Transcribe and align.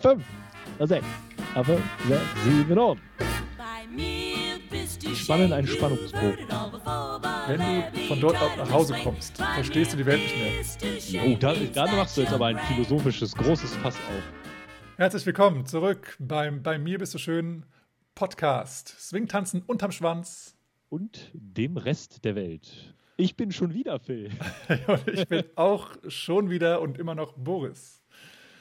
5, 0.00 0.24
A6, 0.78 1.02
A5, 1.54 1.78
6, 2.08 2.20
7 2.44 2.78
und. 2.78 3.00
Spannen 5.14 5.52
einen 5.52 5.66
Spannungsbogen. 5.66 6.46
Wenn 7.46 7.60
du 7.60 7.98
von 8.08 8.20
dort 8.20 8.40
aus 8.40 8.56
nach 8.56 8.70
Hause 8.70 8.96
kommst, 9.02 9.36
verstehst 9.36 9.92
du 9.92 9.98
die 9.98 10.06
Welt 10.06 10.22
nicht 10.22 11.12
mehr. 11.12 11.22
Oh, 11.26 11.36
da, 11.38 11.54
da 11.54 11.86
machst 11.94 12.16
du 12.16 12.22
jetzt 12.22 12.32
aber 12.32 12.46
ein 12.46 12.58
philosophisches, 12.58 13.34
großes 13.34 13.76
Fass 13.76 13.96
auf. 13.96 14.22
Herzlich 14.96 15.26
willkommen 15.26 15.66
zurück 15.66 16.16
beim 16.18 16.62
Bei 16.62 16.78
mir 16.78 16.98
bist 16.98 17.12
du 17.12 17.18
schön 17.18 17.66
Podcast. 18.14 18.88
Swingtanzen 18.98 19.62
unterm 19.66 19.92
Schwanz. 19.92 20.56
Und 20.88 21.30
dem 21.34 21.76
Rest 21.76 22.24
der 22.24 22.36
Welt. 22.36 22.94
Ich 23.18 23.36
bin 23.36 23.52
schon 23.52 23.74
wieder 23.74 24.00
Phil. 24.00 24.30
ich 25.12 25.28
bin 25.28 25.44
auch 25.56 25.90
schon 26.08 26.48
wieder 26.48 26.80
und 26.80 26.96
immer 26.98 27.14
noch 27.14 27.34
Boris. 27.34 27.99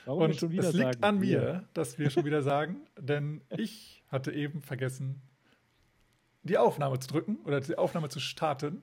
Warum 0.09 0.23
und 0.23 0.35
schon 0.37 0.49
wieder 0.49 0.69
es 0.69 0.73
liegt 0.73 1.03
an 1.03 1.19
mir, 1.19 1.43
ja. 1.43 1.63
dass 1.75 1.99
wir 1.99 2.09
schon 2.09 2.25
wieder 2.25 2.41
sagen, 2.41 2.77
denn 2.99 3.41
ich 3.55 4.01
hatte 4.07 4.31
eben 4.31 4.63
vergessen, 4.63 5.21
die 6.41 6.57
Aufnahme 6.57 6.97
zu 6.97 7.09
drücken 7.09 7.37
oder 7.45 7.61
die 7.61 7.77
Aufnahme 7.77 8.09
zu 8.09 8.19
starten. 8.19 8.81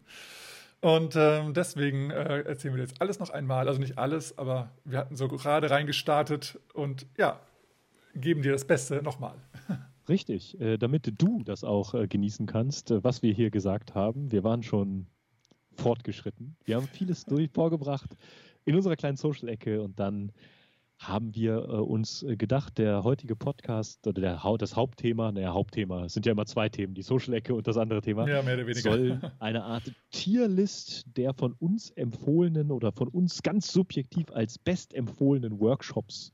Und 0.80 1.16
ähm, 1.16 1.52
deswegen 1.52 2.12
äh, 2.12 2.42
erzählen 2.42 2.76
wir 2.76 2.80
jetzt 2.80 3.00
alles 3.00 3.18
noch 3.18 3.30
einmal. 3.30 3.66
Also 3.66 3.80
nicht 3.80 3.98
alles, 3.98 4.38
aber 4.38 4.70
wir 4.84 4.98
hatten 4.98 5.16
so 5.16 5.26
gerade 5.26 5.68
reingestartet 5.68 6.60
und 6.74 7.06
ja, 7.18 7.40
geben 8.14 8.42
dir 8.42 8.52
das 8.52 8.64
Beste 8.64 9.02
nochmal. 9.02 9.34
Richtig, 10.08 10.60
äh, 10.60 10.76
damit 10.76 11.12
du 11.20 11.42
das 11.42 11.64
auch 11.64 11.95
äh, 11.95 12.06
genießen 12.06 12.46
kannst, 12.46 12.92
äh, 12.92 13.02
was 13.02 13.22
wir 13.22 13.32
hier 13.32 13.50
gesagt 13.50 13.96
haben. 13.96 14.30
Wir 14.30 14.45
waren 14.45 14.62
schon 14.62 15.08
fortgeschritten. 15.72 16.54
Wir 16.64 16.76
haben 16.76 16.86
vieles 16.86 17.24
durch 17.26 17.50
vorgebracht 17.50 18.16
in 18.64 18.76
unserer 18.76 18.95
kleinen 18.95 19.16
Social-Ecke 19.16 19.82
und 19.82 19.98
dann 19.98 20.30
haben 20.98 21.34
wir 21.34 21.56
äh, 21.56 21.77
uns 21.77 22.23
äh, 22.23 22.36
gedacht, 22.36 22.78
der 22.78 23.04
heutige 23.04 23.37
Podcast 23.37 24.06
oder 24.06 24.20
der, 24.20 24.56
das 24.59 24.77
Hauptthema, 24.77 25.30
naja, 25.32 25.52
Hauptthema, 25.52 26.04
es 26.04 26.14
sind 26.14 26.27
ja 26.27 26.32
immer 26.32 26.46
zwei 26.46 26.68
Themen, 26.68 26.95
die 26.95 27.02
Social-Ecke 27.02 27.54
und 27.54 27.66
das 27.66 27.76
andere 27.76 28.01
Thema, 28.01 28.29
ja, 28.29 28.43
mehr 28.43 28.54
oder 28.54 28.66
weniger. 28.66 28.90
soll 28.90 29.20
eine 29.38 29.65
Art 29.65 29.93
Tierlist 30.10 31.04
der 31.16 31.35
von 31.35 31.52
uns 31.52 31.90
empfohlenen 31.90 32.70
oder 32.70 32.93
von 32.93 33.09
uns 33.09 33.43
ganz 33.43 33.73
subjektiv 33.73 34.30
als 34.32 34.59
bestempfohlenen 34.59 35.60
Workshops 35.60 36.32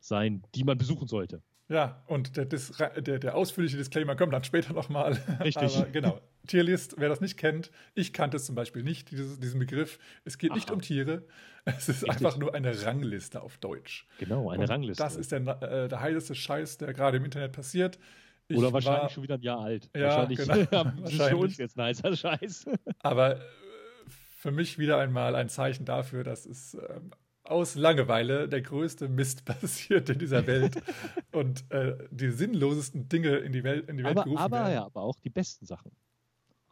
sein, 0.00 0.42
die 0.54 0.64
man 0.64 0.76
besuchen 0.76 1.08
sollte. 1.08 1.42
Ja, 1.68 2.02
und 2.06 2.36
der, 2.36 2.44
der, 2.44 3.18
der 3.18 3.34
ausführliche 3.34 3.78
Disclaimer 3.78 4.16
kommt 4.16 4.34
dann 4.34 4.44
später 4.44 4.74
nochmal. 4.74 5.12
Richtig. 5.42 5.76
Aber 5.78 5.86
genau. 5.90 6.20
Tierlist, 6.46 6.96
wer 6.98 7.08
das 7.08 7.20
nicht 7.20 7.36
kennt, 7.36 7.70
ich 7.94 8.12
kannte 8.12 8.36
es 8.36 8.44
zum 8.44 8.54
Beispiel 8.54 8.82
nicht, 8.82 9.10
dieses, 9.10 9.38
diesen 9.40 9.58
Begriff. 9.58 9.98
Es 10.24 10.38
geht 10.38 10.50
Aha. 10.50 10.56
nicht 10.56 10.70
um 10.70 10.80
Tiere, 10.80 11.24
es 11.64 11.88
ist 11.88 12.02
Richtig. 12.02 12.10
einfach 12.10 12.36
nur 12.36 12.54
eine 12.54 12.84
Rangliste 12.84 13.42
auf 13.42 13.56
Deutsch. 13.58 14.06
Genau, 14.18 14.50
eine 14.50 14.62
und 14.62 14.70
Rangliste. 14.70 15.02
Das 15.02 15.16
ist 15.16 15.32
der, 15.32 15.40
äh, 15.62 15.88
der 15.88 16.00
heißeste 16.00 16.34
Scheiß, 16.34 16.78
der 16.78 16.92
gerade 16.92 17.16
im 17.16 17.24
Internet 17.24 17.52
passiert. 17.52 17.98
Ich 18.48 18.58
Oder 18.58 18.72
wahrscheinlich 18.72 19.02
war, 19.02 19.08
schon 19.08 19.22
wieder 19.22 19.36
ein 19.36 19.42
Jahr 19.42 19.60
alt. 19.60 19.90
Ja, 19.96 20.02
wahrscheinlich, 20.02 20.38
genau. 20.38 20.54
wahrscheinlich. 20.70 21.22
für 21.22 21.36
uns 21.36 21.56
jetzt 21.56 21.76
nicer 21.76 22.14
Scheiß. 22.14 22.66
Aber 23.00 23.36
äh, 23.36 23.40
für 24.08 24.50
mich 24.50 24.78
wieder 24.78 24.98
einmal 24.98 25.34
ein 25.34 25.48
Zeichen 25.48 25.86
dafür, 25.86 26.24
dass 26.24 26.44
es 26.44 26.74
ähm, 26.74 27.12
aus 27.44 27.74
Langeweile 27.74 28.48
der 28.48 28.62
größte 28.62 29.08
Mist 29.08 29.44
passiert 29.44 30.08
in 30.10 30.18
dieser 30.18 30.46
Welt 30.46 30.82
und 31.32 31.70
äh, 31.70 31.96
die 32.10 32.30
sinnlosesten 32.30 33.08
Dinge 33.08 33.36
in 33.36 33.52
die 33.52 33.64
Welt, 33.64 33.88
in 33.88 33.98
die 33.98 34.04
Welt 34.04 34.16
aber, 34.16 34.24
gerufen 34.24 34.42
aber, 34.42 34.56
werden. 34.58 34.74
Ja, 34.74 34.84
aber 34.84 35.02
auch 35.02 35.18
die 35.20 35.30
besten 35.30 35.66
Sachen. 35.66 35.92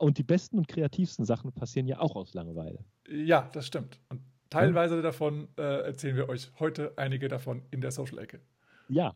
Und 0.02 0.18
die 0.18 0.24
besten 0.24 0.58
und 0.58 0.66
kreativsten 0.66 1.24
Sachen 1.24 1.52
passieren 1.52 1.86
ja 1.86 2.00
auch 2.00 2.16
aus 2.16 2.34
Langeweile. 2.34 2.84
Ja, 3.08 3.48
das 3.52 3.68
stimmt. 3.68 4.00
Und 4.08 4.20
teilweise 4.50 4.96
hm? 4.96 5.02
davon 5.04 5.48
äh, 5.56 5.62
erzählen 5.62 6.16
wir 6.16 6.28
euch 6.28 6.50
heute 6.58 6.92
einige 6.96 7.28
davon 7.28 7.62
in 7.70 7.80
der 7.80 7.92
Social-Ecke. 7.92 8.40
Ja, 8.88 9.14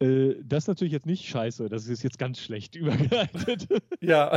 äh, 0.00 0.34
das 0.42 0.64
ist 0.64 0.68
natürlich 0.68 0.92
jetzt 0.92 1.06
nicht 1.06 1.24
scheiße, 1.28 1.68
das 1.68 1.86
ist 1.86 2.02
jetzt 2.02 2.18
ganz 2.18 2.40
schlecht 2.40 2.74
übergeleitet. 2.74 3.68
Ja. 4.00 4.36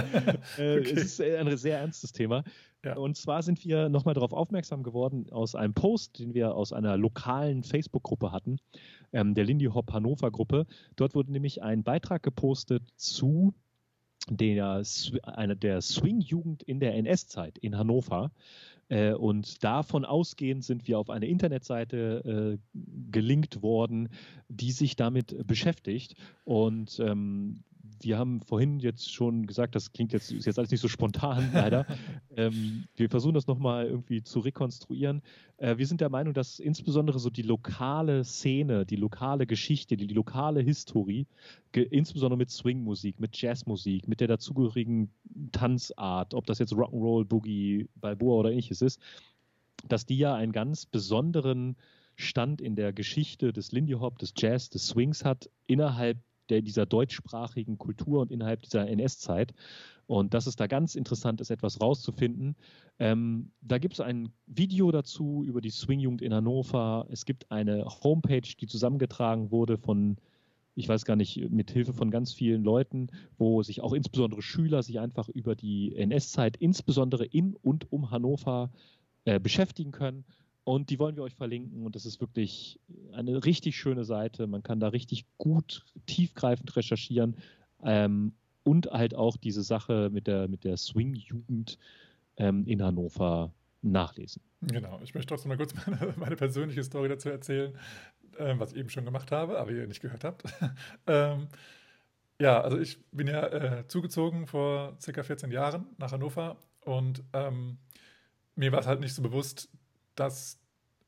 äh, 0.57 0.79
okay. 0.79 0.93
Es 0.93 1.19
ist 1.19 1.21
ein 1.21 1.57
sehr 1.57 1.79
ernstes 1.79 2.11
Thema. 2.11 2.43
Ja. 2.83 2.97
Und 2.97 3.15
zwar 3.15 3.41
sind 3.41 3.63
wir 3.65 3.87
nochmal 3.87 4.13
darauf 4.13 4.33
aufmerksam 4.33 4.83
geworden 4.83 5.31
aus 5.31 5.55
einem 5.55 5.73
Post, 5.73 6.19
den 6.19 6.33
wir 6.33 6.53
aus 6.53 6.73
einer 6.73 6.97
lokalen 6.97 7.63
Facebook-Gruppe 7.63 8.31
hatten, 8.31 8.57
ähm, 9.13 9.33
der 9.35 9.45
Lindy 9.45 9.65
Hop 9.65 9.93
Hannover 9.93 10.29
Gruppe. 10.31 10.67
Dort 10.97 11.15
wurde 11.15 11.31
nämlich 11.31 11.63
ein 11.63 11.83
Beitrag 11.83 12.23
gepostet 12.23 12.83
zu 12.97 13.55
der, 14.29 14.83
einer 15.23 15.55
der 15.55 15.81
Swing-Jugend 15.81 16.63
in 16.63 16.79
der 16.79 16.95
NS-Zeit 16.95 17.57
in 17.57 17.77
Hannover. 17.77 18.31
Äh, 18.89 19.13
und 19.13 19.63
davon 19.63 20.05
ausgehend 20.05 20.63
sind 20.63 20.87
wir 20.87 20.99
auf 20.99 21.09
eine 21.09 21.27
Internetseite 21.27 22.57
äh, 22.59 22.79
gelinkt 23.11 23.61
worden, 23.61 24.09
die 24.49 24.71
sich 24.71 24.95
damit 24.95 25.45
beschäftigt. 25.47 26.15
Und 26.45 26.99
ähm, 26.99 27.63
wir 28.05 28.17
haben 28.17 28.41
vorhin 28.41 28.79
jetzt 28.79 29.13
schon 29.13 29.45
gesagt, 29.47 29.75
das 29.75 29.91
klingt 29.91 30.13
jetzt, 30.13 30.31
ist 30.31 30.45
jetzt 30.45 30.57
alles 30.57 30.71
nicht 30.71 30.81
so 30.81 30.87
spontan, 30.87 31.49
leider. 31.53 31.85
ähm, 32.35 32.85
wir 32.95 33.09
versuchen 33.09 33.33
das 33.33 33.47
nochmal 33.47 33.87
irgendwie 33.87 34.23
zu 34.23 34.39
rekonstruieren. 34.39 35.21
Äh, 35.57 35.77
wir 35.77 35.87
sind 35.87 36.01
der 36.01 36.09
Meinung, 36.09 36.33
dass 36.33 36.59
insbesondere 36.59 37.19
so 37.19 37.29
die 37.29 37.41
lokale 37.41 38.23
Szene, 38.23 38.85
die 38.85 38.95
lokale 38.95 39.45
Geschichte, 39.45 39.97
die, 39.97 40.07
die 40.07 40.13
lokale 40.13 40.61
Historie, 40.61 41.27
insbesondere 41.73 42.37
mit 42.37 42.51
Swingmusik, 42.51 43.19
mit 43.19 43.39
Jazzmusik, 43.41 44.07
mit 44.07 44.19
der 44.19 44.27
dazugehörigen 44.27 45.11
Tanzart, 45.51 46.33
ob 46.33 46.45
das 46.45 46.59
jetzt 46.59 46.73
Rock'n'Roll, 46.73 47.25
Boogie, 47.25 47.87
Balboa 47.95 48.39
oder 48.39 48.49
ähnliches 48.51 48.81
ist, 48.81 49.01
dass 49.87 50.05
die 50.05 50.17
ja 50.17 50.35
einen 50.35 50.51
ganz 50.51 50.85
besonderen 50.85 51.75
Stand 52.15 52.61
in 52.61 52.75
der 52.75 52.93
Geschichte 52.93 53.53
des 53.53 53.71
Lindy 53.71 53.93
Hop, 53.93 54.19
des 54.19 54.33
Jazz, 54.37 54.69
des 54.69 54.87
Swings 54.87 55.25
hat, 55.25 55.49
innerhalb 55.65 56.17
der, 56.49 56.61
dieser 56.61 56.85
deutschsprachigen 56.85 57.77
Kultur 57.77 58.21
und 58.21 58.31
innerhalb 58.31 58.61
dieser 58.61 58.87
NS-Zeit. 58.87 59.53
Und 60.05 60.33
dass 60.33 60.47
es 60.47 60.55
da 60.55 60.67
ganz 60.67 60.95
interessant 60.95 61.39
ist, 61.41 61.49
etwas 61.49 61.79
rauszufinden. 61.79 62.55
Ähm, 62.99 63.51
da 63.61 63.77
gibt 63.77 63.95
es 63.95 63.99
ein 64.01 64.29
Video 64.47 64.91
dazu 64.91 65.43
über 65.45 65.61
die 65.61 65.69
Swingjugend 65.69 66.21
in 66.21 66.33
Hannover. 66.33 67.07
Es 67.09 67.25
gibt 67.25 67.51
eine 67.51 67.85
Homepage, 68.03 68.41
die 68.41 68.67
zusammengetragen 68.67 69.51
wurde 69.51 69.77
von, 69.77 70.17
ich 70.75 70.89
weiß 70.89 71.05
gar 71.05 71.15
nicht, 71.15 71.49
mit 71.49 71.71
Hilfe 71.71 71.93
von 71.93 72.11
ganz 72.11 72.33
vielen 72.33 72.63
Leuten, 72.63 73.07
wo 73.37 73.63
sich 73.63 73.81
auch 73.81 73.93
insbesondere 73.93 74.41
Schüler 74.41 74.83
sich 74.83 74.99
einfach 74.99 75.29
über 75.29 75.55
die 75.55 75.95
NS-Zeit, 75.95 76.57
insbesondere 76.57 77.25
in 77.25 77.55
und 77.55 77.91
um 77.91 78.11
Hannover, 78.11 78.71
äh, 79.25 79.39
beschäftigen 79.39 79.91
können. 79.91 80.25
Und 80.65 80.89
die 80.89 80.99
wollen 80.99 81.15
wir 81.15 81.23
euch 81.23 81.35
verlinken. 81.35 81.85
Und 81.85 81.95
das 81.95 82.05
ist 82.05 82.21
wirklich 82.21 82.79
eine 83.11 83.43
richtig 83.43 83.75
schöne 83.77 84.05
Seite. 84.05 84.47
Man 84.47 84.63
kann 84.63 84.79
da 84.79 84.89
richtig 84.89 85.25
gut, 85.37 85.85
tiefgreifend 86.05 86.75
recherchieren. 86.75 87.35
Ähm, 87.83 88.33
und 88.63 88.87
halt 88.87 89.13
auch 89.13 89.35
diese 89.35 89.61
Sache 89.61 90.09
mit 90.11 90.27
der, 90.27 90.47
mit 90.47 90.63
der 90.63 90.77
Swing-Jugend 90.77 91.77
ähm, 92.37 92.65
in 92.65 92.81
Hannover 92.81 93.53
nachlesen. 93.81 94.41
Genau, 94.61 94.99
ich 95.03 95.13
möchte 95.13 95.29
trotzdem 95.29 95.49
mal 95.49 95.57
kurz 95.57 95.73
meine, 95.87 96.13
meine 96.17 96.35
persönliche 96.35 96.83
Story 96.83 97.09
dazu 97.09 97.29
erzählen, 97.29 97.77
ähm, 98.39 98.59
was 98.59 98.71
ich 98.71 98.79
eben 98.79 98.89
schon 98.89 99.05
gemacht 99.05 99.31
habe, 99.31 99.59
aber 99.59 99.71
ihr 99.71 99.85
nicht 99.87 100.01
gehört 100.01 100.23
habt. 100.23 100.43
ähm, 101.07 101.47
ja, 102.39 102.61
also 102.61 102.79
ich 102.79 102.99
bin 103.11 103.27
ja 103.27 103.47
äh, 103.47 103.87
zugezogen 103.87 104.47
vor 104.47 104.97
circa 105.01 105.23
14 105.23 105.51
Jahren 105.51 105.87
nach 105.97 106.11
Hannover 106.11 106.57
und 106.81 107.23
ähm, 107.33 107.77
mir 108.55 108.71
war 108.71 108.79
es 108.79 108.87
halt 108.87 108.99
nicht 108.99 109.13
so 109.13 109.21
bewusst, 109.21 109.69
dass, 110.15 110.59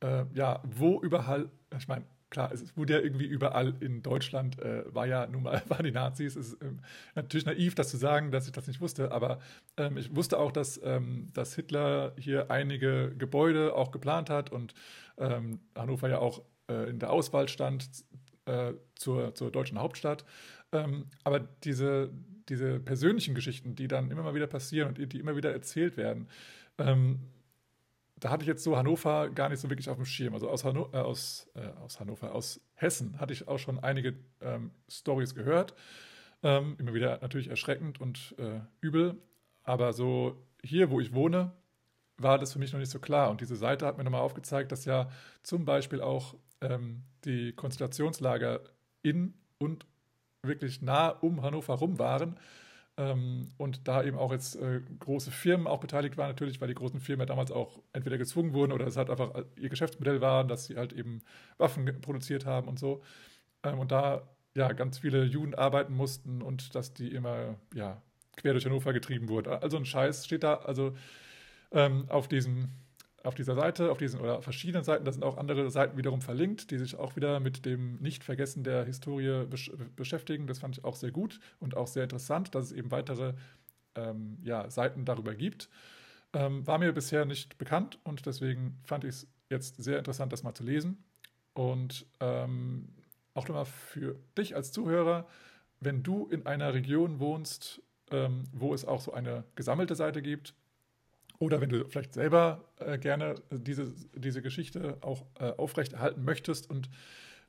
äh, 0.01 0.25
ja, 0.33 0.61
wo 0.63 1.01
überall, 1.01 1.49
ich 1.77 1.87
meine, 1.87 2.05
klar, 2.29 2.51
es 2.51 2.75
wurde 2.75 2.93
ja 2.93 2.99
irgendwie 2.99 3.25
überall 3.25 3.75
in 3.79 4.03
Deutschland, 4.03 4.59
äh, 4.59 4.83
war 4.93 5.05
ja 5.05 5.25
nun 5.27 5.43
mal, 5.43 5.61
waren 5.69 5.85
die 5.85 5.91
Nazis. 5.91 6.35
Es 6.35 6.53
ist 6.53 6.61
ähm, 6.61 6.79
natürlich 7.15 7.45
naiv, 7.45 7.75
das 7.75 7.89
zu 7.89 7.97
sagen, 7.97 8.31
dass 8.31 8.45
ich 8.45 8.51
das 8.51 8.67
nicht 8.67 8.81
wusste, 8.81 9.11
aber 9.11 9.39
ähm, 9.77 9.97
ich 9.97 10.15
wusste 10.15 10.37
auch, 10.39 10.51
dass, 10.51 10.79
ähm, 10.83 11.29
dass 11.33 11.55
Hitler 11.55 12.13
hier 12.17 12.51
einige 12.51 13.15
Gebäude 13.17 13.75
auch 13.75 13.91
geplant 13.91 14.29
hat 14.29 14.51
und 14.51 14.73
ähm, 15.17 15.59
Hannover 15.77 16.09
ja 16.09 16.19
auch 16.19 16.41
äh, 16.69 16.89
in 16.89 16.99
der 16.99 17.11
Auswahl 17.11 17.47
stand 17.47 17.89
äh, 18.45 18.73
zur, 18.95 19.33
zur 19.35 19.51
deutschen 19.51 19.79
Hauptstadt. 19.79 20.25
Ähm, 20.71 21.05
aber 21.23 21.39
diese, 21.39 22.11
diese 22.49 22.79
persönlichen 22.79 23.33
Geschichten, 23.35 23.75
die 23.75 23.87
dann 23.87 24.11
immer 24.11 24.23
mal 24.23 24.35
wieder 24.35 24.47
passieren 24.47 24.89
und 24.89 25.13
die 25.13 25.19
immer 25.19 25.35
wieder 25.35 25.51
erzählt 25.51 25.95
werden, 25.95 26.27
ähm, 26.77 27.19
da 28.17 28.29
hatte 28.29 28.43
ich 28.43 28.47
jetzt 28.47 28.63
so 28.63 28.77
Hannover 28.77 29.29
gar 29.29 29.49
nicht 29.49 29.59
so 29.59 29.69
wirklich 29.69 29.89
auf 29.89 29.97
dem 29.97 30.05
Schirm. 30.05 30.33
Also 30.33 30.49
aus, 30.49 30.63
Hanno 30.63 30.89
äh, 30.93 30.97
aus, 30.97 31.49
äh, 31.55 31.67
aus 31.83 31.99
Hannover, 31.99 32.33
aus 32.33 32.61
Hessen 32.73 33.19
hatte 33.19 33.33
ich 33.33 33.47
auch 33.47 33.59
schon 33.59 33.79
einige 33.79 34.15
ähm, 34.41 34.71
Stories 34.89 35.35
gehört. 35.35 35.73
Ähm, 36.43 36.75
immer 36.79 36.93
wieder 36.93 37.19
natürlich 37.21 37.49
erschreckend 37.49 37.99
und 37.99 38.35
äh, 38.37 38.61
übel. 38.79 39.17
Aber 39.63 39.93
so 39.93 40.45
hier, 40.63 40.89
wo 40.91 40.99
ich 40.99 41.13
wohne, 41.13 41.51
war 42.17 42.37
das 42.37 42.53
für 42.53 42.59
mich 42.59 42.71
noch 42.71 42.79
nicht 42.79 42.91
so 42.91 42.99
klar. 42.99 43.29
Und 43.29 43.41
diese 43.41 43.55
Seite 43.55 43.85
hat 43.85 43.97
mir 43.97 44.03
nochmal 44.03 44.21
aufgezeigt, 44.21 44.71
dass 44.71 44.85
ja 44.85 45.09
zum 45.43 45.65
Beispiel 45.65 46.01
auch 46.01 46.35
ähm, 46.61 47.03
die 47.25 47.51
Konzentrationslager 47.53 48.61
in 49.01 49.33
und 49.57 49.85
wirklich 50.41 50.81
nah 50.81 51.09
um 51.09 51.41
Hannover 51.41 51.73
rum 51.73 51.99
waren. 51.99 52.39
Ähm, 52.97 53.49
und 53.57 53.87
da 53.87 54.03
eben 54.03 54.17
auch 54.17 54.31
jetzt 54.31 54.55
äh, 54.55 54.81
große 54.99 55.29
Firmen 55.31 55.67
auch 55.67 55.81
beteiligt 55.81 56.17
waren, 56.17 56.29
natürlich, 56.29 56.61
weil 56.61 56.69
die 56.69 56.75
großen 56.75 57.01
Firmen 57.01 57.21
ja 57.21 57.25
damals 57.25 57.51
auch 57.51 57.81
entweder 57.91 58.17
gezwungen 58.17 58.53
wurden 58.53 58.71
oder 58.71 58.87
es 58.87 58.95
halt 58.95 59.09
einfach 59.09 59.33
ihr 59.57 59.69
Geschäftsmodell 59.69 60.21
war, 60.21 60.45
dass 60.45 60.65
sie 60.65 60.77
halt 60.77 60.93
eben 60.93 61.21
Waffen 61.57 61.85
produziert 62.01 62.45
haben 62.45 62.67
und 62.69 62.79
so. 62.79 63.01
Ähm, 63.63 63.79
und 63.79 63.91
da 63.91 64.29
ja 64.55 64.71
ganz 64.71 64.99
viele 64.99 65.25
Juden 65.25 65.55
arbeiten 65.55 65.93
mussten 65.93 66.41
und 66.41 66.73
dass 66.75 66.93
die 66.93 67.11
immer 67.11 67.55
ja 67.73 68.01
quer 68.37 68.53
durch 68.53 68.65
Hannover 68.65 68.93
getrieben 68.93 69.27
wurden. 69.29 69.49
Also 69.49 69.77
ein 69.77 69.85
Scheiß 69.85 70.25
steht 70.25 70.43
da 70.43 70.55
also 70.55 70.95
ähm, 71.71 72.05
auf 72.09 72.27
diesem 72.27 72.69
auf 73.25 73.35
dieser 73.35 73.55
Seite, 73.55 73.91
auf 73.91 73.97
diesen 73.97 74.19
oder 74.19 74.41
verschiedenen 74.41 74.83
Seiten, 74.83 75.05
da 75.05 75.11
sind 75.11 75.23
auch 75.23 75.37
andere 75.37 75.69
Seiten 75.71 75.97
wiederum 75.97 76.21
verlinkt, 76.21 76.71
die 76.71 76.77
sich 76.77 76.97
auch 76.97 77.15
wieder 77.15 77.39
mit 77.39 77.65
dem 77.65 77.95
Nicht-Vergessen 78.01 78.63
der 78.63 78.85
Historie 78.85 79.45
besch 79.45 79.71
beschäftigen. 79.95 80.47
Das 80.47 80.59
fand 80.59 80.77
ich 80.77 80.83
auch 80.83 80.95
sehr 80.95 81.11
gut 81.11 81.39
und 81.59 81.75
auch 81.75 81.87
sehr 81.87 82.03
interessant, 82.03 82.53
dass 82.55 82.65
es 82.65 82.71
eben 82.71 82.91
weitere 82.91 83.33
ähm, 83.95 84.37
ja, 84.43 84.69
Seiten 84.69 85.05
darüber 85.05 85.33
gibt. 85.35 85.69
Ähm, 86.33 86.65
war 86.67 86.77
mir 86.77 86.91
bisher 86.93 87.25
nicht 87.25 87.57
bekannt 87.57 87.99
und 88.03 88.25
deswegen 88.25 88.77
fand 88.83 89.03
ich 89.03 89.11
es 89.11 89.27
jetzt 89.49 89.81
sehr 89.81 89.97
interessant, 89.97 90.33
das 90.33 90.43
mal 90.43 90.53
zu 90.53 90.63
lesen. 90.63 91.03
Und 91.53 92.05
ähm, 92.19 92.89
auch 93.33 93.47
nochmal 93.47 93.65
für 93.65 94.17
dich 94.37 94.55
als 94.55 94.71
Zuhörer, 94.71 95.27
wenn 95.79 96.03
du 96.03 96.27
in 96.27 96.45
einer 96.45 96.73
Region 96.73 97.19
wohnst, 97.19 97.81
ähm, 98.11 98.43
wo 98.51 98.73
es 98.73 98.85
auch 98.85 99.01
so 99.01 99.13
eine 99.13 99.45
gesammelte 99.55 99.95
Seite 99.95 100.21
gibt, 100.21 100.53
oder 101.39 101.61
wenn 101.61 101.69
du 101.69 101.85
vielleicht 101.87 102.13
selber 102.13 102.63
äh, 102.77 102.97
gerne 102.97 103.35
diese, 103.51 103.93
diese 104.15 104.41
Geschichte 104.41 104.97
auch 105.01 105.25
äh, 105.39 105.51
aufrechterhalten 105.51 106.23
möchtest 106.23 106.69
und 106.69 106.89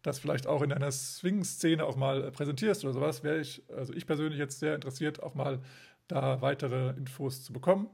das 0.03 0.19
vielleicht 0.19 0.47
auch 0.47 0.63
in 0.63 0.73
einer 0.73 0.93
Swing-Szene 0.93 1.85
auch 1.85 1.97
mal 1.97 2.25
äh, 2.25 2.31
präsentierst 2.31 2.85
oder 2.85 2.95
sowas, 2.95 3.25
wäre 3.25 3.41
ich, 3.41 3.63
also 3.75 3.93
ich 3.93 4.07
persönlich 4.07 4.39
jetzt 4.39 4.59
sehr 4.59 4.75
interessiert, 4.75 5.23
auch 5.23 5.35
mal 5.35 5.61
da 6.09 6.41
weitere 6.41 6.91
Infos 6.91 7.45
zu 7.45 7.53
bekommen, 7.53 7.89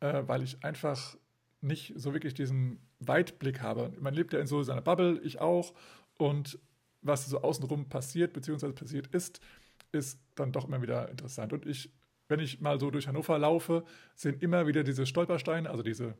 äh, 0.00 0.22
weil 0.26 0.42
ich 0.42 0.64
einfach 0.64 1.16
nicht 1.60 1.92
so 1.96 2.12
wirklich 2.12 2.34
diesen 2.34 2.78
Weitblick 3.00 3.60
habe. 3.60 3.92
Man 4.00 4.14
lebt 4.14 4.32
ja 4.32 4.38
in 4.38 4.46
so 4.46 4.62
seiner 4.62 4.82
Bubble, 4.82 5.20
ich 5.22 5.40
auch, 5.40 5.74
und 6.18 6.58
was 7.02 7.26
so 7.26 7.40
außenrum 7.42 7.88
passiert, 7.88 8.32
beziehungsweise 8.32 8.72
passiert 8.72 9.08
ist, 9.08 9.40
ist 9.92 10.18
dann 10.34 10.52
doch 10.52 10.66
immer 10.66 10.82
wieder 10.82 11.08
interessant. 11.10 11.52
Und 11.52 11.66
ich 11.66 11.90
wenn 12.28 12.40
ich 12.40 12.60
mal 12.60 12.78
so 12.80 12.90
durch 12.90 13.06
Hannover 13.06 13.38
laufe, 13.38 13.84
sind 14.14 14.42
immer 14.42 14.66
wieder 14.66 14.84
diese 14.84 15.06
Stolpersteine, 15.06 15.68
also 15.70 15.82
diese, 15.82 16.14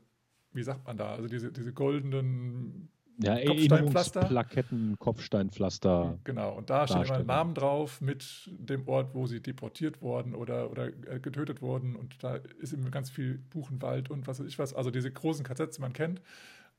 wie 0.52 0.62
sagt 0.62 0.86
man 0.86 0.96
da, 0.96 1.14
also 1.14 1.28
diese, 1.28 1.52
diese 1.52 1.72
goldenen 1.72 2.90
ja, 3.18 3.44
Kopfsteinpflaster. 3.44 4.24
Plaketten, 4.24 4.96
Kopfsteinpflaster. 4.98 6.18
Genau, 6.24 6.52
und 6.56 6.70
da 6.70 6.86
steht 6.88 7.06
immer 7.06 7.18
ein 7.18 7.26
Namen 7.26 7.54
drauf 7.54 8.00
mit 8.00 8.50
dem 8.50 8.88
Ort, 8.88 9.14
wo 9.14 9.26
sie 9.26 9.40
deportiert 9.40 10.02
wurden 10.02 10.34
oder, 10.34 10.70
oder 10.70 10.88
äh, 10.88 11.20
getötet 11.20 11.62
wurden. 11.62 11.94
Und 11.94 12.22
da 12.24 12.36
ist 12.58 12.72
immer 12.72 12.90
ganz 12.90 13.10
viel 13.10 13.38
Buchenwald 13.50 14.10
und 14.10 14.26
was 14.26 14.40
weiß 14.40 14.46
ich 14.46 14.58
was. 14.58 14.74
Also 14.74 14.90
diese 14.90 15.12
großen 15.12 15.44
KZs, 15.44 15.76
die 15.76 15.80
man 15.80 15.92
kennt. 15.92 16.22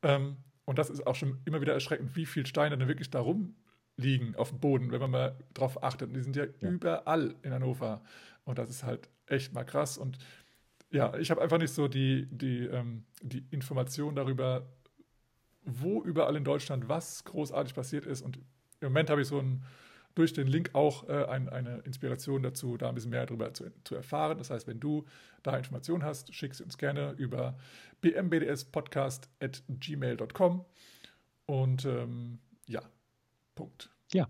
Ähm, 0.02 0.38
und 0.66 0.78
das 0.78 0.90
ist 0.90 1.08
auch 1.08 1.16
schon 1.16 1.40
immer 1.46 1.62
wieder 1.62 1.74
erschreckend, 1.74 2.16
wie 2.16 2.26
viele 2.26 2.48
Steine 2.48 2.78
dann 2.78 2.88
wirklich 2.88 3.10
da 3.10 3.22
rumliegen 3.22 4.36
auf 4.36 4.50
dem 4.50 4.60
Boden, 4.60 4.92
wenn 4.92 5.00
man 5.00 5.12
mal 5.12 5.38
drauf 5.54 5.84
achtet. 5.84 6.10
Und 6.10 6.16
die 6.16 6.22
sind 6.22 6.36
ja, 6.36 6.46
ja. 6.46 6.70
überall 6.70 7.36
in 7.44 7.54
Hannover. 7.54 8.02
Und 8.44 8.58
das 8.58 8.70
ist 8.70 8.84
halt 8.84 9.10
echt 9.28 9.54
mal 9.54 9.64
krass. 9.64 9.98
Und 9.98 10.18
ja, 10.92 11.16
ich 11.18 11.32
habe 11.32 11.42
einfach 11.42 11.58
nicht 11.58 11.74
so 11.74 11.88
die, 11.88 12.28
die, 12.32 12.66
ähm, 12.66 13.06
die 13.22 13.46
Information 13.52 14.14
darüber, 14.16 14.68
wo 15.64 16.04
überall 16.04 16.36
in 16.36 16.44
Deutschland 16.44 16.90
was 16.90 17.24
großartig 17.24 17.74
passiert 17.74 18.06
ist. 18.06 18.22
Und 18.22 18.38
im 18.38 18.90
Moment 18.90 19.10
habe 19.10 19.22
ich 19.22 19.28
so 19.28 19.40
ein, 19.40 19.64
durch 20.14 20.34
den 20.34 20.48
Link 20.48 20.72
auch 20.74 21.08
äh, 21.10 21.26
ein, 21.26 21.50
eine 21.50 21.80
Inspiration 21.80 22.44
dazu, 22.44 22.78
da 22.78 22.88
ein 22.90 22.96
bisschen 22.96 23.12
mehr 23.12 23.26
darüber 23.26 23.54
zu, 23.54 23.72
zu 23.84 23.96
erfahren. 23.96 24.38
Das 24.38 24.50
heißt, 24.50 24.68
wenn 24.68 24.80
du 24.80 25.04
da 25.44 25.58
Informationen 25.58 26.04
hast, 26.04 26.34
schick 26.34 26.56
sie 26.56 26.64
uns 26.64 26.78
gerne 26.78 27.12
über 27.18 27.58
bmbdspodcast.gmail.com. 28.02 30.66
Und 31.48 31.86
ähm, 31.86 32.40
ja, 32.68 32.82
Punkt. 33.56 33.90
Ja, 34.14 34.28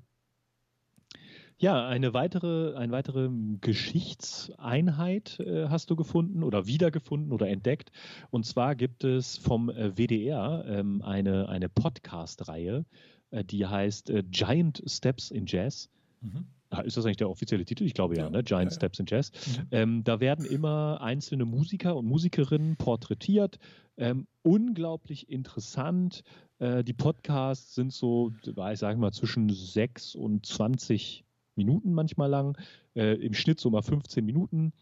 ja, 1.58 1.88
eine 1.88 2.14
weitere, 2.14 2.76
eine 2.76 2.92
weitere 2.92 3.30
Geschichtseinheit 3.62 5.40
äh, 5.40 5.68
hast 5.70 5.90
du 5.90 5.96
gefunden 5.96 6.44
oder 6.44 6.68
wiedergefunden 6.68 7.32
oder 7.32 7.48
entdeckt. 7.48 7.92
Und 8.30 8.46
zwar 8.46 8.76
gibt 8.76 9.04
es 9.04 9.38
vom 9.38 9.70
äh, 9.70 9.98
WDR 9.98 10.66
ähm, 10.68 11.02
eine, 11.02 11.48
eine 11.48 11.70
Podcast-Reihe, 11.70 12.86
äh, 13.32 13.44
die 13.44 13.66
heißt 13.66 14.10
äh, 14.10 14.24
Giant 14.24 14.84
Steps 14.86 15.32
in 15.32 15.46
Jazz. 15.48 15.90
Mhm. 16.22 16.46
Ah, 16.72 16.82
ist 16.82 16.98
das 16.98 17.06
eigentlich 17.06 17.18
der 17.18 17.30
offizielle 17.30 17.64
Titel? 17.64 17.86
Ich 17.86 17.94
glaube 17.94 18.18
ja, 18.18 18.24
ja 18.24 18.30
ne? 18.30 18.44
Giant 18.44 18.72
ja, 18.72 18.76
Steps 18.76 19.00
in 19.00 19.06
Jazz. 19.08 19.32
Mhm. 19.32 19.68
Ähm, 19.72 20.04
da 20.04 20.20
werden 20.20 20.46
immer 20.46 21.00
einzelne 21.02 21.46
Musiker 21.46 21.96
und 21.96 22.06
Musikerinnen 22.06 22.76
porträtiert. 22.76 23.60
Ähm, 23.98 24.28
unglaublich 24.42 25.30
interessant. 25.30 26.24
Äh, 26.60 26.84
die 26.84 26.94
Podcasts 26.94 27.76
sind 27.76 27.94
so, 27.94 28.34
ich 28.44 28.80
sage 28.80 29.00
mal, 29.00 29.14
zwischen 29.14 29.50
6 29.50 30.16
und 30.16 30.46
20 30.46 31.25
Minuten 31.56 31.94
manchmal 31.94 32.30
lang, 32.30 32.58
äh, 32.96 33.16
im 33.16 33.34
Schnitt 33.34 33.60
so 33.60 33.70
mal 33.70 33.82
15 33.82 34.26
Minuten. 34.26 34.74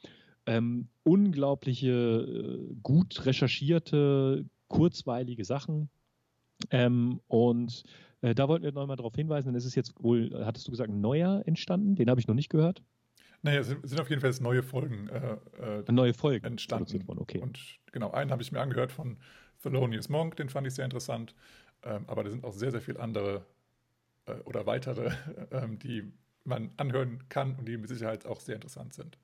Ähm, 0.46 0.90
unglaubliche, 1.04 1.90
äh, 1.90 2.76
gut 2.82 3.26
recherchierte, 3.26 4.46
kurzweilige 4.68 5.46
Sachen. 5.46 5.90
Ähm, 6.70 7.20
und 7.28 7.84
äh, 8.22 8.36
da 8.36 8.48
wollten 8.48 8.66
wir 8.66 8.72
nochmal 8.72 8.98
darauf 8.98 9.16
hinweisen, 9.16 9.48
denn 9.50 9.56
es 9.56 9.66
ist 9.66 9.76
jetzt 9.76 9.94
wohl, 10.02 10.32
hattest 10.46 10.68
du 10.68 10.72
gesagt, 10.72 10.90
ein 10.90 11.02
neuer 11.02 11.44
entstanden? 11.46 11.96
Den 11.96 12.10
habe 12.10 12.20
ich 12.20 12.28
noch 12.28 12.36
nicht 12.36 12.50
gehört. 12.50 12.82
Naja, 13.42 13.60
es 13.60 13.68
sind 13.68 14.00
auf 14.00 14.10
jeden 14.10 14.22
Fall 14.22 14.30
jetzt 14.30 14.42
neue 14.42 14.64
Folgen, 14.64 15.10
äh, 15.10 15.82
äh 15.82 15.92
neue 15.92 16.14
Folgen 16.14 16.46
entstanden. 16.46 17.06
Worden, 17.08 17.20
okay. 17.20 17.40
Und 17.40 17.60
genau, 17.92 18.12
einen 18.12 18.32
habe 18.32 18.42
ich 18.42 18.52
mir 18.54 18.62
angehört 18.62 18.94
von 18.94 19.18
Thelonious 19.62 20.08
Monk, 20.08 20.38
den 20.38 20.50
fand 20.50 20.66
ich 20.68 20.74
sehr 20.74 20.86
interessant. 20.86 21.36
Ähm, 21.84 22.06
aber 22.08 22.24
da 22.24 22.30
sind 22.30 22.46
auch 22.46 22.54
sehr, 22.54 22.72
sehr 22.72 22.82
viele 22.82 23.02
andere 23.02 23.46
äh, 24.26 24.36
oder 24.46 24.66
weitere, 24.66 25.12
ähm, 25.52 25.78
die 25.80 26.14
man 26.46 26.72
anhören 26.78 27.24
kann 27.30 27.56
und 27.56 27.68
die 27.68 27.78
mit 27.78 27.90
Sicherheit 27.90 28.26
auch 28.26 28.40
sehr 28.40 28.56
interessant 28.56 28.94
sind. 28.94 29.18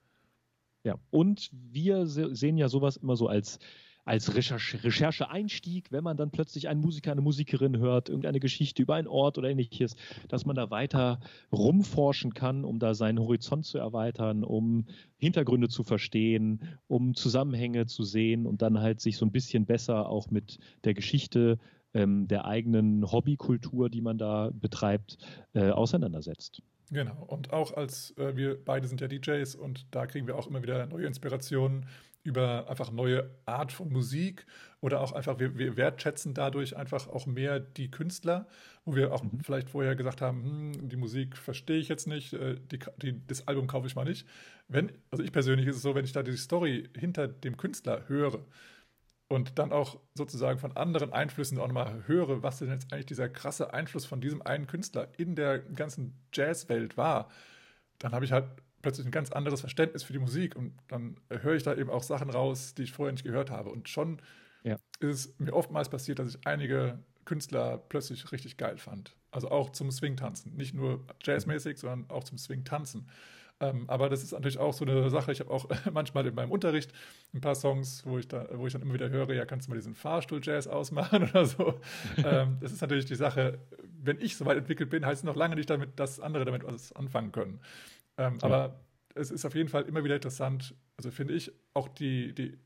Ja, 0.84 0.96
und 1.12 1.50
wir 1.52 2.06
sehen 2.08 2.58
ja 2.58 2.70
sowas 2.70 2.96
immer 2.96 3.18
so 3.18 3.28
als, 3.28 3.60
als 4.06 4.34
Recherche-Einstieg, 4.34 5.92
wenn 5.92 6.04
man 6.04 6.16
dann 6.16 6.32
plötzlich 6.32 6.70
einen 6.70 6.80
Musiker, 6.80 7.12
eine 7.12 7.22
Musikerin 7.22 7.78
hört, 7.78 8.08
irgendeine 8.08 8.40
Geschichte 8.40 8.82
über 8.82 8.96
einen 8.96 9.08
Ort 9.08 9.38
oder 9.38 9.50
ähnliches, 9.50 9.98
dass 10.30 10.46
man 10.46 10.56
da 10.56 10.72
weiter 10.72 11.20
rumforschen 11.52 12.34
kann, 12.34 12.64
um 12.64 12.80
da 12.80 12.94
seinen 12.94 13.20
Horizont 13.20 13.66
zu 13.66 13.78
erweitern, 13.78 14.46
um 14.46 14.86
Hintergründe 15.18 15.68
zu 15.68 15.84
verstehen, 15.84 16.80
um 16.88 17.14
Zusammenhänge 17.14 17.86
zu 17.88 18.04
sehen 18.04 18.48
und 18.48 18.62
dann 18.62 18.80
halt 18.80 19.02
sich 19.02 19.18
so 19.18 19.26
ein 19.26 19.34
bisschen 19.34 19.66
besser 19.66 20.08
auch 20.08 20.32
mit 20.32 20.60
der 20.86 20.94
Geschichte 20.94 21.60
ähm, 21.94 22.28
der 22.28 22.46
eigenen 22.46 23.12
Hobbykultur, 23.12 23.90
die 23.90 24.02
man 24.02 24.18
da 24.18 24.50
betreibt, 24.54 25.18
äh, 25.54 25.72
auseinandersetzt. 25.72 26.62
Genau, 26.92 27.24
und 27.28 27.54
auch 27.54 27.78
als 27.78 28.18
äh, 28.18 28.36
wir 28.36 28.64
beide 28.64 28.88
sind 28.88 29.00
ja 29.00 29.08
DJs 29.08 29.56
und 29.56 29.86
da 29.92 30.08
kriegen 30.08 30.26
wir 30.26 30.36
auch 30.36 30.48
immer 30.48 30.64
wieder 30.64 30.88
neue 30.88 31.06
Inspirationen 31.06 31.86
über 32.24 32.70
einfach 32.70 32.92
neue 32.92 33.30
Art 33.46 33.72
von 33.72 33.92
Musik 33.92 34.46
oder 34.82 35.00
auch 35.02 35.14
einfach, 35.14 35.40
wir, 35.40 35.58
wir 35.58 35.78
wertschätzen 35.78 36.34
dadurch 36.34 36.76
einfach 36.76 37.08
auch 37.08 37.26
mehr 37.26 37.60
die 37.60 37.92
Künstler, 37.92 38.48
wo 38.86 38.96
wir 38.96 39.14
auch 39.14 39.24
mhm. 39.24 39.40
vielleicht 39.42 39.70
vorher 39.70 39.96
gesagt 39.96 40.22
haben, 40.22 40.44
hm, 40.44 40.90
die 40.90 40.98
Musik 40.98 41.38
verstehe 41.38 41.78
ich 41.78 41.88
jetzt 41.88 42.08
nicht, 42.08 42.34
äh, 42.34 42.56
die, 42.72 42.80
die, 43.02 43.26
das 43.28 43.48
Album 43.48 43.68
kaufe 43.68 43.88
ich 43.88 43.96
mal 43.96 44.06
nicht. 44.06 44.28
Wenn, 44.68 44.92
also 45.12 45.24
ich 45.24 45.32
persönlich 45.32 45.68
ist 45.68 45.78
es 45.78 45.82
so, 45.82 45.96
wenn 45.96 46.06
ich 46.06 46.12
da 46.12 46.24
die 46.24 46.36
Story 46.38 46.90
hinter 46.98 47.28
dem 47.28 47.56
Künstler 47.56 48.08
höre, 48.08 48.40
und 49.30 49.60
dann 49.60 49.72
auch 49.72 50.00
sozusagen 50.16 50.60
von 50.60 50.76
anderen 50.76 51.14
Einflüssen 51.14 51.60
auch 51.60 51.68
nochmal 51.68 52.04
höre, 52.08 52.44
was 52.44 52.60
denn 52.60 52.70
jetzt 52.70 52.92
eigentlich 52.92 53.06
dieser 53.06 53.30
krasse 53.30 53.74
Einfluss 53.74 54.06
von 54.06 54.20
diesem 54.20 54.42
einen 54.42 54.68
Künstler 54.68 55.08
in 55.18 55.36
der 55.36 55.60
ganzen 55.60 56.20
Jazzwelt 56.34 56.98
war, 56.98 57.30
dann 58.00 58.12
habe 58.12 58.26
ich 58.26 58.32
halt 58.32 58.46
plötzlich 58.82 59.06
ein 59.06 59.12
ganz 59.12 59.32
anderes 59.32 59.60
Verständnis 59.60 60.04
für 60.04 60.14
die 60.14 60.20
Musik 60.20 60.56
und 60.56 60.74
dann 60.88 61.18
höre 61.30 61.56
ich 61.56 61.64
da 61.64 61.76
eben 61.76 61.90
auch 61.90 62.04
Sachen 62.04 62.30
raus, 62.30 62.74
die 62.74 62.84
ich 62.84 62.92
vorher 62.92 63.12
nicht 63.12 63.24
gehört 63.24 63.52
habe. 63.52 63.70
Und 63.70 63.88
schon 63.88 64.20
ja. 64.64 64.78
ist 65.00 65.26
es 65.26 65.40
mir 65.40 65.54
oftmals 65.54 65.90
passiert, 65.90 66.20
dass 66.20 66.34
ich 66.34 66.48
einige 66.48 67.00
Künstler 67.26 67.78
plötzlich 67.78 68.32
richtig 68.32 68.58
geil 68.58 68.78
fand. 68.78 69.16
Also 69.30 69.52
auch 69.52 69.72
zum 69.72 69.92
Swing-Tanzen. 69.92 70.56
Nicht 70.56 70.74
nur 70.74 71.06
jazzmäßig, 71.22 71.78
sondern 71.78 72.10
auch 72.10 72.24
zum 72.24 72.40
Swing-Tanzen. 72.40 73.08
Ähm, 73.62 73.86
aber 73.88 74.10
das 74.10 74.24
ist 74.24 74.32
natürlich 74.32 74.58
auch 74.58 74.74
so 74.74 74.86
eine 74.86 75.10
Sache. 75.10 75.32
Ich 75.32 75.40
habe 75.42 75.52
auch 75.52 75.68
manchmal 75.92 76.26
in 76.26 76.36
meinem 76.36 76.52
Unterricht 76.52 76.92
ein 77.34 77.42
paar 77.42 77.56
Songs, 77.56 78.06
wo 78.06 78.18
ich, 78.18 78.28
da, 78.28 78.48
wo 78.54 78.68
ich 78.68 78.74
dann 78.74 78.82
immer 78.82 78.94
wieder 78.94 79.10
höre, 79.10 79.34
ja, 79.34 79.46
kannst 79.46 79.68
du 79.68 79.72
mal 79.72 79.76
diesen 79.76 79.96
Fahrstuhl-Jazz 79.96 80.68
ausmachen 80.68 81.24
oder 81.30 81.46
so. 81.46 81.80
ähm, 82.18 82.58
das 82.62 82.72
ist 82.72 82.82
natürlich 82.82 83.06
die 83.06 83.16
Sache, 83.16 83.60
wenn 84.02 84.20
ich 84.22 84.38
so 84.38 84.46
weit 84.46 84.58
entwickelt 84.58 84.90
bin, 84.90 85.06
heißt 85.06 85.22
es 85.22 85.26
noch 85.26 85.36
lange 85.36 85.56
nicht 85.56 85.70
damit, 85.70 86.00
dass 86.00 86.20
andere 86.20 86.46
damit 86.46 86.64
was 86.64 86.94
anfangen 86.94 87.32
können. 87.32 87.60
Ähm, 88.18 88.38
ja. 88.42 88.48
Aber 88.48 88.80
es 89.16 89.32
ist 89.32 89.46
auf 89.46 89.56
jeden 89.56 89.70
Fall 89.70 89.84
immer 89.84 90.04
wieder 90.04 90.16
interessant, 90.16 90.76
also 90.98 91.12
finde 91.12 91.34
ich, 91.34 91.52
auch 91.74 91.90
die, 91.90 92.34
die, 92.34 92.58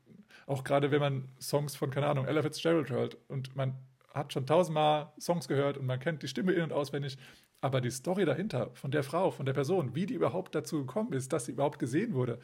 auch 0.46 0.62
gerade 0.62 0.90
wenn 0.90 1.00
man 1.00 1.28
Songs 1.40 1.74
von, 1.74 1.90
keine 1.90 2.06
Ahnung, 2.06 2.26
Ella 2.26 2.42
Fitzgerald 2.42 2.90
hört 2.90 3.16
und 3.28 3.56
man 3.56 3.74
hat 4.12 4.32
schon 4.32 4.46
tausendmal 4.46 5.12
Songs 5.18 5.48
gehört 5.48 5.76
und 5.76 5.86
man 5.86 5.98
kennt 5.98 6.22
die 6.22 6.28
Stimme 6.28 6.52
in- 6.52 6.62
und 6.62 6.72
auswendig, 6.72 7.18
aber 7.64 7.80
die 7.80 7.90
Story 7.90 8.26
dahinter, 8.26 8.68
von 8.74 8.90
der 8.90 9.02
Frau, 9.02 9.30
von 9.30 9.46
der 9.46 9.54
Person, 9.54 9.94
wie 9.94 10.04
die 10.04 10.12
überhaupt 10.12 10.54
dazu 10.54 10.80
gekommen 10.80 11.14
ist, 11.14 11.32
dass 11.32 11.46
sie 11.46 11.52
überhaupt 11.52 11.78
gesehen 11.78 12.12
wurde. 12.12 12.38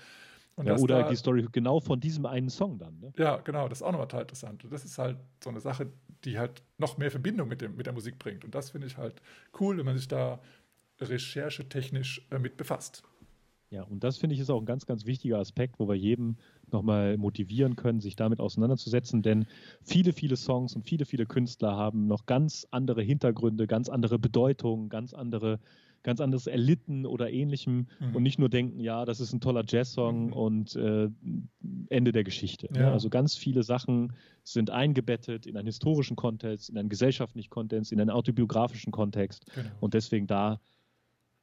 Ja, 0.65 0.79
oder 0.79 1.03
da, 1.03 1.11
die 1.11 1.17
Story 1.17 1.47
genau 1.53 1.79
von 1.79 2.01
diesem 2.01 2.25
einen 2.25 2.49
Song 2.49 2.79
dann. 2.79 2.99
Ne? 3.01 3.13
Ja, 3.19 3.37
genau, 3.37 3.69
das 3.69 3.79
ist 3.79 3.83
auch 3.83 3.93
nochmal 3.93 4.09
total 4.09 4.23
interessant. 4.23 4.67
das 4.71 4.83
ist 4.83 4.97
halt 4.97 5.19
so 5.45 5.51
eine 5.51 5.61
Sache, 5.61 5.89
die 6.25 6.39
halt 6.39 6.63
noch 6.79 6.97
mehr 6.97 7.11
Verbindung 7.11 7.49
mit, 7.49 7.61
dem, 7.61 7.77
mit 7.77 7.85
der 7.85 7.93
Musik 7.93 8.19
bringt. 8.19 8.47
Und 8.47 8.55
das 8.55 8.71
finde 8.71 8.87
ich 8.87 8.97
halt 8.97 9.21
cool, 9.61 9.77
wenn 9.77 9.85
man 9.85 9.99
sich 9.99 10.09
da 10.09 10.41
recherchetechnisch 11.03 12.27
äh, 12.31 12.39
mit 12.39 12.57
befasst. 12.57 13.03
Ja, 13.71 13.85
und 13.85 14.03
das 14.03 14.17
finde 14.17 14.35
ich 14.35 14.41
ist 14.41 14.51
auch 14.51 14.59
ein 14.59 14.67
ganz, 14.67 14.85
ganz 14.85 15.07
wichtiger 15.07 15.39
Aspekt, 15.39 15.79
wo 15.79 15.89
wir 15.89 15.95
jedem 15.95 16.37
nochmal 16.73 17.17
motivieren 17.17 17.77
können, 17.77 18.01
sich 18.01 18.17
damit 18.17 18.41
auseinanderzusetzen, 18.41 19.23
denn 19.23 19.47
viele, 19.83 20.13
viele 20.13 20.37
Songs 20.37 20.75
und 20.75 20.83
viele, 20.83 21.05
viele 21.05 21.25
Künstler 21.25 21.77
haben 21.77 22.09
noch 22.09 22.27
ganz 22.27 22.67
andere 22.73 23.03
Hintergründe, 23.03 23.69
ganz 23.69 23.89
andere 23.89 24.19
Bedeutungen, 24.19 24.89
ganz 24.89 25.15
andere, 25.15 25.61
ganz 26.03 26.21
anderes 26.21 26.49
Erlitten 26.49 27.07
oder 27.07 27.31
ähnlichem 27.31 27.87
mhm. 28.01 28.17
und 28.17 28.25
nicht 28.25 28.41
nur 28.41 28.49
denken, 28.49 28.81
ja, 28.81 29.05
das 29.05 29.21
ist 29.21 29.33
ein 29.33 29.41
toller 29.41 29.63
Jazzsong 29.65 30.27
mhm. 30.27 30.33
und 30.33 30.75
äh, 30.75 31.09
Ende 31.91 32.11
der 32.11 32.25
Geschichte. 32.25 32.69
Ja. 32.75 32.91
Also 32.93 33.09
ganz 33.09 33.37
viele 33.37 33.63
Sachen 33.63 34.15
sind 34.43 34.71
eingebettet 34.71 35.47
in 35.47 35.57
einen 35.57 35.67
historischen 35.67 36.17
Kontext, 36.17 36.71
in 36.71 36.77
einen 36.77 36.89
gesellschaftlichen 36.89 37.51
Kontext, 37.51 37.93
in 37.93 38.01
einen 38.01 38.11
autobiografischen 38.11 38.91
Kontext 38.91 39.47
genau. 39.55 39.69
und 39.79 39.95
deswegen 39.95 40.27
da 40.27 40.61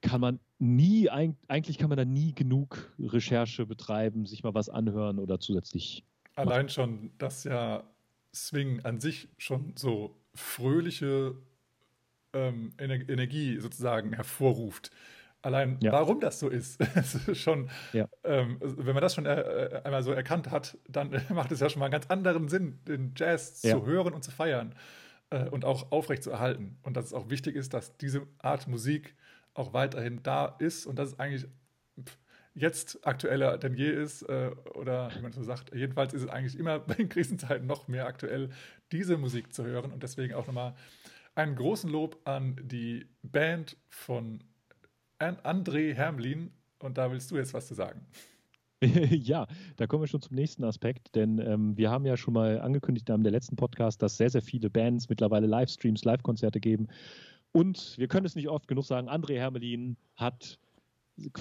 kann 0.01 0.21
man 0.21 0.39
nie, 0.59 1.09
eigentlich 1.09 1.77
kann 1.77 1.89
man 1.89 1.97
da 1.97 2.05
nie 2.05 2.33
genug 2.33 2.93
Recherche 2.99 3.65
betreiben, 3.65 4.25
sich 4.25 4.43
mal 4.43 4.53
was 4.53 4.69
anhören 4.69 5.19
oder 5.19 5.39
zusätzlich. 5.39 6.03
Allein 6.35 6.65
machen. 6.65 6.69
schon, 6.69 7.11
dass 7.17 7.43
ja 7.43 7.83
Swing 8.33 8.81
an 8.85 8.99
sich 8.99 9.27
schon 9.37 9.73
so 9.75 10.15
fröhliche 10.33 11.35
ähm, 12.33 12.73
Ener 12.77 13.09
Energie 13.09 13.59
sozusagen 13.59 14.13
hervorruft. 14.13 14.91
Allein 15.41 15.77
ja. 15.81 15.91
warum 15.91 16.19
das 16.19 16.39
so 16.39 16.49
ist, 16.49 16.81
ist 16.95 17.37
schon, 17.37 17.69
ja. 17.93 18.07
ähm, 18.23 18.57
wenn 18.59 18.93
man 18.93 19.01
das 19.01 19.15
schon 19.15 19.25
äh, 19.25 19.81
einmal 19.83 20.03
so 20.03 20.11
erkannt 20.11 20.51
hat, 20.51 20.77
dann 20.87 21.09
macht 21.29 21.51
es 21.51 21.59
ja 21.59 21.69
schon 21.69 21.79
mal 21.79 21.85
einen 21.85 21.93
ganz 21.93 22.07
anderen 22.07 22.49
Sinn, 22.49 22.79
den 22.87 23.13
Jazz 23.15 23.61
ja. 23.63 23.77
zu 23.77 23.85
hören 23.85 24.13
und 24.13 24.23
zu 24.23 24.31
feiern 24.31 24.75
äh, 25.29 25.47
und 25.49 25.63
auch 25.63 25.91
aufrecht 25.91 26.23
zu 26.23 26.31
erhalten. 26.31 26.77
Und 26.83 26.97
dass 26.97 27.05
es 27.05 27.13
auch 27.13 27.29
wichtig 27.29 27.55
ist, 27.55 27.73
dass 27.73 27.97
diese 27.97 28.27
Art 28.39 28.67
Musik 28.67 29.15
auch 29.57 29.73
weiterhin 29.73 30.21
da 30.23 30.45
ist 30.59 30.85
und 30.85 30.97
dass 30.99 31.09
es 31.09 31.19
eigentlich 31.19 31.47
jetzt 32.53 33.05
aktueller 33.05 33.57
denn 33.57 33.75
je 33.75 33.89
ist, 33.89 34.23
äh, 34.23 34.51
oder 34.73 35.11
wie 35.15 35.21
man 35.21 35.31
so 35.31 35.43
sagt, 35.43 35.73
jedenfalls 35.75 36.13
ist 36.13 36.23
es 36.23 36.29
eigentlich 36.29 36.57
immer 36.57 36.83
in 36.97 37.09
Krisenzeiten 37.09 37.67
noch 37.67 37.87
mehr 37.87 38.07
aktuell, 38.07 38.49
diese 38.91 39.17
Musik 39.17 39.53
zu 39.53 39.63
hören. 39.63 39.91
Und 39.91 40.03
deswegen 40.03 40.33
auch 40.33 40.47
nochmal 40.47 40.75
einen 41.35 41.55
großen 41.55 41.89
Lob 41.89 42.19
an 42.25 42.59
die 42.63 43.05
Band 43.21 43.77
von 43.89 44.43
André 45.19 45.93
Hermlin. 45.93 46.51
Und 46.79 46.97
da 46.97 47.11
willst 47.11 47.29
du 47.31 47.37
jetzt 47.37 47.53
was 47.53 47.67
zu 47.67 47.75
sagen. 47.75 48.05
ja, 48.81 49.47
da 49.77 49.87
kommen 49.87 50.03
wir 50.03 50.07
schon 50.07 50.21
zum 50.21 50.35
nächsten 50.35 50.63
Aspekt, 50.63 51.15
denn 51.15 51.39
ähm, 51.39 51.75
wir 51.77 51.89
haben 51.89 52.05
ja 52.05 52.15
schon 52.15 52.35
mal 52.35 52.61
angekündigt 52.61 53.09
in 53.09 53.23
der 53.23 53.31
letzten 53.31 53.55
Podcast, 53.55 54.03
dass 54.03 54.17
sehr, 54.17 54.29
sehr 54.29 54.43
viele 54.43 54.69
Bands 54.69 55.09
mittlerweile 55.09 55.47
Livestreams, 55.47 56.05
Live-Konzerte 56.05 56.59
geben. 56.59 56.87
Und 57.51 57.97
wir 57.97 58.07
können 58.07 58.25
es 58.25 58.35
nicht 58.35 58.49
oft 58.49 58.67
genug 58.67 58.85
sagen, 58.85 59.09
André 59.09 59.35
Hermelin 59.35 59.97
hat 60.15 60.59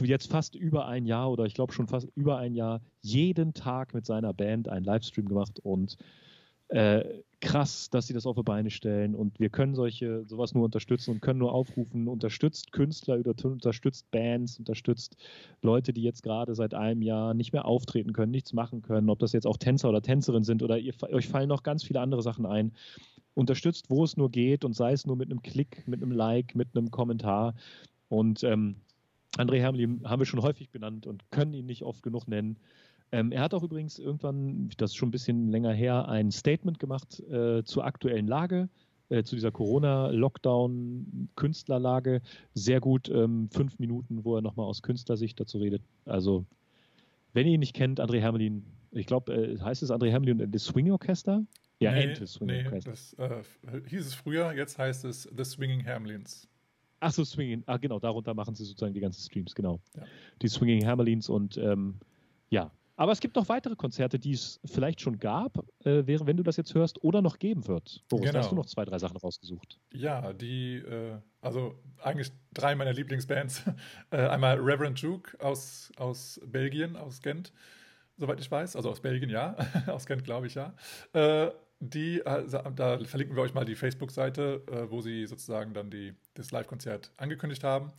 jetzt 0.02 0.30
fast 0.30 0.54
über 0.54 0.86
ein 0.86 1.04
Jahr 1.04 1.30
oder 1.30 1.44
ich 1.44 1.54
glaube 1.54 1.72
schon 1.72 1.86
fast 1.86 2.08
über 2.14 2.38
ein 2.38 2.54
Jahr 2.54 2.80
jeden 3.02 3.52
Tag 3.52 3.92
mit 3.92 4.06
seiner 4.06 4.32
Band 4.32 4.68
einen 4.68 4.84
Livestream 4.84 5.28
gemacht 5.28 5.60
und 5.60 5.98
äh, 6.68 7.22
krass, 7.40 7.90
dass 7.90 8.06
sie 8.06 8.14
das 8.14 8.26
auf 8.26 8.36
die 8.36 8.42
Beine 8.42 8.70
stellen. 8.70 9.14
Und 9.14 9.38
wir 9.38 9.50
können 9.50 9.74
solche 9.74 10.24
sowas 10.26 10.54
nur 10.54 10.64
unterstützen 10.64 11.12
und 11.12 11.20
können 11.20 11.38
nur 11.38 11.52
aufrufen, 11.52 12.08
unterstützt 12.08 12.72
Künstler, 12.72 13.20
unterstützt 13.44 14.10
Bands, 14.10 14.58
unterstützt 14.58 15.16
Leute, 15.62 15.92
die 15.92 16.02
jetzt 16.02 16.22
gerade 16.22 16.54
seit 16.54 16.74
einem 16.74 17.02
Jahr 17.02 17.34
nicht 17.34 17.52
mehr 17.52 17.66
auftreten 17.66 18.12
können, 18.12 18.32
nichts 18.32 18.52
machen 18.52 18.82
können, 18.82 19.10
ob 19.10 19.18
das 19.18 19.32
jetzt 19.32 19.46
auch 19.46 19.58
Tänzer 19.58 19.88
oder 19.88 20.02
Tänzerinnen 20.02 20.44
sind 20.44 20.62
oder 20.62 20.78
ihr, 20.78 20.94
euch 21.12 21.28
fallen 21.28 21.48
noch 21.48 21.62
ganz 21.62 21.84
viele 21.84 22.00
andere 22.00 22.22
Sachen 22.22 22.46
ein 22.46 22.72
unterstützt, 23.36 23.90
wo 23.90 24.02
es 24.02 24.16
nur 24.16 24.30
geht 24.30 24.64
und 24.64 24.72
sei 24.72 24.92
es 24.92 25.06
nur 25.06 25.14
mit 25.14 25.30
einem 25.30 25.42
Klick, 25.42 25.86
mit 25.86 26.02
einem 26.02 26.10
Like, 26.10 26.54
mit 26.54 26.68
einem 26.74 26.90
Kommentar. 26.90 27.54
Und 28.08 28.42
ähm, 28.42 28.76
André 29.36 29.58
Hermli 29.58 29.86
haben 30.04 30.20
wir 30.20 30.26
schon 30.26 30.42
häufig 30.42 30.70
benannt 30.70 31.06
und 31.06 31.30
können 31.30 31.52
ihn 31.52 31.66
nicht 31.66 31.82
oft 31.82 32.02
genug 32.02 32.26
nennen. 32.26 32.56
Ähm, 33.12 33.32
er 33.32 33.42
hat 33.42 33.52
auch 33.52 33.62
übrigens 33.62 33.98
irgendwann, 33.98 34.70
das 34.78 34.92
ist 34.92 34.96
schon 34.96 35.08
ein 35.08 35.12
bisschen 35.12 35.50
länger 35.50 35.72
her, 35.72 36.08
ein 36.08 36.32
Statement 36.32 36.78
gemacht 36.78 37.20
äh, 37.28 37.62
zur 37.64 37.84
aktuellen 37.84 38.26
Lage, 38.26 38.70
äh, 39.10 39.22
zu 39.22 39.36
dieser 39.36 39.52
Corona-Lockdown-Künstlerlage. 39.52 42.22
Sehr 42.54 42.80
gut, 42.80 43.10
ähm, 43.10 43.50
fünf 43.50 43.78
Minuten, 43.78 44.24
wo 44.24 44.36
er 44.36 44.42
nochmal 44.42 44.64
aus 44.66 44.80
Künstlersicht 44.80 45.38
dazu 45.38 45.58
redet. 45.58 45.82
Also, 46.06 46.46
wenn 47.34 47.46
ihr 47.46 47.52
ihn 47.52 47.60
nicht 47.60 47.74
kennt, 47.74 48.00
André 48.00 48.20
Hermelin, 48.20 48.64
ich 48.92 49.04
glaube, 49.06 49.34
äh, 49.34 49.58
heißt 49.60 49.82
es 49.82 49.90
André 49.90 50.08
Hermelin 50.08 50.40
und 50.40 50.54
das 50.54 50.64
Swing 50.64 50.90
Orchester? 50.90 51.44
Ja, 51.78 51.92
nee, 51.92 52.04
Entes. 52.04 52.40
Nee, 52.40 52.64
das 52.84 53.12
äh, 53.14 53.42
hieß 53.86 54.06
es 54.06 54.14
früher, 54.14 54.52
jetzt 54.52 54.78
heißt 54.78 55.04
es 55.04 55.28
The 55.36 55.44
Swinging 55.44 55.84
Hamlins. 55.86 56.48
Ach 57.00 57.12
so, 57.12 57.24
Swinging, 57.24 57.62
ah 57.66 57.76
genau, 57.76 57.98
darunter 57.98 58.32
machen 58.32 58.54
sie 58.54 58.64
sozusagen 58.64 58.94
die 58.94 59.00
ganzen 59.00 59.20
Streams, 59.20 59.54
genau. 59.54 59.80
Ja. 59.94 60.04
Die 60.40 60.48
Swinging 60.48 60.86
Hamlins 60.86 61.28
und 61.28 61.58
ähm, 61.58 61.96
ja. 62.48 62.70
Aber 62.98 63.12
es 63.12 63.20
gibt 63.20 63.36
noch 63.36 63.50
weitere 63.50 63.76
Konzerte, 63.76 64.18
die 64.18 64.32
es 64.32 64.58
vielleicht 64.64 65.02
schon 65.02 65.18
gab, 65.18 65.58
äh, 65.84 66.06
wäre, 66.06 66.26
wenn 66.26 66.38
du 66.38 66.42
das 66.42 66.56
jetzt 66.56 66.74
hörst, 66.74 67.04
oder 67.04 67.20
noch 67.20 67.38
geben 67.38 67.68
wird. 67.68 68.02
Boris, 68.08 68.30
genau. 68.30 68.38
hast 68.38 68.50
du 68.50 68.54
noch 68.54 68.64
zwei, 68.64 68.86
drei 68.86 68.98
Sachen 68.98 69.18
rausgesucht? 69.18 69.78
Ja, 69.92 70.32
die, 70.32 70.76
äh, 70.76 71.18
also 71.42 71.74
eigentlich 72.02 72.32
drei 72.54 72.74
meiner 72.74 72.94
Lieblingsbands. 72.94 73.64
Äh, 74.10 74.28
einmal 74.28 74.58
Reverend 74.58 74.98
Juke 75.00 75.38
aus, 75.44 75.92
aus 75.96 76.40
Belgien, 76.46 76.96
aus 76.96 77.20
Gent, 77.20 77.52
soweit 78.16 78.40
ich 78.40 78.50
weiß. 78.50 78.76
Also 78.76 78.90
aus 78.90 79.00
Belgien, 79.00 79.28
ja. 79.28 79.56
aus 79.88 80.06
Gent, 80.06 80.24
glaube 80.24 80.46
ich, 80.46 80.54
ja. 80.54 80.72
Die, 81.78 82.24
also, 82.24 82.58
da 82.74 82.98
verlinken 83.04 83.36
wir 83.36 83.42
euch 83.42 83.52
mal 83.52 83.64
die 83.64 83.76
Facebook-Seite, 83.76 84.62
äh, 84.66 84.90
wo 84.90 85.02
sie 85.02 85.26
sozusagen 85.26 85.74
dann 85.74 85.90
die, 85.90 86.14
das 86.34 86.50
Live-Konzert 86.50 87.12
angekündigt 87.16 87.64
haben. 87.64 87.92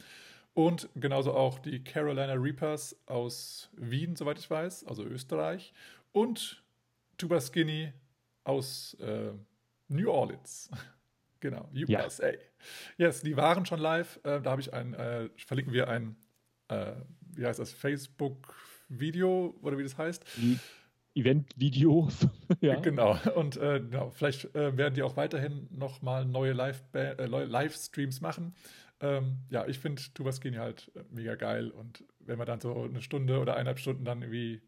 Und 0.53 0.89
genauso 0.96 1.36
auch 1.36 1.60
die 1.60 1.84
Carolina 1.84 2.34
Reapers 2.34 2.96
aus 3.05 3.69
Wien, 3.74 4.15
soweit 4.15 4.39
ich 4.39 4.50
weiß, 4.50 4.86
also 4.88 5.03
Österreich. 5.03 5.72
Und 6.12 6.63
Tuba 7.19 7.39
Skinny 7.39 7.93
aus 8.43 8.96
äh, 8.96 9.34
New 9.88 10.10
Orleans. 10.10 10.72
genau, 11.39 11.69
USA. 11.75 12.29
Ja. 12.29 12.38
Yes, 12.98 13.22
die 13.22 13.38
waren 13.38 13.67
schon 13.67 13.79
live. 13.79 14.19
Äh, 14.24 14.41
da 14.41 14.50
habe 14.50 14.62
ich 14.62 14.74
ein, 14.74 14.96
äh, 14.96 15.29
verlinken 15.46 15.74
wir 15.74 15.89
ein, 15.89 16.15
äh, 16.69 16.93
wie 17.36 17.46
heißt 17.46 17.60
das, 17.60 17.72
Facebook-Video 17.72 19.55
oder 19.62 19.77
wie 19.77 19.84
das 19.84 19.96
heißt. 19.96 20.24
Die 20.38 20.57
Event-Video. 21.18 22.10
ja. 22.62 22.80
Genau. 22.80 23.18
Und 23.36 23.58
äh, 23.58 23.80
genau, 23.80 24.12
vielleicht 24.12 24.54
äh, 24.56 24.78
werden 24.78 24.94
die 24.94 25.04
auch 25.04 25.18
weiterhin 25.18 25.68
nochmal 25.72 26.26
neue 26.26 26.52
äh, 26.52 27.26
Livestreams 27.26 28.22
machen. 28.22 28.56
Ähm, 29.00 29.38
ja, 29.50 29.66
ich 29.68 29.80
finde 29.80 30.02
Tubaskini 30.14 30.58
halt 30.58 30.92
äh, 30.96 31.04
mega 31.12 31.36
geil. 31.36 31.70
Und 31.72 32.04
wenn 32.20 32.38
man 32.38 32.48
dann 32.48 32.60
so 32.60 32.84
eine 32.84 33.02
Stunde 33.02 33.40
oder 33.40 33.54
eineinhalb 33.54 33.80
Stunden 33.80 34.06
dann 34.06 34.22
irgendwie 34.22 34.62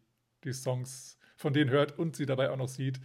die 0.44 0.52
Songs 0.52 1.18
von 1.36 1.52
denen 1.52 1.70
hört 1.70 1.98
und 1.98 2.16
sie 2.16 2.26
dabei 2.26 2.50
auch 2.50 2.56
noch 2.56 2.68
sieht, 2.68 3.00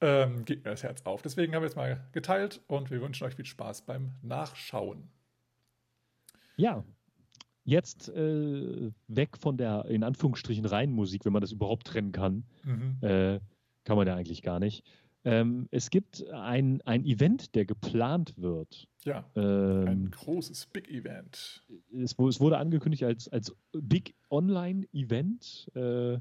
ähm, 0.00 0.44
geht 0.44 0.64
mir 0.64 0.70
das 0.70 0.82
Herz 0.82 1.02
auf. 1.02 1.22
Deswegen 1.22 1.54
haben 1.54 1.62
wir 1.62 1.68
es 1.68 1.76
mal 1.76 2.04
geteilt 2.12 2.60
und 2.66 2.90
wir 2.90 3.00
wünschen 3.00 3.24
euch 3.24 3.34
viel 3.34 3.46
Spaß 3.46 3.82
beim 3.86 4.12
Nachschauen. 4.22 5.08
Ja, 6.56 6.84
jetzt 7.64 8.08
äh, 8.10 8.90
weg 9.08 9.36
von 9.38 9.56
der 9.56 9.86
in 9.86 10.02
Anführungsstrichen 10.02 10.64
reinen 10.64 10.94
Musik, 10.94 11.24
wenn 11.24 11.32
man 11.32 11.42
das 11.42 11.52
überhaupt 11.52 11.86
trennen 11.86 12.12
kann, 12.12 12.44
mhm. 12.64 12.98
äh, 13.00 13.40
kann 13.84 13.96
man 13.96 14.06
ja 14.06 14.14
eigentlich 14.14 14.42
gar 14.42 14.60
nicht. 14.60 14.84
Ähm, 15.26 15.68
es 15.70 15.88
gibt 15.88 16.28
ein, 16.32 16.82
ein 16.82 17.04
Event, 17.06 17.54
der 17.54 17.64
geplant 17.64 18.34
wird. 18.36 18.88
Ja, 19.04 19.24
ähm, 19.34 19.86
ein 19.86 20.10
großes 20.10 20.66
Big 20.66 20.90
Event. 20.90 21.64
Es, 21.92 22.14
es, 22.18 22.40
wurde 22.40 22.58
angekündigt 22.58 23.04
als, 23.04 23.28
als 23.28 23.54
Big 23.72 24.14
Online 24.28 24.86
Event. 24.92 25.70
Äh, 25.74 26.18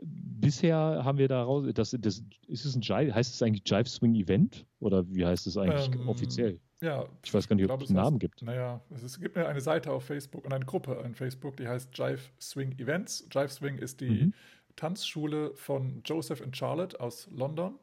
bisher 0.00 0.76
haben 0.76 1.16
wir 1.16 1.28
daraus, 1.28 1.66
das, 1.72 1.96
das, 1.98 2.22
ist 2.46 2.64
es 2.66 2.76
ein 2.76 2.82
Jive, 2.82 3.14
heißt 3.14 3.34
es 3.34 3.42
eigentlich 3.42 3.62
Jive 3.66 3.88
Swing 3.88 4.14
Event? 4.14 4.66
Oder 4.80 5.08
wie 5.10 5.24
heißt 5.24 5.46
es 5.46 5.56
eigentlich 5.56 5.94
ähm, 5.94 6.08
offiziell? 6.08 6.60
Ja, 6.80 7.06
ich 7.24 7.34
weiß 7.34 7.48
gar 7.48 7.56
nicht, 7.56 7.68
ob 7.68 7.82
es 7.82 7.88
einen 7.88 7.96
Namen 7.96 8.18
gibt. 8.18 8.42
Naja, 8.42 8.80
es 9.04 9.18
gibt 9.18 9.36
eine 9.36 9.60
Seite 9.60 9.90
auf 9.90 10.04
Facebook 10.04 10.44
und 10.44 10.52
eine 10.52 10.64
Gruppe 10.64 10.96
auf 10.96 11.16
Facebook, 11.16 11.56
die 11.56 11.66
heißt 11.66 11.96
Jive 11.96 12.20
Swing 12.40 12.78
Events. 12.78 13.26
Jive 13.32 13.48
Swing 13.48 13.78
ist 13.78 14.00
die 14.00 14.26
mhm. 14.26 14.34
Tanzschule 14.76 15.52
von 15.56 16.02
Joseph 16.04 16.40
und 16.40 16.56
Charlotte 16.56 17.00
aus 17.00 17.28
London. 17.32 17.74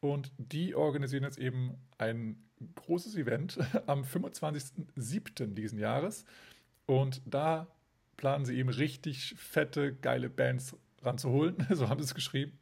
Und 0.00 0.32
die 0.38 0.74
organisieren 0.74 1.22
jetzt 1.22 1.38
eben 1.38 1.76
ein 1.98 2.36
großes 2.74 3.16
Event 3.16 3.58
am 3.86 4.02
25.07. 4.02 5.54
diesen 5.54 5.78
Jahres. 5.78 6.24
Und 6.86 7.22
da 7.26 7.68
planen 8.16 8.44
sie 8.44 8.56
eben 8.56 8.70
richtig 8.70 9.34
fette, 9.36 9.94
geile 9.94 10.28
Bands 10.28 10.76
ranzuholen. 11.02 11.56
so 11.70 11.88
haben 11.88 12.00
sie 12.00 12.06
es 12.06 12.14
geschrieben. 12.14 12.58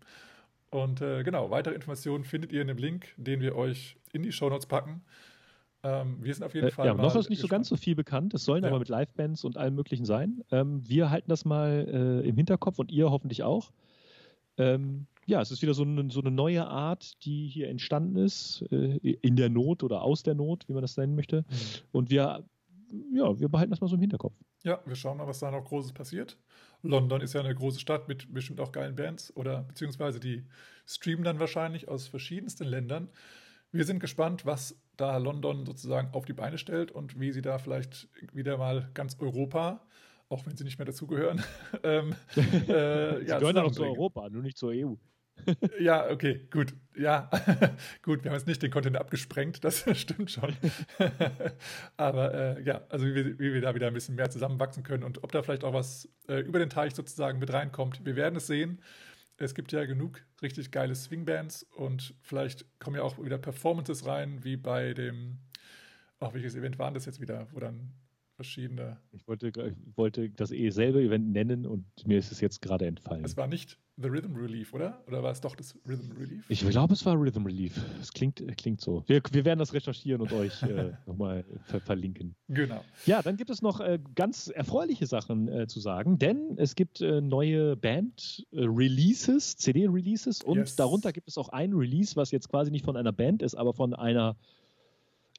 Und 0.71 1.00
äh, 1.00 1.23
genau, 1.23 1.50
weitere 1.50 1.75
Informationen 1.75 2.25
findet 2.25 2.52
ihr 2.52 2.61
in 2.61 2.68
dem 2.68 2.78
Link, 2.78 3.14
den 3.16 3.40
wir 3.40 3.56
euch 3.56 3.97
in 4.12 4.23
die 4.23 4.33
Shownotes 4.33 4.66
packen. 4.66 5.02
Ähm, 5.84 6.16
wir 6.20 6.34
sind 6.34 6.44
auf 6.44 6.54
jeden 6.54 6.68
äh, 6.68 6.70
Fall. 6.70 6.86
Ja, 6.86 6.94
noch 6.94 7.14
ist 7.14 7.28
nicht 7.28 7.42
so 7.42 7.46
ganz 7.48 7.68
so 7.68 7.76
viel 7.76 7.94
bekannt. 7.94 8.32
Es 8.32 8.44
sollen 8.44 8.64
ja. 8.64 8.70
aber 8.70 8.78
mit 8.78 8.88
Livebands 8.88 9.44
und 9.44 9.58
allem 9.58 9.74
Möglichen 9.74 10.06
sein. 10.06 10.42
Ähm, 10.50 10.82
wir 10.88 11.10
halten 11.10 11.28
das 11.28 11.44
mal 11.44 12.22
äh, 12.24 12.28
im 12.28 12.36
Hinterkopf 12.36 12.78
und 12.78 12.90
ihr 12.90 13.10
hoffentlich 13.10 13.42
auch. 13.42 13.70
Ähm, 14.56 15.06
ja, 15.26 15.42
es 15.42 15.50
ist 15.50 15.60
wieder 15.60 15.74
so 15.74 15.82
eine, 15.82 16.10
so 16.10 16.20
eine, 16.20 16.30
neue 16.30 16.66
Art, 16.66 17.24
die 17.24 17.48
hier 17.48 17.68
entstanden 17.68 18.16
ist, 18.16 18.64
äh, 18.70 18.96
in 18.96 19.36
der 19.36 19.50
Not 19.50 19.82
oder 19.82 20.02
aus 20.02 20.22
der 20.22 20.34
Not, 20.34 20.68
wie 20.68 20.72
man 20.72 20.82
das 20.82 20.96
nennen 20.96 21.14
möchte. 21.14 21.42
Mhm. 21.42 21.44
Und 21.92 22.10
wir, 22.10 22.44
ja, 23.12 23.38
wir 23.38 23.48
behalten 23.48 23.70
das 23.70 23.80
mal 23.80 23.88
so 23.88 23.96
im 23.96 24.00
Hinterkopf. 24.00 24.34
Ja, 24.62 24.80
wir 24.86 24.96
schauen 24.96 25.18
mal, 25.18 25.26
was 25.26 25.40
da 25.40 25.50
noch 25.50 25.64
Großes 25.64 25.92
passiert. 25.92 26.38
London 26.82 27.20
ist 27.20 27.34
ja 27.34 27.40
eine 27.40 27.54
große 27.54 27.80
Stadt 27.80 28.08
mit 28.08 28.32
bestimmt 28.32 28.60
auch 28.60 28.72
geilen 28.72 28.96
Bands 28.96 29.34
oder 29.36 29.62
beziehungsweise 29.62 30.20
die 30.20 30.44
streamen 30.86 31.24
dann 31.24 31.40
wahrscheinlich 31.40 31.88
aus 31.88 32.08
verschiedensten 32.08 32.64
Ländern. 32.64 33.08
Wir 33.72 33.84
sind 33.84 34.00
gespannt, 34.00 34.46
was 34.46 34.78
da 34.96 35.16
London 35.16 35.66
sozusagen 35.66 36.08
auf 36.12 36.24
die 36.24 36.32
Beine 36.32 36.58
stellt 36.58 36.90
und 36.90 37.18
wie 37.18 37.32
sie 37.32 37.42
da 37.42 37.58
vielleicht 37.58 38.08
wieder 38.32 38.58
mal 38.58 38.90
ganz 38.94 39.16
Europa, 39.20 39.80
auch 40.28 40.46
wenn 40.46 40.56
sie 40.56 40.64
nicht 40.64 40.78
mehr 40.78 40.86
dazugehören, 40.86 41.42
ähm, 41.82 42.14
äh, 42.36 43.20
sie 43.20 43.26
ja, 43.26 43.38
gehören 43.38 43.58
auch 43.58 43.72
zu 43.72 43.84
Europa, 43.84 44.28
nur 44.30 44.42
nicht 44.42 44.58
zur 44.58 44.70
EU. 44.70 44.94
ja, 45.80 46.08
okay, 46.10 46.46
gut. 46.50 46.74
Ja, 46.96 47.28
gut, 48.02 48.22
wir 48.22 48.30
haben 48.30 48.38
jetzt 48.38 48.46
nicht 48.46 48.62
den 48.62 48.70
Kontinent 48.70 49.00
abgesprengt, 49.00 49.64
das 49.64 49.84
stimmt 49.98 50.30
schon. 50.30 50.54
Aber 51.96 52.32
äh, 52.32 52.62
ja, 52.62 52.82
also 52.88 53.04
wie 53.06 53.14
wir, 53.16 53.38
wie 53.40 53.52
wir, 53.52 53.60
da 53.60 53.74
wieder 53.74 53.88
ein 53.88 53.94
bisschen 53.94 54.14
mehr 54.14 54.30
zusammenwachsen 54.30 54.84
können 54.84 55.02
und 55.02 55.24
ob 55.24 55.32
da 55.32 55.42
vielleicht 55.42 55.64
auch 55.64 55.72
was 55.72 56.08
äh, 56.28 56.38
über 56.38 56.60
den 56.60 56.70
Teich 56.70 56.94
sozusagen 56.94 57.40
mit 57.40 57.52
reinkommt. 57.52 58.04
Wir 58.04 58.14
werden 58.14 58.36
es 58.36 58.46
sehen 58.46 58.80
es 59.38 59.54
gibt 59.54 59.72
ja 59.72 59.84
genug 59.84 60.22
richtig 60.42 60.70
geile 60.70 60.94
Swingbands 60.94 61.64
und 61.74 62.14
vielleicht 62.22 62.66
kommen 62.78 62.96
ja 62.96 63.02
auch 63.02 63.22
wieder 63.22 63.38
Performances 63.38 64.06
rein, 64.06 64.44
wie 64.44 64.56
bei 64.56 64.94
dem, 64.94 65.38
ach, 66.20 66.34
welches 66.34 66.54
Event 66.54 66.78
waren 66.78 66.94
das 66.94 67.06
jetzt 67.06 67.20
wieder, 67.20 67.48
wo 67.52 67.60
dann 67.60 67.92
verschiedene. 68.34 68.98
Ich 69.12 69.26
wollte, 69.26 69.48
ich 69.48 69.96
wollte 69.96 70.30
das 70.30 70.50
eh 70.50 70.70
selbe 70.70 71.02
Event 71.02 71.32
nennen 71.32 71.66
und 71.66 71.84
mir 72.06 72.18
ist 72.18 72.32
es 72.32 72.40
jetzt 72.40 72.60
gerade 72.62 72.86
entfallen. 72.86 73.24
Es 73.24 73.36
war 73.36 73.46
nicht 73.46 73.78
The 73.96 74.08
Rhythm 74.08 74.34
Relief, 74.34 74.74
oder? 74.74 75.04
Oder 75.06 75.22
war 75.22 75.30
es 75.30 75.40
doch 75.40 75.54
das 75.54 75.78
Rhythm 75.88 76.10
Relief? 76.18 76.44
Ich 76.48 76.68
glaube, 76.68 76.94
es 76.94 77.06
war 77.06 77.14
Rhythm 77.14 77.44
Relief. 77.44 77.80
Es 78.00 78.12
klingt, 78.12 78.42
klingt 78.56 78.80
so. 78.80 79.04
Wir, 79.06 79.22
wir 79.30 79.44
werden 79.44 79.60
das 79.60 79.72
recherchieren 79.72 80.20
und 80.20 80.32
euch 80.32 80.62
äh, 80.64 80.92
nochmal 81.06 81.44
ver 81.62 81.78
verlinken. 81.80 82.34
Genau. 82.48 82.82
Ja, 83.06 83.22
dann 83.22 83.36
gibt 83.36 83.50
es 83.50 83.62
noch 83.62 83.78
äh, 83.78 84.00
ganz 84.16 84.48
erfreuliche 84.48 85.06
Sachen 85.06 85.46
äh, 85.48 85.68
zu 85.68 85.78
sagen, 85.78 86.18
denn 86.18 86.54
es 86.56 86.74
gibt 86.74 87.00
äh, 87.00 87.20
neue 87.20 87.76
Band-Releases, 87.76 89.56
CD-Releases 89.56 90.42
und 90.42 90.58
yes. 90.58 90.74
darunter 90.74 91.12
gibt 91.12 91.28
es 91.28 91.38
auch 91.38 91.50
ein 91.50 91.72
Release, 91.72 92.16
was 92.16 92.32
jetzt 92.32 92.48
quasi 92.48 92.72
nicht 92.72 92.84
von 92.84 92.96
einer 92.96 93.12
Band 93.12 93.42
ist, 93.42 93.54
aber 93.54 93.74
von 93.74 93.94
einer 93.94 94.36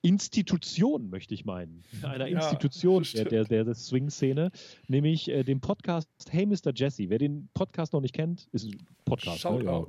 Institution, 0.05 1.09
möchte 1.09 1.33
ich 1.33 1.45
meinen. 1.45 1.83
Einer 2.03 2.27
ja, 2.27 2.37
Institution 2.37 3.03
der, 3.15 3.25
der, 3.25 3.43
der, 3.45 3.63
der 3.65 3.73
Swing-Szene, 3.73 4.51
nämlich 4.87 5.29
äh, 5.29 5.43
dem 5.43 5.59
Podcast 5.61 6.09
Hey 6.29 6.45
Mr. 6.45 6.71
Jesse. 6.75 7.09
Wer 7.09 7.17
den 7.17 7.49
Podcast 7.53 7.93
noch 7.93 8.01
nicht 8.01 8.13
kennt, 8.13 8.47
ist 8.51 8.65
ein 8.65 8.85
Podcast. 9.03 9.39
Shout 9.39 9.63
ne? 9.63 9.85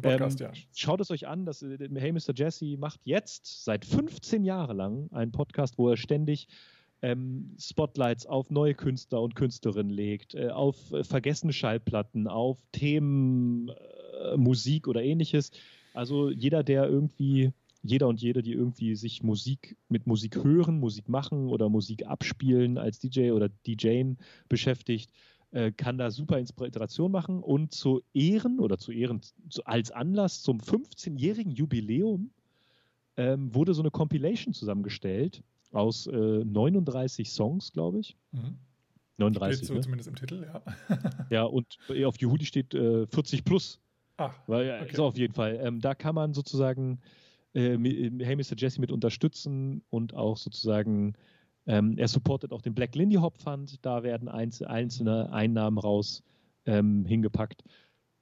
Podcast, 0.00 0.40
ähm, 0.40 0.46
ja. 0.46 0.52
Schaut 0.74 1.00
es 1.00 1.10
euch 1.10 1.26
an, 1.26 1.44
dass 1.44 1.62
äh, 1.62 1.76
Hey 1.96 2.12
Mr. 2.12 2.32
Jesse 2.34 2.76
macht 2.76 3.00
jetzt 3.04 3.64
seit 3.64 3.84
15 3.84 4.44
Jahren 4.44 4.76
lang 4.76 5.12
einen 5.12 5.32
Podcast, 5.32 5.76
wo 5.76 5.90
er 5.90 5.96
ständig 5.96 6.46
ähm, 7.02 7.56
Spotlights 7.58 8.26
auf 8.26 8.50
neue 8.50 8.74
Künstler 8.74 9.22
und 9.22 9.34
Künstlerinnen 9.34 9.92
legt, 9.92 10.34
äh, 10.34 10.48
auf 10.48 10.92
äh, 10.92 11.04
vergessene 11.04 11.52
Schallplatten, 11.52 12.28
auf 12.28 12.58
Themen, 12.72 13.70
äh, 14.22 14.36
Musik 14.36 14.88
oder 14.88 15.02
ähnliches. 15.02 15.50
Also 15.94 16.30
jeder, 16.30 16.62
der 16.62 16.88
irgendwie 16.88 17.52
jeder 17.86 18.08
und 18.08 18.20
jede, 18.20 18.42
die 18.42 18.52
irgendwie 18.52 18.94
sich 18.94 19.22
Musik 19.22 19.76
mit 19.88 20.06
Musik 20.06 20.42
hören, 20.42 20.78
Musik 20.78 21.08
machen 21.08 21.48
oder 21.48 21.68
Musik 21.68 22.06
abspielen 22.06 22.78
als 22.78 22.98
DJ 22.98 23.30
oder 23.32 23.48
DJing 23.48 24.18
beschäftigt, 24.48 25.10
äh, 25.52 25.72
kann 25.72 25.98
da 25.98 26.10
super 26.10 26.38
Inspiration 26.38 27.10
machen. 27.12 27.42
Und 27.42 27.72
zu 27.72 28.02
Ehren 28.12 28.60
oder 28.60 28.78
zu 28.78 28.92
Ehren 28.92 29.20
als 29.64 29.90
Anlass 29.90 30.42
zum 30.42 30.58
15-jährigen 30.58 31.52
Jubiläum 31.52 32.30
ähm, 33.16 33.54
wurde 33.54 33.74
so 33.74 33.82
eine 33.82 33.90
Compilation 33.90 34.52
zusammengestellt 34.52 35.42
aus 35.72 36.06
äh, 36.06 36.44
39 36.44 37.30
Songs, 37.30 37.72
glaube 37.72 38.00
ich. 38.00 38.16
Mhm. 38.32 38.58
39. 39.18 39.56
Steht 39.56 39.68
so 39.68 39.74
ne? 39.74 39.80
zumindest 39.80 40.08
im 40.08 40.14
Titel, 40.16 40.46
ja. 40.46 40.62
ja, 41.30 41.42
und 41.44 41.78
auf 42.04 42.20
Yehudi 42.20 42.44
steht 42.44 42.74
äh, 42.74 43.06
40 43.06 43.44
plus. 43.44 43.80
Ach, 44.18 44.34
Weil, 44.46 44.80
okay. 44.82 44.92
ist 44.92 45.00
auf 45.00 45.16
jeden 45.16 45.34
Fall. 45.34 45.58
Ähm, 45.62 45.80
da 45.80 45.94
kann 45.94 46.14
man 46.14 46.34
sozusagen 46.34 47.00
äh, 47.56 47.74
äh, 47.74 48.24
Hey 48.24 48.36
Mr. 48.36 48.54
Jesse 48.56 48.80
mit 48.80 48.92
unterstützen 48.92 49.82
und 49.90 50.14
auch 50.14 50.36
sozusagen, 50.36 51.14
ähm, 51.66 51.96
er 51.98 52.08
supportet 52.08 52.52
auch 52.52 52.62
den 52.62 52.74
Black 52.74 52.94
Lindy 52.94 53.16
Hop 53.16 53.38
Fund, 53.38 53.84
da 53.84 54.02
werden 54.02 54.28
einzelne 54.28 55.32
Einnahmen 55.32 55.78
raus 55.78 56.22
ähm, 56.66 57.04
hingepackt. 57.06 57.64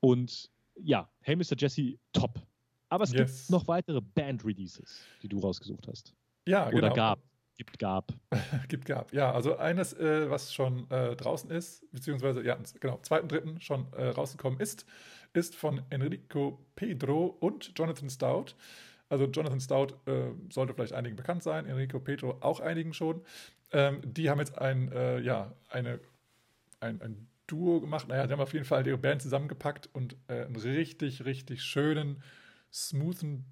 Und 0.00 0.50
ja, 0.76 1.08
Hey 1.20 1.36
Mr. 1.36 1.56
Jesse, 1.56 1.98
top. 2.12 2.40
Aber 2.88 3.04
es 3.04 3.12
yes. 3.12 3.38
gibt 3.38 3.50
noch 3.50 3.66
weitere 3.66 4.00
Band-Releases, 4.00 5.00
die 5.22 5.28
du 5.28 5.40
rausgesucht 5.40 5.88
hast. 5.88 6.14
Ja, 6.46 6.68
Oder 6.68 6.80
genau. 6.80 6.94
gab. 6.94 7.20
Gibt 7.56 7.78
gab. 7.78 8.12
gibt 8.68 8.84
gab. 8.84 9.12
Ja, 9.12 9.32
also 9.32 9.56
eines, 9.56 9.92
äh, 9.94 10.28
was 10.28 10.52
schon 10.52 10.90
äh, 10.90 11.14
draußen 11.14 11.50
ist, 11.50 11.90
beziehungsweise, 11.92 12.44
ja, 12.44 12.58
genau, 12.80 12.98
zweiten, 13.02 13.28
dritten 13.28 13.60
schon 13.60 13.86
äh, 13.92 14.08
rausgekommen 14.08 14.60
ist, 14.60 14.84
ist 15.32 15.54
von 15.54 15.82
Enrico 15.90 16.58
Pedro 16.74 17.36
und 17.40 17.72
Jonathan 17.76 18.10
Stout. 18.10 18.54
Also 19.08 19.26
Jonathan 19.26 19.60
Stout 19.60 19.88
äh, 20.06 20.32
sollte 20.50 20.74
vielleicht 20.74 20.92
einigen 20.92 21.16
bekannt 21.16 21.42
sein, 21.42 21.66
Enrico 21.66 22.00
Petro 22.00 22.38
auch 22.40 22.60
einigen 22.60 22.94
schon. 22.94 23.22
Ähm, 23.72 24.00
die 24.04 24.30
haben 24.30 24.38
jetzt 24.38 24.58
ein, 24.58 24.90
äh, 24.92 25.20
ja, 25.20 25.52
eine, 25.68 26.00
ein, 26.80 27.00
ein 27.02 27.28
Duo 27.46 27.80
gemacht. 27.80 28.08
Naja, 28.08 28.26
die 28.26 28.32
haben 28.32 28.40
auf 28.40 28.52
jeden 28.52 28.64
Fall 28.64 28.86
ihre 28.86 28.98
Band 28.98 29.22
zusammengepackt 29.22 29.88
und 29.92 30.16
äh, 30.28 30.44
einen 30.44 30.56
richtig, 30.56 31.24
richtig 31.24 31.62
schönen, 31.62 32.22
smoothen 32.72 33.44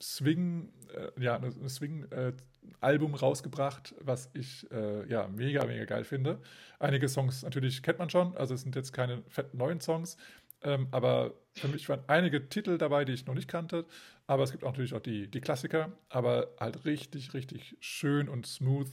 Swing, 0.00 0.72
äh, 0.94 1.22
ja, 1.22 1.36
ein 1.36 1.68
Swing-Album 1.68 3.14
rausgebracht, 3.14 3.94
was 4.00 4.30
ich 4.32 4.70
äh, 4.70 5.06
ja 5.10 5.28
mega, 5.28 5.66
mega 5.66 5.84
geil 5.84 6.04
finde. 6.04 6.40
Einige 6.78 7.08
Songs 7.08 7.42
natürlich 7.42 7.82
kennt 7.82 7.98
man 7.98 8.08
schon, 8.08 8.34
also 8.36 8.54
es 8.54 8.62
sind 8.62 8.74
jetzt 8.76 8.92
keine 8.92 9.22
fetten 9.28 9.58
neuen 9.58 9.80
Songs, 9.80 10.16
ähm, 10.62 10.88
aber 10.90 11.34
für 11.54 11.68
mich 11.68 11.88
waren 11.88 12.02
einige 12.06 12.48
Titel 12.48 12.78
dabei, 12.78 13.04
die 13.04 13.12
ich 13.12 13.26
noch 13.26 13.34
nicht 13.34 13.48
kannte. 13.48 13.86
Aber 14.26 14.42
es 14.44 14.52
gibt 14.52 14.64
auch 14.64 14.70
natürlich 14.70 14.94
auch 14.94 15.00
die, 15.00 15.28
die 15.28 15.40
Klassiker, 15.40 15.92
aber 16.08 16.48
halt 16.58 16.84
richtig, 16.84 17.34
richtig 17.34 17.76
schön 17.80 18.28
und 18.28 18.46
smooth. 18.46 18.90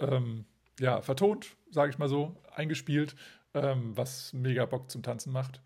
Ähm, 0.00 0.44
ja, 0.80 1.00
vertont, 1.00 1.56
sage 1.70 1.90
ich 1.90 1.98
mal 1.98 2.08
so, 2.08 2.36
eingespielt, 2.54 3.14
ähm, 3.54 3.96
was 3.96 4.32
mega 4.32 4.66
Bock 4.66 4.90
zum 4.90 5.02
Tanzen 5.02 5.32
macht. 5.32 5.60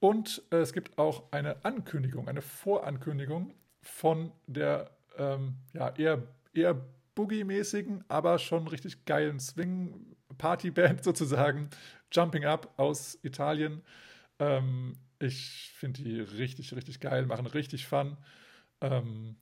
Und 0.00 0.42
äh, 0.50 0.56
es 0.56 0.72
gibt 0.72 0.98
auch 0.98 1.30
eine 1.32 1.64
Ankündigung, 1.64 2.28
eine 2.28 2.42
Vorankündigung 2.42 3.54
von 3.82 4.32
der 4.46 4.90
ähm, 5.18 5.56
ja, 5.74 5.90
eher, 5.90 6.22
eher 6.54 6.80
Boogie-mäßigen, 7.14 8.04
aber 8.08 8.38
schon 8.38 8.66
richtig 8.68 9.04
geilen 9.04 9.38
Swing-Party-Band 9.38 11.04
sozusagen, 11.04 11.68
Jumping 12.10 12.44
Up 12.44 12.72
aus 12.78 13.18
Italien. 13.22 13.82
Ähm, 14.42 14.96
ich 15.18 15.70
finde 15.74 16.02
die 16.02 16.20
richtig, 16.20 16.74
richtig 16.74 17.00
geil, 17.00 17.26
machen 17.26 17.46
richtig 17.46 17.86
Fun. 17.86 18.16
Ähm, 18.80 19.36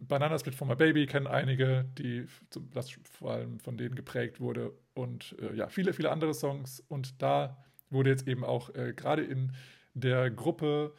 Banana 0.00 0.38
Split 0.38 0.54
for 0.54 0.66
My 0.66 0.76
Baby 0.76 1.06
kennen 1.06 1.26
einige, 1.26 1.86
die 1.98 2.26
das 2.72 2.90
vor 3.10 3.32
allem 3.32 3.58
von 3.60 3.76
denen 3.76 3.94
geprägt 3.94 4.40
wurde. 4.40 4.72
Und 4.94 5.36
äh, 5.40 5.54
ja, 5.54 5.68
viele, 5.68 5.92
viele 5.92 6.10
andere 6.10 6.34
Songs. 6.34 6.80
Und 6.88 7.20
da 7.22 7.64
wurde 7.90 8.10
jetzt 8.10 8.28
eben 8.28 8.44
auch 8.44 8.74
äh, 8.74 8.92
gerade 8.94 9.24
in 9.24 9.52
der 9.94 10.30
Gruppe 10.30 10.94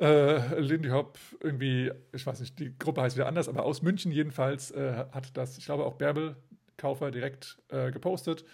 äh, 0.00 0.60
Lindy 0.60 0.90
Hop 0.90 1.18
irgendwie, 1.40 1.90
ich 2.12 2.26
weiß 2.26 2.40
nicht, 2.40 2.58
die 2.58 2.76
Gruppe 2.78 3.02
heißt 3.02 3.16
wieder 3.16 3.26
anders, 3.26 3.48
aber 3.48 3.64
aus 3.64 3.82
München 3.82 4.12
jedenfalls 4.12 4.70
äh, 4.70 5.06
hat 5.10 5.36
das, 5.36 5.58
ich 5.58 5.64
glaube 5.64 5.84
auch 5.84 5.94
Bärbel 5.94 6.36
Kaufer 6.76 7.10
direkt 7.10 7.58
äh, 7.68 7.90
gepostet. 7.90 8.44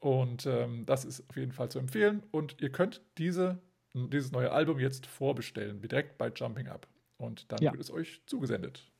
Und 0.00 0.46
ähm, 0.46 0.84
das 0.86 1.04
ist 1.04 1.28
auf 1.28 1.36
jeden 1.36 1.52
Fall 1.52 1.70
zu 1.70 1.78
empfehlen. 1.78 2.22
Und 2.30 2.56
ihr 2.60 2.70
könnt 2.70 3.02
diese, 3.18 3.58
dieses 3.94 4.32
neue 4.32 4.50
Album 4.50 4.80
jetzt 4.80 5.06
vorbestellen, 5.06 5.80
direkt 5.80 6.18
bei 6.18 6.32
Jumping 6.34 6.68
Up. 6.68 6.88
Und 7.18 7.52
dann 7.52 7.60
ja. 7.62 7.72
wird 7.72 7.82
es 7.82 7.90
euch 7.90 8.22
zugesendet. 8.26 8.90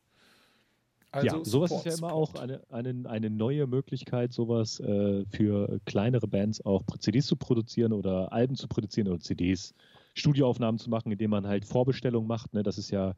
Also 1.12 1.26
ja, 1.26 1.44
sowas 1.44 1.70
Support, 1.70 1.86
ist 1.86 1.92
ja 1.92 1.98
immer 1.98 2.14
Support. 2.14 2.36
auch 2.36 2.42
eine, 2.42 2.60
eine, 2.70 3.08
eine 3.10 3.30
neue 3.30 3.66
Möglichkeit, 3.66 4.32
sowas 4.32 4.78
äh, 4.78 5.24
für 5.26 5.80
kleinere 5.86 6.28
Bands 6.28 6.64
auch 6.64 6.84
CDs 6.98 7.26
zu 7.26 7.34
produzieren 7.34 7.92
oder 7.92 8.32
Alben 8.32 8.54
zu 8.54 8.68
produzieren 8.68 9.08
oder 9.08 9.18
CDs, 9.18 9.74
Studioaufnahmen 10.14 10.78
zu 10.78 10.90
machen, 10.90 11.10
indem 11.10 11.30
man 11.30 11.46
halt 11.46 11.64
Vorbestellungen 11.64 12.28
macht. 12.28 12.52
Ne? 12.52 12.62
Das 12.62 12.78
ist 12.78 12.90
ja 12.90 13.14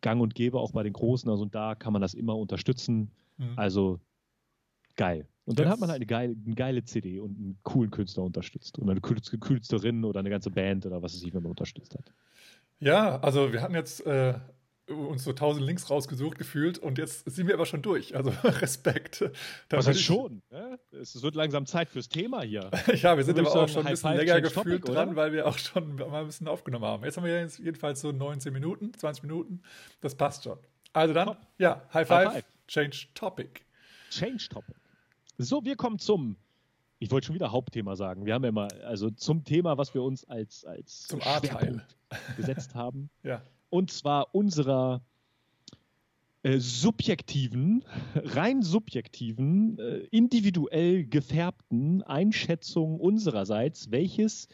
gang 0.00 0.22
und 0.22 0.34
gäbe 0.34 0.58
auch 0.58 0.72
bei 0.72 0.82
den 0.82 0.92
Großen. 0.92 1.28
Also 1.28 1.42
und 1.42 1.54
da 1.54 1.74
kann 1.74 1.92
man 1.92 2.00
das 2.00 2.14
immer 2.14 2.38
unterstützen. 2.38 3.10
Mhm. 3.36 3.52
Also 3.56 4.00
geil. 5.00 5.26
Und 5.46 5.58
dann 5.58 5.64
das 5.64 5.72
hat 5.72 5.80
man 5.80 5.88
halt 5.88 5.96
eine 5.96 6.06
geile, 6.06 6.36
eine 6.44 6.54
geile 6.54 6.84
CD 6.84 7.20
und 7.20 7.30
einen 7.36 7.58
coolen 7.62 7.90
Künstler 7.90 8.22
unterstützt. 8.22 8.78
Und 8.78 8.90
eine 8.90 9.00
Künstlerin 9.00 10.04
oder 10.04 10.20
eine 10.20 10.30
ganze 10.30 10.50
Band 10.50 10.84
oder 10.84 11.02
was 11.02 11.14
es 11.14 11.20
sich, 11.20 11.32
wenn 11.32 11.42
man 11.42 11.50
unterstützt 11.50 11.94
hat. 11.94 12.12
Ja, 12.80 13.18
also 13.20 13.52
wir 13.52 13.62
hatten 13.62 13.74
jetzt 13.74 14.06
äh, 14.06 14.34
uns 14.86 15.24
so 15.24 15.32
tausend 15.32 15.64
Links 15.64 15.88
rausgesucht 15.88 16.36
gefühlt 16.36 16.78
und 16.78 16.98
jetzt 16.98 17.28
sind 17.30 17.46
wir 17.46 17.54
aber 17.54 17.64
schon 17.64 17.80
durch. 17.80 18.14
Also 18.14 18.30
Respekt. 18.44 19.22
Da 19.70 19.78
Was 19.78 19.86
heißt 19.88 20.02
schon? 20.02 20.42
Ne? 20.50 20.78
Es 20.92 21.20
wird 21.22 21.34
langsam 21.34 21.64
Zeit 21.64 21.88
fürs 21.88 22.10
Thema 22.10 22.42
hier. 22.42 22.70
ja, 22.94 23.16
wir 23.16 23.24
sind 23.24 23.38
aber 23.38 23.50
auch 23.50 23.68
schon 23.68 23.86
ein 23.86 23.92
bisschen 23.92 24.16
länger 24.16 24.42
gefühlt 24.42 24.82
Topic, 24.82 24.92
dran, 24.92 25.16
weil 25.16 25.32
wir 25.32 25.46
auch 25.46 25.56
schon 25.56 25.96
mal 25.96 26.20
ein 26.20 26.26
bisschen 26.26 26.46
aufgenommen 26.46 26.84
haben. 26.84 27.04
Jetzt 27.04 27.16
haben 27.16 27.24
wir 27.24 27.40
jetzt 27.40 27.58
jedenfalls 27.58 28.02
so 28.02 28.12
19 28.12 28.52
Minuten, 28.52 28.92
20 28.92 29.22
Minuten. 29.22 29.62
Das 30.02 30.14
passt 30.14 30.44
schon. 30.44 30.58
Also 30.92 31.14
dann, 31.14 31.28
Top. 31.28 31.38
ja, 31.58 31.82
High 31.94 32.06
Five, 32.06 32.28
High 32.28 32.34
five. 32.34 32.44
Change 32.66 33.06
Topic. 33.14 33.62
Change 34.10 34.48
Topic. 34.48 34.79
So, 35.42 35.64
wir 35.64 35.76
kommen 35.76 35.98
zum 35.98 36.36
ich 37.02 37.10
wollte 37.10 37.26
schon 37.26 37.34
wieder 37.34 37.50
Hauptthema 37.50 37.96
sagen. 37.96 38.26
Wir 38.26 38.34
haben 38.34 38.44
ja 38.44 38.52
mal, 38.52 38.68
also 38.82 39.10
zum 39.10 39.42
Thema, 39.42 39.78
was 39.78 39.94
wir 39.94 40.02
uns 40.02 40.24
als, 40.26 40.66
als 40.66 41.06
zum 41.06 41.22
A-Teil 41.22 41.82
gesetzt 42.36 42.74
haben. 42.74 43.08
ja. 43.22 43.42
Und 43.70 43.90
zwar 43.90 44.34
unserer 44.34 45.02
äh, 46.42 46.58
subjektiven, 46.58 47.84
rein 48.14 48.62
subjektiven, 48.62 49.78
äh, 49.78 49.98
individuell 50.10 51.06
gefärbten 51.06 52.02
Einschätzung 52.02 53.00
unsererseits, 53.00 53.90
welches 53.90 54.48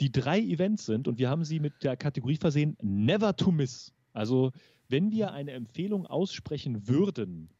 die 0.00 0.10
drei 0.10 0.40
Events 0.40 0.86
sind. 0.86 1.06
Und 1.06 1.18
wir 1.18 1.28
haben 1.28 1.44
sie 1.44 1.60
mit 1.60 1.82
der 1.82 1.98
Kategorie 1.98 2.36
versehen, 2.36 2.78
never 2.80 3.36
to 3.36 3.52
miss. 3.52 3.92
Also 4.14 4.52
wenn 4.88 5.10
wir 5.10 5.32
eine 5.32 5.52
Empfehlung 5.52 6.06
aussprechen 6.06 6.88
würden, 6.88 7.50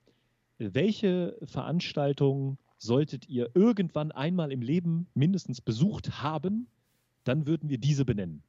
welche 0.59 1.37
Veranstaltung 1.45 2.59
solltet 2.79 3.29
ihr 3.29 3.51
irgendwann 3.55 4.13
einmal 4.13 4.53
im 4.53 4.63
Leben 4.63 5.07
mindestens 5.15 5.61
besucht 5.61 6.23
haben, 6.23 6.69
dann 7.25 7.47
würden 7.47 7.69
wir 7.69 7.79
diese 7.79 8.05
benennen. 8.05 8.43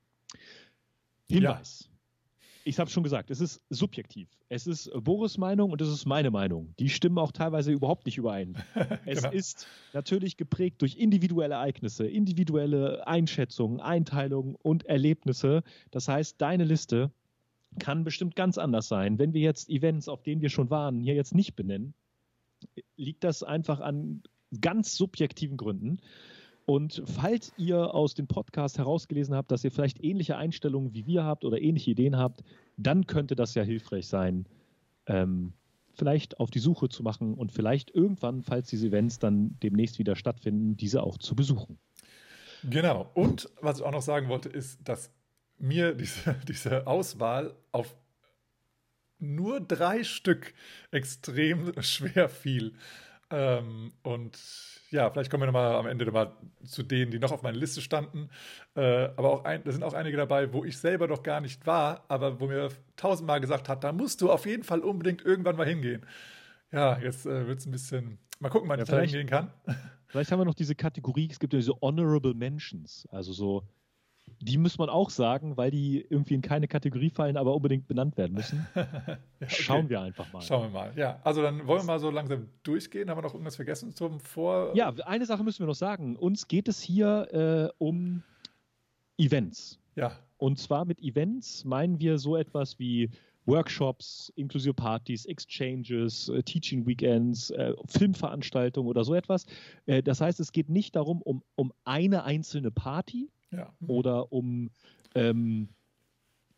Hinweis. 1.27 1.85
Ja. 1.89 1.95
Ich 2.67 2.79
habe 2.79 2.89
schon 2.89 3.03
gesagt, 3.03 3.29
es 3.29 3.41
ist 3.41 3.61
subjektiv. 3.69 4.27
Es 4.49 4.65
ist 4.65 4.91
Boris 5.03 5.37
Meinung 5.37 5.71
und 5.71 5.81
es 5.81 5.87
ist 5.87 6.07
meine 6.07 6.31
Meinung. 6.31 6.73
Die 6.79 6.89
stimmen 6.89 7.19
auch 7.19 7.31
teilweise 7.31 7.71
überhaupt 7.71 8.07
nicht 8.07 8.17
überein. 8.17 8.55
es 9.05 9.21
genau. 9.21 9.31
ist 9.31 9.67
natürlich 9.93 10.35
geprägt 10.35 10.81
durch 10.81 10.95
individuelle 10.95 11.53
Ereignisse, 11.53 12.07
individuelle 12.07 13.05
Einschätzungen, 13.05 13.81
Einteilungen 13.81 14.55
und 14.55 14.83
Erlebnisse. 14.87 15.61
Das 15.91 16.07
heißt, 16.07 16.41
deine 16.41 16.63
Liste 16.63 17.11
kann 17.79 18.03
bestimmt 18.03 18.35
ganz 18.35 18.57
anders 18.57 18.87
sein. 18.87 19.19
Wenn 19.19 19.33
wir 19.33 19.41
jetzt 19.41 19.69
Events, 19.69 20.07
auf 20.07 20.23
denen 20.23 20.41
wir 20.41 20.49
schon 20.49 20.69
waren, 20.69 20.99
hier 20.99 21.15
jetzt 21.15 21.35
nicht 21.35 21.55
benennen, 21.55 21.93
liegt 22.95 23.23
das 23.23 23.43
einfach 23.43 23.79
an 23.79 24.23
ganz 24.61 24.95
subjektiven 24.95 25.57
Gründen. 25.57 25.99
Und 26.65 27.03
falls 27.05 27.53
ihr 27.57 27.93
aus 27.93 28.15
dem 28.15 28.27
Podcast 28.27 28.79
herausgelesen 28.79 29.35
habt, 29.35 29.51
dass 29.51 29.63
ihr 29.63 29.71
vielleicht 29.71 30.03
ähnliche 30.03 30.37
Einstellungen 30.37 30.93
wie 30.93 31.05
wir 31.05 31.23
habt 31.23 31.45
oder 31.45 31.61
ähnliche 31.61 31.91
Ideen 31.91 32.17
habt, 32.17 32.43
dann 32.77 33.05
könnte 33.05 33.35
das 33.35 33.53
ja 33.53 33.61
hilfreich 33.63 34.07
sein, 34.07 34.47
ähm, 35.05 35.53
vielleicht 35.93 36.39
auf 36.39 36.49
die 36.49 36.59
Suche 36.59 36.89
zu 36.89 37.03
machen 37.03 37.35
und 37.35 37.51
vielleicht 37.51 37.91
irgendwann, 37.91 38.41
falls 38.41 38.67
diese 38.67 38.87
Events 38.87 39.19
dann 39.19 39.57
demnächst 39.61 39.99
wieder 39.99 40.15
stattfinden, 40.15 40.75
diese 40.75 41.03
auch 41.03 41.17
zu 41.17 41.35
besuchen. 41.35 41.77
Genau. 42.63 43.09
Und 43.13 43.49
was 43.61 43.79
ich 43.79 43.85
auch 43.85 43.91
noch 43.91 44.01
sagen 44.01 44.27
wollte, 44.27 44.49
ist, 44.49 44.79
dass 44.87 45.11
mir 45.57 45.93
diese, 45.93 46.35
diese 46.47 46.87
Auswahl 46.87 47.55
auf 47.71 47.95
nur 49.19 49.61
drei 49.61 50.03
Stück 50.03 50.53
extrem 50.91 51.71
schwer 51.81 52.29
fiel. 52.29 52.73
Ähm, 53.31 53.93
und 54.03 54.37
ja, 54.91 55.09
vielleicht 55.09 55.31
kommen 55.31 55.41
wir 55.41 55.47
nochmal 55.47 55.75
am 55.75 55.87
Ende 55.87 56.05
nochmal 56.05 56.31
zu 56.63 56.83
denen, 56.83 57.11
die 57.11 57.19
noch 57.19 57.31
auf 57.31 57.41
meiner 57.41 57.57
Liste 57.57 57.81
standen. 57.81 58.29
Äh, 58.75 59.09
aber 59.15 59.31
auch 59.31 59.45
ein, 59.45 59.63
da 59.63 59.71
sind 59.71 59.83
auch 59.83 59.93
einige 59.93 60.17
dabei, 60.17 60.53
wo 60.53 60.63
ich 60.63 60.77
selber 60.77 61.07
noch 61.07 61.23
gar 61.23 61.41
nicht 61.41 61.65
war, 61.65 62.05
aber 62.07 62.39
wo 62.39 62.47
mir 62.47 62.69
tausendmal 62.95 63.41
gesagt 63.41 63.67
hat, 63.67 63.83
da 63.83 63.91
musst 63.91 64.21
du 64.21 64.31
auf 64.31 64.45
jeden 64.45 64.63
Fall 64.63 64.81
unbedingt 64.81 65.25
irgendwann 65.25 65.55
mal 65.55 65.67
hingehen. 65.67 66.05
Ja, 66.71 66.99
jetzt 66.99 67.25
äh, 67.25 67.47
wird 67.47 67.59
es 67.59 67.65
ein 67.65 67.71
bisschen. 67.71 68.19
Mal 68.39 68.49
gucken, 68.49 68.69
wann 68.69 68.79
ja, 68.79 68.83
ich 68.83 68.89
da 68.89 68.99
hingehen 68.99 69.27
kann. 69.27 69.51
Vielleicht 70.07 70.31
haben 70.31 70.39
wir 70.39 70.45
noch 70.45 70.55
diese 70.55 70.75
Kategorie, 70.75 71.27
es 71.31 71.39
gibt 71.39 71.53
ja 71.53 71.59
diese 71.59 71.73
Honorable 71.81 72.33
Mentions, 72.33 73.07
also 73.11 73.33
so 73.33 73.63
die 74.41 74.57
muss 74.57 74.77
man 74.77 74.89
auch 74.89 75.09
sagen, 75.09 75.57
weil 75.57 75.71
die 75.71 76.05
irgendwie 76.09 76.35
in 76.35 76.41
keine 76.41 76.67
Kategorie 76.67 77.09
fallen, 77.09 77.37
aber 77.37 77.55
unbedingt 77.55 77.87
benannt 77.87 78.17
werden 78.17 78.33
müssen. 78.33 78.67
ja, 78.75 78.85
okay. 79.41 79.47
Schauen 79.47 79.89
wir 79.89 80.01
einfach 80.01 80.31
mal. 80.31 80.41
Schauen 80.41 80.63
wir 80.63 80.69
mal. 80.69 80.93
Ja, 80.95 81.19
also 81.23 81.41
dann 81.41 81.65
wollen 81.67 81.81
wir 81.81 81.85
mal 81.85 81.99
so 81.99 82.09
langsam 82.11 82.47
durchgehen. 82.63 83.09
Haben 83.09 83.17
wir 83.17 83.23
noch 83.23 83.33
irgendwas 83.33 83.55
vergessen 83.55 83.93
zum 83.93 84.19
Vor? 84.19 84.75
Ja, 84.75 84.93
eine 85.05 85.25
Sache 85.25 85.43
müssen 85.43 85.59
wir 85.59 85.67
noch 85.67 85.75
sagen. 85.75 86.15
Uns 86.15 86.47
geht 86.47 86.67
es 86.67 86.81
hier 86.81 87.71
äh, 87.71 87.73
um 87.77 88.23
Events. 89.17 89.79
Ja. 89.95 90.11
Und 90.37 90.59
zwar 90.59 90.85
mit 90.85 91.01
Events 91.01 91.63
meinen 91.63 91.99
wir 91.99 92.17
so 92.17 92.35
etwas 92.35 92.77
wie 92.77 93.09
Workshops, 93.45 94.33
inklusive 94.35 94.73
Partys, 94.73 95.25
Exchanges, 95.25 96.29
äh, 96.29 96.43
Teaching 96.43 96.85
Weekends, 96.85 97.51
äh, 97.51 97.73
Filmveranstaltungen 97.85 98.89
oder 98.89 99.03
so 99.03 99.13
etwas. 99.13 99.45
Äh, 99.85 100.03
das 100.03 100.19
heißt, 100.19 100.39
es 100.39 100.51
geht 100.51 100.69
nicht 100.69 100.95
darum, 100.95 101.21
um, 101.21 101.43
um 101.55 101.71
eine 101.83 102.23
einzelne 102.23 102.71
Party, 102.71 103.29
ja. 103.55 103.73
oder 103.87 104.31
um, 104.31 104.69
ähm, 105.13 105.69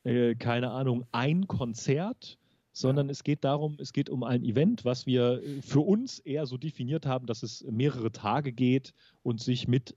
äh, 0.04 0.36
keine 0.36 0.72
Ahnung, 0.72 1.06
ein 1.12 1.48
Konzert, 1.48 2.38
sondern 2.72 3.10
es 3.10 3.24
geht 3.24 3.44
darum, 3.44 3.78
es 3.80 3.92
geht 3.92 4.10
um 4.10 4.24
ein 4.24 4.44
Event, 4.44 4.86
was 4.86 5.06
wir 5.06 5.42
äh, 5.44 5.62
für 5.62 5.80
uns 5.80 6.20
eher 6.20 6.46
so 6.46 6.58
definiert 6.58 7.06
haben, 7.06 7.26
dass 7.26 7.44
es 7.44 7.64
mehrere 7.64 8.12
Tage 8.12 8.54
geht 8.54 8.94
und 9.24 9.42
sich 9.42 9.68
mit 9.68 9.96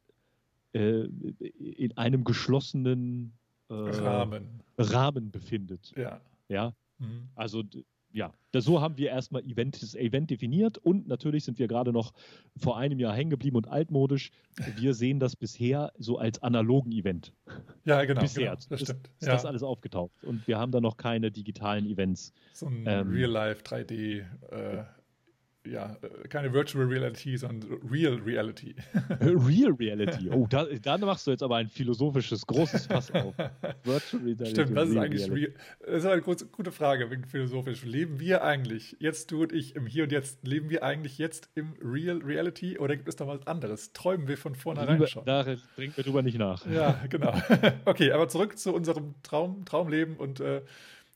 äh, 0.72 1.04
in 1.58 1.96
einem 1.96 2.24
geschlossenen 2.24 3.32
äh, 3.68 3.74
Rahmen. 3.74 4.62
Rahmen 4.78 5.30
befindet. 5.30 5.92
Ja. 5.96 6.20
Ja. 6.48 6.74
Mhm. 6.98 7.28
Also 7.34 7.62
ja, 8.12 8.32
so 8.54 8.80
haben 8.80 8.98
wir 8.98 9.10
erstmal 9.10 9.42
Event, 9.44 9.80
das 9.82 9.94
Event 9.94 10.30
definiert 10.30 10.78
und 10.78 11.06
natürlich 11.06 11.44
sind 11.44 11.58
wir 11.58 11.68
gerade 11.68 11.92
noch 11.92 12.12
vor 12.56 12.76
einem 12.76 12.98
Jahr 12.98 13.14
hängen 13.14 13.30
geblieben 13.30 13.56
und 13.56 13.68
altmodisch. 13.68 14.30
Wir 14.76 14.94
sehen 14.94 15.20
das 15.20 15.36
bisher 15.36 15.92
so 15.98 16.18
als 16.18 16.42
analogen 16.42 16.92
Event. 16.92 17.32
Ja, 17.84 18.04
genau. 18.04 18.20
Bisher 18.20 18.44
genau, 18.44 18.54
das 18.68 18.80
ist, 18.82 18.88
stimmt. 18.88 19.10
ist 19.20 19.26
ja. 19.26 19.32
das 19.32 19.44
alles 19.44 19.62
aufgetaucht 19.62 20.12
und 20.24 20.46
wir 20.48 20.58
haben 20.58 20.72
da 20.72 20.80
noch 20.80 20.96
keine 20.96 21.30
digitalen 21.30 21.86
Events. 21.86 22.32
So 22.52 22.66
ein 22.66 22.84
ähm, 22.86 23.10
Real-Life 23.10 23.62
3D 23.62 24.24
äh, 24.50 24.84
ja, 25.66 25.96
äh, 26.00 26.28
keine 26.28 26.52
Virtual 26.52 26.86
Reality, 26.86 27.36
sondern 27.36 27.80
Real 27.90 28.14
Reality. 28.14 28.74
Real 29.20 29.72
Reality. 29.72 30.30
Oh, 30.30 30.46
da, 30.48 30.64
da, 30.64 30.96
machst 30.98 31.26
du 31.26 31.32
jetzt 31.32 31.42
aber 31.42 31.56
ein 31.56 31.68
philosophisches, 31.68 32.46
großes 32.46 32.86
Fass 32.86 33.10
auf. 33.10 33.34
Virtual 33.84 34.22
Reality. 34.22 34.50
Stimmt, 34.50 34.74
was 34.74 34.88
ist 34.88 34.96
eigentlich 34.96 35.30
Real? 35.30 35.52
Das 35.80 36.04
ist 36.04 36.06
eine 36.06 36.22
gute 36.22 36.72
Frage, 36.72 37.10
wegen 37.10 37.24
philosophisch. 37.24 37.84
Leben 37.84 38.20
wir 38.20 38.42
eigentlich, 38.42 38.96
jetzt 39.00 39.30
du 39.30 39.42
und 39.42 39.52
ich, 39.52 39.76
im 39.76 39.86
Hier 39.86 40.04
und 40.04 40.12
Jetzt, 40.12 40.46
leben 40.46 40.70
wir 40.70 40.82
eigentlich 40.82 41.18
jetzt 41.18 41.50
im 41.54 41.74
Real 41.82 42.18
Reality 42.18 42.78
oder 42.78 42.96
gibt 42.96 43.08
es 43.08 43.16
da 43.16 43.26
was 43.26 43.46
anderes? 43.46 43.92
Träumen 43.92 44.28
wir 44.28 44.38
von 44.38 44.54
vornherein 44.54 44.94
Lieber, 44.94 45.08
schon? 45.08 45.24
Da 45.26 45.44
bringt 45.76 45.96
wir 45.96 46.04
drüber 46.04 46.22
nicht 46.22 46.38
nach. 46.38 46.66
Ja, 46.66 47.02
genau. 47.10 47.34
okay, 47.84 48.12
aber 48.12 48.28
zurück 48.28 48.58
zu 48.58 48.74
unserem 48.74 49.14
Traum, 49.22 49.64
Traumleben 49.66 50.16
und 50.16 50.40
äh, 50.40 50.62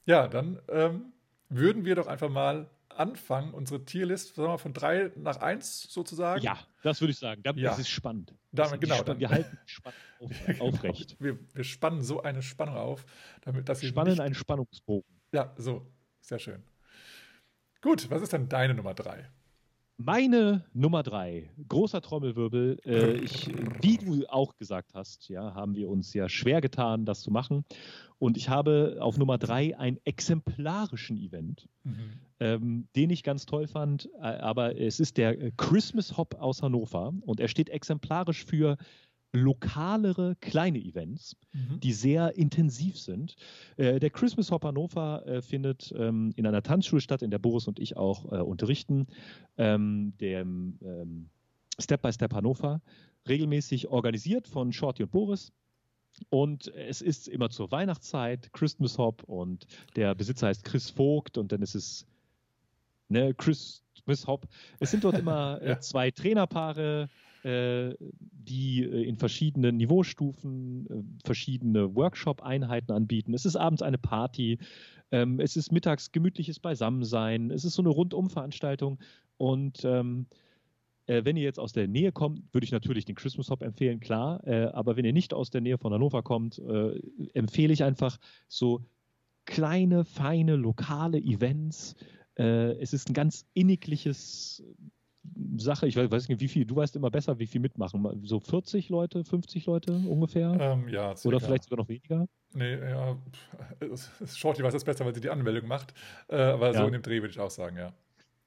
ja, 0.05 0.29
dann 0.29 0.59
ähm, 0.69 1.13
würden 1.49 1.87
wir 1.87 1.95
doch 1.95 2.09
einfach 2.09 2.29
mal 2.29 2.69
anfangen, 2.99 3.55
unsere 3.55 3.85
Tierlist 3.85 4.35
sagen 4.35 4.53
wir, 4.53 4.59
von 4.59 4.73
drei 4.73 5.11
nach 5.17 5.39
eins 5.39 5.83
sozusagen. 5.83 6.43
Ja, 6.43 6.59
das 6.83 7.01
würde 7.01 7.13
ich 7.13 7.19
sagen. 7.19 7.43
Das 7.43 7.57
ja. 7.57 7.75
ist 7.75 7.89
spannend. 7.89 8.35
Damit, 8.53 8.81
genau, 8.81 9.03
dann, 9.03 9.19
wir 9.19 9.31
halten 9.31 9.59
Spannung 9.67 9.99
auf, 10.21 10.31
genau. 10.47 10.65
aufrecht. 10.65 11.17
Wir, 11.21 11.39
wir, 11.55 11.65
spannen 11.65 12.03
so 12.03 12.23
eine 12.23 12.43
Spannung 12.43 12.77
auf, 12.77 13.05
damit 13.43 13.69
dass 13.69 13.83
Spannen 13.83 14.13
nicht... 14.13 14.21
einen 14.21 14.35
Spannungsbogen. 14.35 15.09
Ja, 15.33 15.53
so. 15.57 15.87
Sehr 16.21 16.39
schön. 16.39 16.63
Gut, 17.83 18.09
was 18.11 18.23
ist 18.23 18.33
denn 18.33 18.49
deine 18.49 18.73
Nummer 18.73 18.95
drei? 18.95 19.29
Meine 19.97 20.65
Nummer 20.73 21.05
drei, 21.05 21.51
großer 21.69 22.01
Trommelwirbel. 22.01 22.81
Äh, 22.85 23.13
ich, 23.19 23.49
wie 23.81 23.97
du 23.97 24.27
auch 24.29 24.57
gesagt 24.57 24.93
hast, 24.93 25.29
ja, 25.29 25.55
haben 25.55 25.77
wir 25.77 25.89
uns 25.89 26.13
ja 26.15 26.29
schwer 26.29 26.61
getan, 26.61 27.05
das 27.05 27.23
zu 27.23 27.31
machen. 27.31 27.65
Und 28.19 28.37
ich 28.37 28.49
habe 28.49 28.97
auf 29.01 29.19
Nummer 29.19 29.39
drei 29.39 29.79
einen 29.79 29.99
exemplarischen 30.05 31.17
Event, 31.17 31.69
mhm. 31.85 32.13
ähm, 32.41 32.89
den 32.97 33.11
ich 33.11 33.23
ganz 33.23 33.47
toll 33.47 33.69
fand. 33.69 34.11
Äh, 34.17 34.23
aber 34.23 34.77
es 34.81 34.99
ist 34.99 35.17
der 35.17 35.53
Christmas 35.53 36.17
Hop 36.17 36.35
aus 36.41 36.61
Hannover 36.61 37.13
und 37.21 37.39
er 37.39 37.49
steht 37.49 37.69
exemplarisch 37.69 38.45
für 38.45 38.77
lokalere 39.35 40.37
kleine 40.41 40.79
Events, 40.79 41.37
mhm. 41.53 41.81
die 41.81 41.93
sehr 41.93 42.37
intensiv 42.37 42.99
sind. 42.99 43.37
Äh, 43.77 43.99
der 43.99 44.11
Christmas 44.11 44.51
Hop 44.51 44.65
Hannover 44.65 45.27
äh, 45.27 45.43
findet 45.43 45.93
ähm, 45.97 46.33
in 46.37 46.47
einer 46.47 46.63
Tanzschule 46.63 47.01
statt, 47.01 47.23
in 47.23 47.31
der 47.31 47.41
Boris 47.41 47.67
und 47.67 47.79
ich 47.79 47.97
auch 47.97 48.31
äh, 48.33 48.37
unterrichten, 48.37 49.09
ähm, 49.59 50.15
dem 50.21 50.79
ähm, 50.83 51.29
Step 51.81 52.03
by 52.03 52.13
Step 52.13 52.33
Hannover, 52.33 52.81
regelmäßig 53.29 53.89
organisiert 53.89 54.47
von 54.47 54.73
Shorty 54.73 55.03
und 55.03 55.11
Boris. 55.11 55.53
Und 56.31 56.69
es 56.69 57.03
ist 57.03 57.27
immer 57.27 57.51
zur 57.51 57.73
Weihnachtszeit, 57.73 58.53
Christmas 58.53 58.99
Hop 58.99 59.25
und 59.25 59.67
der 59.97 60.15
Besitzer 60.15 60.47
heißt 60.47 60.65
Chris 60.65 60.91
Vogt 60.91 61.39
und 61.39 61.51
dann 61.51 61.61
ist 61.61 61.75
es 61.75 62.07
ne, 63.09 63.35
Chris 63.35 63.83
Christmas 63.95 64.27
Hop. 64.29 64.47
Es 64.79 64.93
sind 64.93 65.03
dort 65.03 65.19
immer 65.19 65.61
ja. 65.65 65.81
zwei 65.81 66.13
Trainerpaare, 66.13 67.05
äh, 67.05 67.09
die 67.45 68.83
äh, 68.83 69.03
in 69.05 69.17
verschiedenen 69.17 69.77
Niveaustufen 69.77 70.87
äh, 70.89 71.03
verschiedene 71.25 71.95
Workshop-Einheiten 71.95 72.93
anbieten. 72.93 73.35
Es 73.35 73.45
ist 73.45 73.57
abends 73.57 73.83
eine 73.83 73.99
Party, 73.99 74.59
ähm, 75.11 75.41
es 75.41 75.57
ist 75.57 75.71
mittags 75.71 76.11
gemütliches 76.13 76.59
Beisammensein, 76.59 77.51
es 77.51 77.65
ist 77.65 77.75
so 77.75 77.83
eine 77.83 77.91
Rundum-Veranstaltung 77.91 78.99
und 79.37 79.85
ähm, 79.85 80.27
äh, 81.07 81.25
wenn 81.25 81.37
ihr 81.37 81.43
jetzt 81.43 81.61
aus 81.61 81.73
der 81.73 81.87
Nähe 81.87 82.13
kommt, 82.13 82.43
würde 82.55 82.65
ich 82.65 82.73
natürlich 82.73 83.05
den 83.05 83.15
Christmas 83.15 83.51
Hop 83.51 83.63
empfehlen, 83.63 84.01
klar. 84.01 84.47
Äh, 84.47 84.67
aber 84.73 84.97
wenn 84.97 85.05
ihr 85.05 85.13
nicht 85.13 85.35
aus 85.35 85.51
der 85.51 85.61
Nähe 85.61 85.77
von 85.77 85.93
Hannover 85.93 86.23
kommt, 86.23 86.59
äh, 86.59 86.99
empfehle 87.35 87.75
ich 87.75 87.85
einfach 87.85 88.19
so 88.49 88.81
kleine, 89.45 90.07
feine, 90.07 90.57
lokale 90.57 91.19
Events. 91.19 91.95
es 92.37 92.95
ist 92.95 93.11
ein 93.11 93.13
ganz 93.13 93.47
innigliches 93.53 94.65
Sache, 95.57 95.87
ich 95.87 95.97
weiß 95.97 96.29
nicht, 96.29 96.41
wie 96.41 96.49
viel, 96.49 96.65
du 96.65 96.77
weißt 96.77 96.97
immer 96.97 97.11
besser, 97.11 97.39
wie 97.39 97.47
viel 97.47 97.61
mitmachen. 97.61 98.21
So 98.25 98.41
40 98.41 98.89
Leute, 98.89 99.25
50 99.25 99.67
Leute 99.67 99.93
ungefähr? 99.93 100.57
Ähm, 100.61 100.89
ja, 100.89 101.17
circa. 101.17 101.37
Oder 101.37 101.45
vielleicht 101.45 101.65
sogar 101.65 101.79
noch 101.79 101.89
weniger? 101.89 102.27
Nee, 102.53 102.79
ja, 102.79 103.17
Shorty 104.27 104.63
weiß 104.63 104.73
das 104.73 104.85
besser, 104.85 105.05
weil 105.05 105.15
sie 105.15 105.21
die 105.21 105.31
Anmeldung 105.31 105.67
macht. 105.69 105.95
Äh, 106.29 106.37
aber 106.37 106.73
ja. 106.73 106.81
so 106.81 106.87
in 106.87 106.93
dem 106.93 107.03
Dreh 107.03 107.21
würde 107.21 107.31
ich 107.31 107.41
auch 107.41 107.51
sagen, 107.51 107.77
ja. 107.77 107.93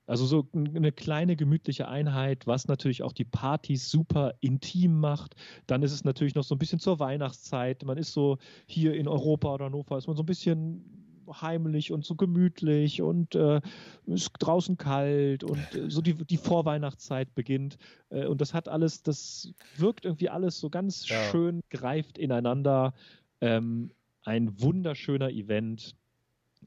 Also 0.05 0.25
so 0.25 0.47
eine 0.53 0.93
kleine 0.93 1.35
gemütliche 1.35 1.89
Einheit, 1.89 2.47
was 2.47 2.69
natürlich 2.69 3.03
auch 3.03 3.11
die 3.11 3.25
Partys 3.25 3.91
super 3.91 4.35
intim 4.39 4.99
macht. 4.99 5.35
Dann 5.67 5.83
ist 5.83 5.91
es 5.91 6.05
natürlich 6.05 6.33
noch 6.33 6.45
so 6.45 6.55
ein 6.55 6.59
bisschen 6.59 6.79
zur 6.79 6.99
Weihnachtszeit. 6.99 7.83
Man 7.83 7.97
ist 7.97 8.13
so 8.13 8.37
hier 8.67 8.93
in 8.93 9.09
Europa 9.09 9.53
oder 9.53 9.65
Hannover, 9.65 9.97
ist 9.97 10.07
man 10.07 10.15
so 10.15 10.23
ein 10.23 10.27
bisschen 10.27 11.06
heimlich 11.27 11.91
und 11.91 12.05
so 12.05 12.15
gemütlich 12.15 13.01
und 13.01 13.35
äh, 13.35 13.61
ist 14.05 14.31
draußen 14.39 14.77
kalt 14.77 15.43
und 15.43 15.59
äh, 15.75 15.89
so 15.89 16.01
die, 16.01 16.13
die 16.13 16.37
Vorweihnachtszeit 16.37 17.33
beginnt. 17.35 17.77
Äh, 18.09 18.25
und 18.25 18.41
das 18.41 18.53
hat 18.53 18.67
alles, 18.67 19.03
das 19.03 19.53
wirkt 19.75 20.05
irgendwie 20.05 20.29
alles 20.29 20.59
so 20.59 20.69
ganz 20.69 21.07
ja. 21.07 21.21
schön, 21.31 21.61
greift 21.69 22.17
ineinander. 22.17 22.93
Ähm, 23.41 23.91
ein 24.23 24.59
wunderschöner 24.59 25.29
Event. 25.29 25.95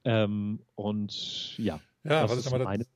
Ähm, 0.04 0.60
und 0.76 1.58
ja, 1.58 1.80
ja 2.04 2.22
das 2.22 2.30
was 2.30 2.46
ist 2.46 2.50
meine 2.50 2.86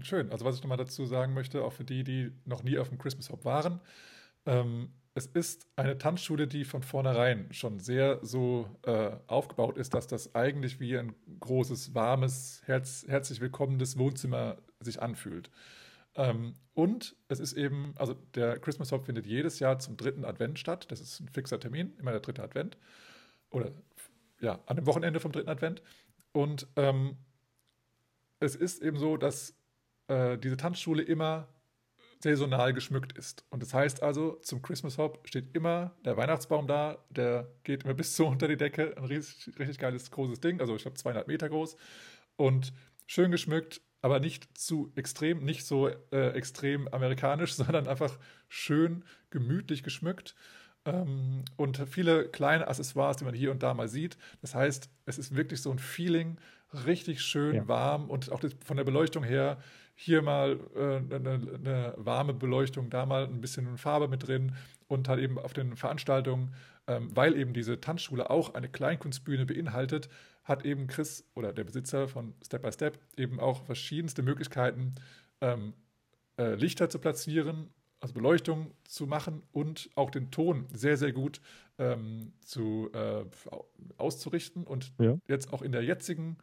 Schön. 0.00 0.30
Also 0.32 0.44
was 0.44 0.56
ich 0.56 0.62
nochmal 0.62 0.78
dazu 0.78 1.06
sagen 1.06 1.34
möchte, 1.34 1.62
auch 1.62 1.72
für 1.72 1.84
die, 1.84 2.02
die 2.02 2.32
noch 2.44 2.62
nie 2.62 2.78
auf 2.78 2.88
dem 2.88 2.98
Christmas 2.98 3.30
Hop 3.30 3.44
waren, 3.44 3.80
ähm, 4.46 4.88
es 5.14 5.26
ist 5.26 5.68
eine 5.76 5.96
Tanzschule, 5.96 6.48
die 6.48 6.64
von 6.64 6.82
vornherein 6.82 7.52
schon 7.52 7.78
sehr 7.78 8.18
so 8.22 8.68
äh, 8.82 9.12
aufgebaut 9.28 9.78
ist, 9.78 9.94
dass 9.94 10.08
das 10.08 10.34
eigentlich 10.34 10.80
wie 10.80 10.98
ein 10.98 11.14
großes, 11.38 11.94
warmes, 11.94 12.62
herz, 12.66 13.04
herzlich 13.06 13.40
willkommenes 13.40 13.96
Wohnzimmer 13.96 14.58
sich 14.80 15.00
anfühlt. 15.00 15.50
Ähm, 16.16 16.54
und 16.74 17.14
es 17.28 17.38
ist 17.38 17.52
eben, 17.52 17.94
also 17.96 18.14
der 18.34 18.58
Christmas 18.58 18.90
Hop 18.90 19.06
findet 19.06 19.26
jedes 19.26 19.60
Jahr 19.60 19.78
zum 19.78 19.96
dritten 19.96 20.24
Advent 20.24 20.58
statt. 20.58 20.86
Das 20.90 21.00
ist 21.00 21.20
ein 21.20 21.28
fixer 21.28 21.60
Termin, 21.60 21.92
immer 21.98 22.10
der 22.10 22.20
dritte 22.20 22.42
Advent. 22.42 22.76
Oder 23.50 23.70
ja, 24.40 24.58
an 24.66 24.76
dem 24.76 24.86
Wochenende 24.86 25.20
vom 25.20 25.30
dritten 25.30 25.48
Advent. 25.48 25.80
Und 26.32 26.66
ähm, 26.74 27.16
es 28.40 28.56
ist 28.56 28.82
eben 28.82 28.98
so, 28.98 29.16
dass 29.16 29.54
äh, 30.08 30.36
diese 30.38 30.56
Tanzschule 30.56 31.02
immer 31.02 31.46
saisonal 32.24 32.72
geschmückt 32.72 33.16
ist. 33.16 33.44
Und 33.50 33.62
das 33.62 33.72
heißt 33.72 34.02
also, 34.02 34.32
zum 34.42 34.62
Christmas 34.62 34.98
Hop 34.98 35.20
steht 35.28 35.54
immer 35.54 35.94
der 36.04 36.16
Weihnachtsbaum 36.16 36.66
da, 36.66 36.98
der 37.10 37.48
geht 37.62 37.84
immer 37.84 37.94
bis 37.94 38.16
so 38.16 38.26
unter 38.26 38.48
die 38.48 38.56
Decke, 38.56 38.96
ein 38.96 39.04
richtig, 39.04 39.58
richtig 39.58 39.78
geiles, 39.78 40.10
großes 40.10 40.40
Ding, 40.40 40.60
also 40.60 40.74
ich 40.74 40.82
glaube 40.82 40.96
zweieinhalb 40.96 41.28
Meter 41.28 41.48
groß 41.48 41.76
und 42.36 42.72
schön 43.06 43.30
geschmückt, 43.30 43.80
aber 44.02 44.18
nicht 44.18 44.58
zu 44.58 44.90
extrem, 44.96 45.44
nicht 45.44 45.64
so 45.64 45.88
äh, 45.88 46.30
extrem 46.30 46.88
amerikanisch, 46.88 47.54
sondern 47.54 47.86
einfach 47.86 48.18
schön 48.48 49.04
gemütlich 49.30 49.82
geschmückt. 49.82 50.34
Ähm, 50.86 51.44
und 51.56 51.76
viele 51.88 52.28
kleine 52.28 52.68
Accessoires, 52.68 53.18
die 53.18 53.24
man 53.24 53.34
hier 53.34 53.50
und 53.50 53.62
da 53.62 53.72
mal 53.74 53.88
sieht. 53.88 54.18
Das 54.40 54.54
heißt, 54.54 54.90
es 55.06 55.18
ist 55.18 55.36
wirklich 55.36 55.62
so 55.62 55.70
ein 55.70 55.78
Feeling, 55.78 56.38
richtig 56.86 57.22
schön 57.22 57.54
ja. 57.54 57.68
warm 57.68 58.10
und 58.10 58.32
auch 58.32 58.40
das, 58.40 58.56
von 58.64 58.76
der 58.76 58.84
Beleuchtung 58.84 59.24
her 59.24 59.58
hier 59.94 60.22
mal 60.22 60.58
äh, 60.74 61.14
eine, 61.14 61.40
eine, 61.54 61.94
warme 61.96 62.34
Beleuchtung, 62.34 62.90
da 62.90 63.06
mal 63.06 63.24
ein 63.24 63.40
bisschen 63.40 63.78
Farbe 63.78 64.08
mit 64.08 64.26
drin 64.26 64.54
und 64.88 65.08
halt 65.08 65.20
eben 65.20 65.38
auf 65.38 65.52
den 65.52 65.76
Veranstaltungen, 65.76 66.54
ähm, 66.86 67.10
weil 67.14 67.36
eben 67.36 67.54
diese 67.54 67.80
Tanzschule 67.80 68.30
auch 68.30 68.54
eine 68.54 68.68
Kleinkunstbühne 68.68 69.46
beinhaltet, 69.46 70.08
hat 70.42 70.64
eben 70.64 70.86
Chris 70.86 71.24
oder 71.34 71.52
der 71.52 71.64
Besitzer 71.64 72.08
von 72.08 72.34
Step 72.44 72.62
by 72.62 72.72
Step 72.72 72.98
eben 73.16 73.40
auch 73.40 73.64
verschiedenste 73.64 74.22
Möglichkeiten, 74.22 74.94
ähm, 75.40 75.74
äh, 76.36 76.54
Lichter 76.54 76.90
zu 76.90 76.98
platzieren, 76.98 77.70
also 78.00 78.12
Beleuchtung 78.12 78.72
zu 78.84 79.06
machen 79.06 79.42
und 79.52 79.88
auch 79.94 80.10
den 80.10 80.30
Ton 80.30 80.66
sehr, 80.72 80.96
sehr 80.96 81.12
gut 81.12 81.40
ähm, 81.78 82.32
zu, 82.40 82.90
äh, 82.92 83.24
auszurichten. 83.96 84.64
Und 84.64 84.92
ja. 84.98 85.16
jetzt 85.26 85.52
auch 85.52 85.62
in 85.62 85.72
der 85.72 85.82
jetzigen 85.82 86.36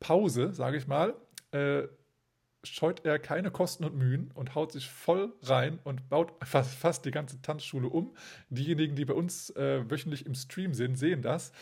Pause, 0.00 0.52
sage 0.52 0.76
ich 0.76 0.88
mal, 0.88 1.14
äh, 1.52 1.84
scheut 2.66 3.04
er 3.04 3.18
keine 3.18 3.50
Kosten 3.50 3.84
und 3.84 3.96
Mühen 3.96 4.30
und 4.34 4.54
haut 4.54 4.72
sich 4.72 4.88
voll 4.88 5.32
rein 5.42 5.78
und 5.84 6.08
baut 6.08 6.32
fast, 6.44 6.74
fast 6.74 7.04
die 7.04 7.10
ganze 7.10 7.40
Tanzschule 7.42 7.88
um. 7.88 8.14
Diejenigen, 8.50 8.96
die 8.96 9.04
bei 9.04 9.14
uns 9.14 9.50
äh, 9.50 9.88
wöchentlich 9.90 10.26
im 10.26 10.34
Stream 10.34 10.74
sind, 10.74 10.96
sehen 10.96 11.22
das. 11.22 11.52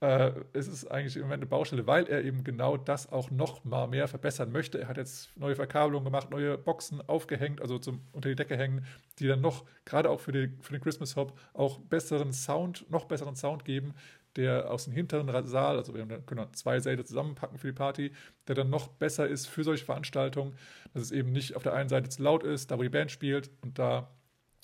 Äh, 0.00 0.32
es 0.52 0.68
ist 0.68 0.90
eigentlich 0.90 1.16
im 1.16 1.22
Moment 1.22 1.42
eine 1.42 1.48
Baustelle, 1.48 1.86
weil 1.86 2.06
er 2.06 2.22
eben 2.24 2.44
genau 2.44 2.76
das 2.76 3.10
auch 3.10 3.30
noch 3.30 3.64
mal 3.64 3.86
mehr 3.86 4.08
verbessern 4.08 4.52
möchte. 4.52 4.78
Er 4.80 4.88
hat 4.88 4.96
jetzt 4.96 5.34
neue 5.38 5.56
Verkabelungen 5.56 6.04
gemacht, 6.04 6.30
neue 6.30 6.58
Boxen 6.58 7.00
aufgehängt, 7.08 7.62
also 7.62 7.78
zum, 7.78 8.00
unter 8.12 8.28
die 8.28 8.34
Decke 8.34 8.56
hängen, 8.56 8.84
die 9.18 9.28
dann 9.28 9.40
noch, 9.40 9.64
gerade 9.84 10.10
auch 10.10 10.20
für, 10.20 10.32
die, 10.32 10.52
für 10.60 10.72
den 10.72 10.82
Christmas 10.82 11.16
Hop, 11.16 11.38
auch 11.54 11.78
besseren 11.78 12.32
Sound, 12.32 12.90
noch 12.90 13.06
besseren 13.06 13.36
Sound 13.36 13.64
geben, 13.64 13.94
der 14.36 14.70
aus 14.70 14.84
dem 14.84 14.92
hinteren 14.92 15.28
Saal, 15.46 15.76
also 15.76 15.94
wir 15.94 16.06
können 16.06 16.52
zwei 16.54 16.80
Säle 16.80 17.04
zusammenpacken 17.04 17.58
für 17.58 17.68
die 17.68 17.72
Party, 17.72 18.12
der 18.48 18.54
dann 18.54 18.70
noch 18.70 18.88
besser 18.88 19.28
ist 19.28 19.46
für 19.46 19.64
solche 19.64 19.84
Veranstaltungen, 19.84 20.54
dass 20.92 21.02
es 21.02 21.12
eben 21.12 21.32
nicht 21.32 21.56
auf 21.56 21.62
der 21.62 21.74
einen 21.74 21.88
Seite 21.88 22.08
zu 22.08 22.22
laut 22.22 22.42
ist, 22.42 22.70
da 22.70 22.78
wo 22.78 22.82
die 22.82 22.88
Band 22.88 23.10
spielt 23.10 23.50
und 23.62 23.78
da, 23.78 24.10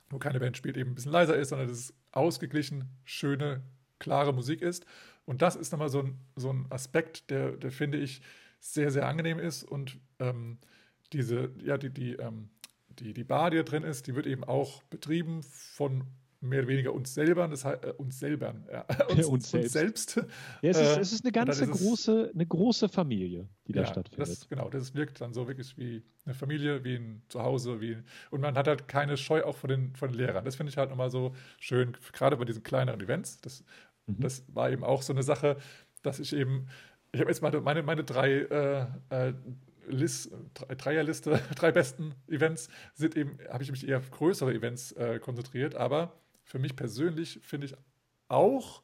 wo 0.09 0.18
keine 0.18 0.40
Band 0.40 0.56
spielt, 0.56 0.76
eben 0.76 0.90
ein 0.90 0.94
bisschen 0.94 1.12
leiser 1.12 1.37
ist, 1.37 1.50
sondern 1.50 1.68
dass 1.68 1.78
es 1.78 1.94
ausgeglichen, 2.12 2.88
schöne, 3.04 3.62
klare 3.98 4.33
Musik 4.33 4.62
ist. 4.62 4.87
Und 5.24 5.42
das 5.42 5.54
ist 5.54 5.70
nochmal 5.70 5.90
so 5.90 6.00
ein, 6.00 6.18
so 6.35 6.52
ein 6.52 6.66
Aspekt, 6.70 7.30
der, 7.30 7.52
der 7.52 7.70
finde 7.70 7.98
ich 7.98 8.22
sehr, 8.59 8.90
sehr 8.90 9.06
angenehm 9.06 9.38
ist 9.38 9.62
und 9.64 9.98
ähm, 10.18 10.59
diese, 11.12 11.50
ja, 11.62 11.78
die, 11.78 11.90
die, 11.90 12.14
ähm, 12.14 12.50
die, 12.88 13.14
die 13.14 13.24
Bar, 13.24 13.50
die 13.50 13.56
da 13.56 13.62
drin 13.62 13.83
ist, 13.83 14.06
die 14.06 14.14
wird 14.14 14.26
eben 14.26 14.44
auch 14.44 14.83
betrieben 14.85 15.42
von 15.42 16.04
mehr 16.40 16.61
oder 16.61 16.68
weniger 16.68 16.94
uns 16.94 17.12
selber, 17.12 17.46
das 17.48 17.64
heißt, 17.64 17.85
äh, 17.85 17.92
uns 17.98 18.18
selber, 18.18 18.55
ja, 18.72 18.87
uns, 19.09 19.26
uns, 19.26 19.50
selbst. 19.50 19.64
Uns 19.64 19.72
selbst. 19.72 20.16
Ja, 20.62 20.70
es, 20.70 20.81
ist, 20.81 20.96
äh, 20.96 21.00
es 21.00 21.12
ist 21.12 21.24
eine 21.24 21.33
ganze 21.33 21.66
große, 21.66 22.31
eine 22.35 22.46
große 22.46 22.88
Familie, 22.88 23.48
die 23.66 23.74
ja, 23.74 23.83
da 23.83 23.88
stattfindet. 23.88 24.29
Das, 24.29 24.48
genau, 24.48 24.70
das 24.70 24.94
wirkt 24.94 25.20
dann 25.20 25.35
so 25.35 25.46
wirklich 25.46 25.76
wie 25.76 26.03
eine 26.24 26.35
Familie, 26.35 26.83
wie 26.83 26.96
ein 26.96 27.22
Zuhause, 27.29 27.81
wie 27.81 27.98
und 28.31 28.40
man 28.40 28.57
hat 28.57 28.68
halt 28.68 28.88
keine 28.88 29.16
Scheu 29.16 29.42
auch 29.44 29.57
von 29.57 29.68
den, 29.68 29.94
von 29.96 30.11
den 30.11 30.16
Lehrern. 30.16 30.44
Das 30.44 30.57
finde 30.57 30.70
ich 30.70 30.79
halt 30.79 30.90
nochmal 30.90 31.11
so 31.11 31.35
schön, 31.59 31.96
gerade 32.12 32.37
bei 32.37 32.44
diesen 32.44 32.62
kleineren 32.62 33.00
Events. 33.00 33.40
Das, 33.42 33.62
mhm. 34.07 34.20
das 34.20 34.44
war 34.48 34.70
eben 34.70 34.83
auch 34.83 35.03
so 35.03 35.12
eine 35.12 35.22
Sache, 35.22 35.57
dass 36.03 36.20
ich 36.20 36.35
eben, 36.35 36.68
ich 37.12 37.20
habe 37.20 37.31
jetzt 37.31 37.42
meine, 37.42 37.61
meine, 37.61 37.83
meine 37.83 38.05
drei 38.05 38.31
äh, 38.31 38.87
äh, 39.11 39.35
List, 39.88 40.33
Dreierliste, 40.55 41.40
drei 41.57 41.70
besten 41.70 42.14
Events 42.29 42.68
sind 42.94 43.16
eben, 43.16 43.38
habe 43.50 43.62
ich 43.62 43.70
mich 43.70 43.87
eher 43.87 43.98
auf 43.98 44.11
größere 44.11 44.55
Events 44.55 44.92
äh, 44.92 45.18
konzentriert, 45.18 45.74
aber 45.74 46.14
für 46.50 46.58
mich 46.58 46.74
persönlich 46.74 47.38
finde 47.44 47.68
ich 47.68 47.76
auch 48.28 48.82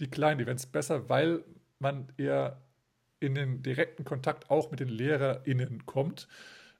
die 0.00 0.08
kleinen 0.08 0.40
Events 0.40 0.64
besser, 0.64 1.10
weil 1.10 1.44
man 1.78 2.08
eher 2.16 2.62
in 3.20 3.34
den 3.34 3.62
direkten 3.62 4.04
Kontakt 4.04 4.50
auch 4.50 4.70
mit 4.70 4.80
den 4.80 4.88
LehrerInnen 4.88 5.84
kommt. 5.84 6.26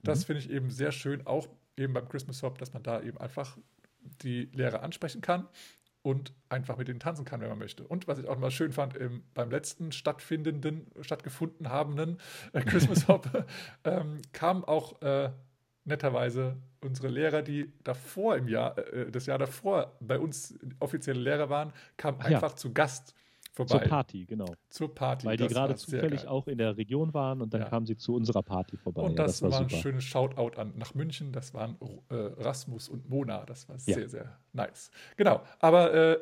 Das 0.03 0.21
mhm. 0.21 0.25
finde 0.25 0.41
ich 0.41 0.51
eben 0.51 0.71
sehr 0.71 0.91
schön, 0.91 1.27
auch 1.27 1.49
eben 1.77 1.93
beim 1.93 2.09
Christmas 2.09 2.43
Hop, 2.43 2.57
dass 2.57 2.73
man 2.73 2.83
da 2.83 3.03
eben 3.03 3.19
einfach 3.19 3.59
die 4.23 4.49
Lehrer 4.55 4.83
ansprechen 4.83 5.21
kann 5.21 5.47
und 6.01 6.33
einfach 6.49 6.79
mit 6.79 6.89
denen 6.89 6.99
tanzen 6.99 7.27
kann, 7.27 7.43
wenn 7.43 7.51
man 7.51 7.59
möchte. 7.59 7.87
Und 7.87 8.09
was 8.09 8.19
ich 8.19 8.27
auch 8.27 8.39
mal 8.39 8.51
schön 8.51 8.73
fand, 8.73 8.97
im, 8.97 9.23
beim 9.35 9.51
letzten 9.51 9.93
stattfindenden, 9.93 10.87
stattgefunden 11.03 11.69
habenden 11.69 12.19
äh, 12.55 12.63
Christmas 12.63 13.07
Hop 13.09 13.45
ähm, 13.85 14.23
kam 14.33 14.65
auch 14.65 15.03
äh, 15.03 15.31
netterweise 15.85 16.57
unsere 16.81 17.09
Lehrer, 17.09 17.43
die 17.43 17.73
davor 17.85 18.37
im 18.37 18.49
Jahr, 18.49 18.79
äh, 18.79 19.11
das 19.11 19.27
Jahr 19.27 19.39
davor 19.39 19.97
bei 20.01 20.19
uns 20.19 20.59
offizielle 20.81 21.21
Lehrer 21.21 21.49
waren, 21.49 21.73
kamen 21.97 22.19
Ach 22.21 22.27
einfach 22.27 22.51
ja. 22.51 22.57
zu 22.57 22.73
Gast 22.73 23.15
vorbei. 23.53 23.79
Zur 23.79 23.89
Party, 23.89 24.25
genau. 24.25 24.55
Zur 24.69 24.95
Party. 24.95 25.27
Weil 25.27 25.37
die 25.37 25.47
gerade 25.47 25.75
zufällig 25.77 26.27
auch 26.27 26.49
in 26.49 26.59
der 26.59 26.77
Region 26.77 27.15
waren 27.15 27.43
und 27.43 27.53
dann 27.55 27.63
ja. 27.63 27.69
kamen 27.69 27.87
sie 27.87 27.97
zu 27.97 28.15
unserer 28.15 28.43
Party 28.43 28.77
vorbei. 28.77 29.03
Und 29.03 29.19
das, 29.19 29.41
ja, 29.41 29.49
das 29.49 29.59
war, 29.59 29.61
war 29.61 29.67
ein 29.69 29.83
schönes 29.83 30.05
Shoutout 30.05 30.61
an 30.61 30.73
nach 30.77 30.95
München. 30.95 31.33
Das 31.33 31.55
waren 31.55 31.77
äh, 32.09 32.15
Rasmus 32.15 32.89
und 32.89 33.09
Mona. 33.09 33.45
Das 33.45 33.69
war 33.69 33.79
sehr, 33.79 34.09
sehr 34.09 34.39
nice. 34.53 34.91
Genau. 35.17 35.43
Aber 35.61 35.93
äh, 35.93 36.19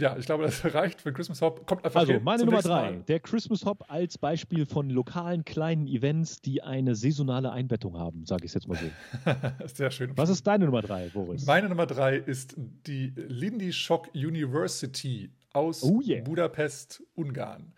ja, 0.00 0.16
ich 0.16 0.26
glaube, 0.26 0.44
das 0.44 0.64
reicht 0.74 1.00
für 1.00 1.12
Christmas 1.12 1.40
Hop. 1.42 1.66
Kommt 1.66 1.84
einfach 1.84 2.00
Also, 2.00 2.18
meine 2.20 2.44
Nummer 2.44 2.62
drei. 2.62 3.02
Der 3.08 3.20
Christmas 3.20 3.64
Hop 3.64 3.84
als 3.88 4.18
Beispiel 4.18 4.66
von 4.66 4.90
lokalen 4.90 5.44
kleinen 5.44 5.86
Events, 5.86 6.40
die 6.40 6.62
eine 6.62 6.94
saisonale 6.94 7.52
Einbettung 7.52 7.98
haben, 7.98 8.26
sage 8.26 8.44
ich 8.44 8.54
jetzt 8.54 8.68
mal 8.68 8.78
so. 8.78 9.66
Sehr 9.66 9.90
schön. 9.90 10.16
Was 10.16 10.30
ist 10.30 10.46
deine 10.46 10.66
Nummer 10.66 10.82
drei, 10.82 11.08
Boris? 11.08 11.46
Meine 11.46 11.68
Nummer 11.68 11.86
drei 11.86 12.16
ist 12.16 12.54
die 12.56 13.12
Lindy 13.16 13.72
Shock 13.72 14.08
University 14.14 15.30
aus 15.52 15.82
oh 15.82 16.00
yeah. 16.00 16.22
Budapest, 16.22 17.02
Ungarn. 17.14 17.72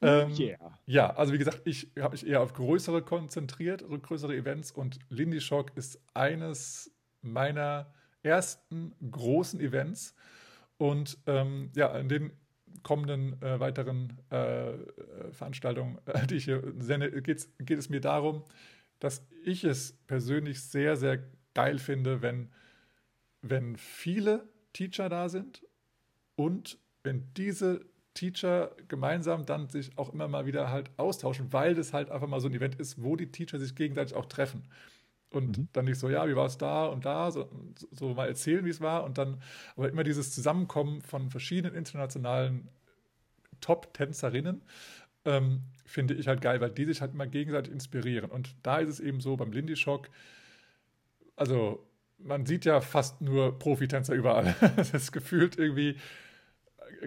Oh 0.00 0.06
ähm, 0.06 0.32
yeah. 0.38 0.78
Ja, 0.86 1.10
also 1.16 1.32
wie 1.32 1.38
gesagt, 1.38 1.62
ich 1.64 1.90
habe 1.98 2.12
mich 2.12 2.26
eher 2.26 2.40
auf 2.40 2.52
größere 2.52 3.02
konzentriert, 3.02 3.84
größere 4.02 4.36
Events 4.36 4.70
und 4.70 4.98
Lindy 5.08 5.40
Shock 5.40 5.72
ist 5.76 6.00
eines 6.14 6.92
meiner 7.20 7.92
ersten 8.22 8.94
großen 9.10 9.60
Events. 9.60 10.14
Und 10.78 11.18
ähm, 11.26 11.70
ja, 11.74 11.96
in 11.98 12.08
den 12.08 12.32
kommenden 12.82 13.40
äh, 13.42 13.60
weiteren 13.60 14.18
äh, 14.30 14.72
Veranstaltungen, 15.32 15.98
äh, 16.06 16.26
die 16.26 16.36
ich 16.36 16.44
hier 16.44 16.62
sende, 16.78 17.22
geht 17.22 17.48
es 17.70 17.88
mir 17.88 18.00
darum, 18.00 18.44
dass 19.00 19.26
ich 19.44 19.64
es 19.64 19.92
persönlich 20.06 20.62
sehr, 20.62 20.96
sehr 20.96 21.22
geil 21.54 21.78
finde, 21.78 22.22
wenn, 22.22 22.50
wenn 23.42 23.76
viele 23.76 24.48
Teacher 24.72 25.08
da 25.08 25.28
sind 25.28 25.66
und 26.36 26.78
wenn 27.02 27.32
diese 27.34 27.84
Teacher 28.14 28.74
gemeinsam 28.88 29.46
dann 29.46 29.68
sich 29.68 29.96
auch 29.96 30.12
immer 30.12 30.26
mal 30.26 30.46
wieder 30.46 30.70
halt 30.70 30.90
austauschen, 30.96 31.52
weil 31.52 31.74
das 31.74 31.92
halt 31.92 32.10
einfach 32.10 32.26
mal 32.26 32.40
so 32.40 32.48
ein 32.48 32.54
Event 32.54 32.74
ist, 32.74 33.02
wo 33.02 33.16
die 33.16 33.30
Teacher 33.30 33.58
sich 33.58 33.74
gegenseitig 33.76 34.14
auch 34.16 34.26
treffen. 34.26 34.64
Und 35.30 35.58
mhm. 35.58 35.68
dann 35.72 35.84
nicht 35.84 35.98
so, 35.98 36.08
ja, 36.08 36.26
wie 36.28 36.36
war 36.36 36.46
es 36.46 36.56
da 36.56 36.86
und 36.86 37.04
da, 37.04 37.30
so, 37.30 37.50
so 37.90 38.14
mal 38.14 38.28
erzählen, 38.28 38.64
wie 38.64 38.70
es 38.70 38.80
war. 38.80 39.04
Und 39.04 39.18
dann 39.18 39.42
aber 39.76 39.88
immer 39.90 40.04
dieses 40.04 40.34
Zusammenkommen 40.34 41.02
von 41.02 41.30
verschiedenen 41.30 41.74
internationalen 41.74 42.68
Top-Tänzerinnen 43.60 44.62
ähm, 45.24 45.62
finde 45.84 46.14
ich 46.14 46.28
halt 46.28 46.40
geil, 46.40 46.60
weil 46.60 46.70
die 46.70 46.84
sich 46.86 47.00
halt 47.00 47.12
immer 47.12 47.26
gegenseitig 47.26 47.72
inspirieren. 47.72 48.30
Und 48.30 48.56
da 48.62 48.78
ist 48.78 48.88
es 48.88 49.00
eben 49.00 49.20
so 49.20 49.36
beim 49.36 49.52
Lindy 49.52 49.76
Shock, 49.76 50.08
also 51.36 51.86
man 52.18 52.46
sieht 52.46 52.64
ja 52.64 52.80
fast 52.80 53.20
nur 53.20 53.58
Profitänzer 53.58 54.14
überall. 54.14 54.54
das 54.76 54.92
ist 54.94 55.12
gefühlt 55.12 55.58
irgendwie, 55.58 55.96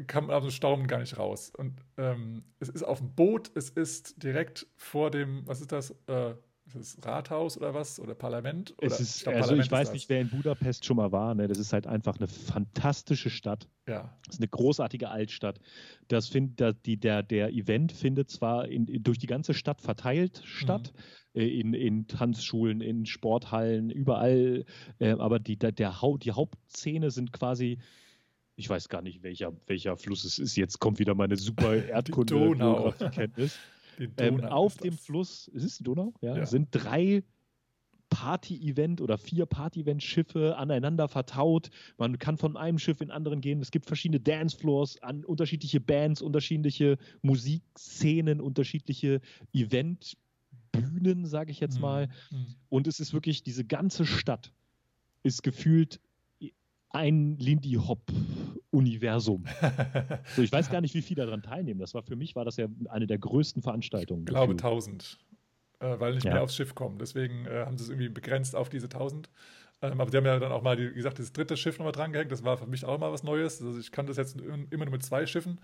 kann 0.07 0.27
man 0.27 0.35
aus 0.35 0.43
dem 0.43 0.51
Staunen 0.51 0.87
gar 0.87 0.99
nicht 0.99 1.17
raus. 1.17 1.51
Und 1.55 1.73
ähm, 1.97 2.43
es 2.59 2.69
ist 2.69 2.83
auf 2.83 2.99
dem 2.99 3.13
Boot, 3.13 3.51
es 3.55 3.69
ist 3.69 4.23
direkt 4.23 4.67
vor 4.77 5.11
dem, 5.11 5.45
was 5.47 5.61
ist 5.61 5.71
das? 5.71 5.91
Äh, 6.07 6.33
das 6.73 6.97
Rathaus 7.01 7.57
oder 7.57 7.73
was? 7.73 7.99
Oder 7.99 8.15
Parlament? 8.15 8.73
Oder, 8.77 8.87
ist, 8.87 9.17
ich 9.17 9.23
glaub, 9.23 9.35
also 9.35 9.49
Parlament 9.49 9.65
ich 9.65 9.71
weiß 9.71 9.93
nicht, 9.93 10.09
wer 10.09 10.21
in 10.21 10.29
Budapest 10.29 10.85
schon 10.85 10.97
mal 10.97 11.11
war. 11.11 11.35
Ne? 11.35 11.47
Das 11.47 11.57
ist 11.57 11.73
halt 11.73 11.87
einfach 11.87 12.17
eine 12.17 12.27
fantastische 12.27 13.29
Stadt. 13.29 13.67
Ja. 13.87 14.17
Das 14.25 14.35
ist 14.35 14.41
eine 14.41 14.47
großartige 14.47 15.09
Altstadt. 15.09 15.59
Das 16.07 16.27
find, 16.27 16.59
da, 16.59 16.73
die, 16.73 16.97
der, 16.97 17.23
der 17.23 17.51
Event 17.51 17.91
findet 17.91 18.29
zwar 18.29 18.67
in, 18.67 18.85
durch 19.03 19.17
die 19.17 19.27
ganze 19.27 19.53
Stadt 19.53 19.81
verteilt 19.81 20.41
statt, 20.45 20.93
mhm. 21.33 21.41
äh, 21.41 21.59
in, 21.59 21.73
in 21.73 22.07
Tanzschulen, 22.07 22.81
in 22.81 23.05
Sporthallen, 23.05 23.89
überall, 23.89 24.65
äh, 24.99 25.11
aber 25.11 25.39
die, 25.39 25.57
der, 25.57 25.71
der 25.71 25.99
die 26.19 26.31
Hauptszene 26.31 27.11
sind 27.11 27.33
quasi 27.33 27.79
ich 28.57 28.69
weiß 28.69 28.89
gar 28.89 29.01
nicht, 29.01 29.23
welcher, 29.23 29.53
welcher 29.65 29.97
Fluss 29.97 30.23
es 30.23 30.37
ist. 30.37 30.55
Jetzt 30.55 30.79
kommt 30.79 30.99
wieder 30.99 31.15
meine 31.15 31.35
super 31.35 31.73
Erdkunde-Kenntnis. 31.87 33.57
Ähm, 34.17 34.43
auf 34.45 34.77
dem 34.77 34.93
Fluss, 34.93 35.47
ist 35.49 35.63
es 35.63 35.77
die 35.77 35.83
Donau? 35.83 36.13
Ja, 36.21 36.37
ja. 36.37 36.45
sind 36.45 36.69
drei 36.71 37.23
Party-Event 38.11 39.01
oder 39.01 39.17
vier 39.17 39.47
Party-Event-Schiffe 39.47 40.57
aneinander 40.57 41.07
vertaut. 41.07 41.69
Man 41.97 42.19
kann 42.19 42.37
von 42.37 42.57
einem 42.57 42.77
Schiff 42.77 43.01
in 43.01 43.09
anderen 43.09 43.41
gehen. 43.41 43.61
Es 43.61 43.71
gibt 43.71 43.87
verschiedene 43.87 44.19
Dancefloors 44.19 45.01
an 45.01 45.23
unterschiedliche 45.23 45.79
Bands, 45.79 46.21
unterschiedliche 46.21 46.97
Musikszenen, 47.21 48.41
unterschiedliche 48.41 49.21
Eventbühnen, 49.53 51.25
sage 51.25 51.51
ich 51.51 51.61
jetzt 51.61 51.75
mhm. 51.75 51.81
mal. 51.81 52.07
Mhm. 52.29 52.55
Und 52.69 52.87
es 52.87 52.99
ist 52.99 53.13
wirklich, 53.13 53.43
diese 53.43 53.63
ganze 53.63 54.05
Stadt 54.05 54.51
ist 55.23 55.41
gefühlt 55.41 56.01
ein 56.93 57.37
Lindy 57.37 57.73
Hop-Universum. 57.73 59.45
so, 60.35 60.41
ich 60.41 60.51
weiß 60.51 60.69
gar 60.69 60.81
nicht, 60.81 60.93
wie 60.93 61.01
viele 61.01 61.25
daran 61.25 61.41
teilnehmen. 61.41 61.79
Das 61.79 61.93
war 61.93 62.03
für 62.03 62.15
mich 62.15 62.35
war 62.35 62.45
das 62.45 62.57
ja 62.57 62.67
eine 62.89 63.07
der 63.07 63.17
größten 63.17 63.61
Veranstaltungen. 63.61 64.21
Ich 64.21 64.27
glaube 64.27 64.53
1000, 64.53 65.17
äh, 65.79 65.99
weil 65.99 66.15
nicht 66.15 66.25
ja. 66.25 66.33
mehr 66.33 66.43
aufs 66.43 66.55
Schiff 66.55 66.75
kommen. 66.75 66.97
Deswegen 66.99 67.45
äh, 67.45 67.65
haben 67.65 67.77
sie 67.77 67.85
es 67.85 67.89
irgendwie 67.89 68.09
begrenzt 68.09 68.55
auf 68.55 68.69
diese 68.69 68.85
1000. 68.85 69.29
Ähm, 69.81 69.99
aber 69.99 70.11
sie 70.11 70.17
haben 70.17 70.25
ja 70.25 70.37
dann 70.39 70.51
auch 70.51 70.61
mal, 70.61 70.77
wie 70.77 70.93
gesagt, 70.93 71.19
das 71.19 71.33
dritte 71.33 71.57
Schiff 71.57 71.77
nochmal 71.77 71.93
drangehängt. 71.93 72.31
Das 72.31 72.43
war 72.43 72.57
für 72.57 72.67
mich 72.67 72.85
auch 72.85 72.99
mal 72.99 73.11
was 73.11 73.23
Neues. 73.23 73.61
Also 73.61 73.79
ich 73.79 73.91
kann 73.91 74.05
das 74.05 74.17
jetzt 74.17 74.39
immer 74.39 74.85
nur 74.85 74.91
mit 74.91 75.03
zwei 75.03 75.25
Schiffen. 75.25 75.59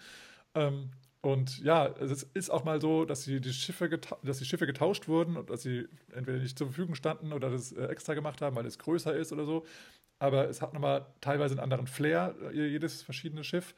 Ähm, 0.55 0.91
und 1.21 1.59
ja, 1.59 1.87
es 1.99 2.23
ist 2.23 2.49
auch 2.49 2.63
mal 2.63 2.79
so, 2.79 3.03
dass, 3.03 3.25
die, 3.25 3.41
die 3.41 3.51
Schiffe 3.51 3.89
dass 4.23 4.37
die 4.37 4.45
Schiffe 4.45 4.65
getauscht 4.65 5.07
wurden 5.07 5.35
und 5.35 5.49
dass 5.49 5.63
sie 5.63 5.87
entweder 6.13 6.37
nicht 6.37 6.57
zur 6.57 6.67
Verfügung 6.67 6.95
standen 6.95 7.33
oder 7.33 7.49
das 7.49 7.71
äh, 7.71 7.85
extra 7.87 8.13
gemacht 8.13 8.41
haben, 8.41 8.55
weil 8.55 8.65
es 8.65 8.77
größer 8.79 9.15
ist 9.15 9.33
oder 9.33 9.45
so 9.45 9.65
aber 10.19 10.49
es 10.49 10.61
hat 10.61 10.73
nochmal 10.73 11.05
teilweise 11.21 11.53
einen 11.53 11.61
anderen 11.61 11.87
Flair, 11.87 12.35
äh, 12.51 12.67
jedes 12.67 13.01
verschiedene 13.03 13.43
Schiff. 13.43 13.75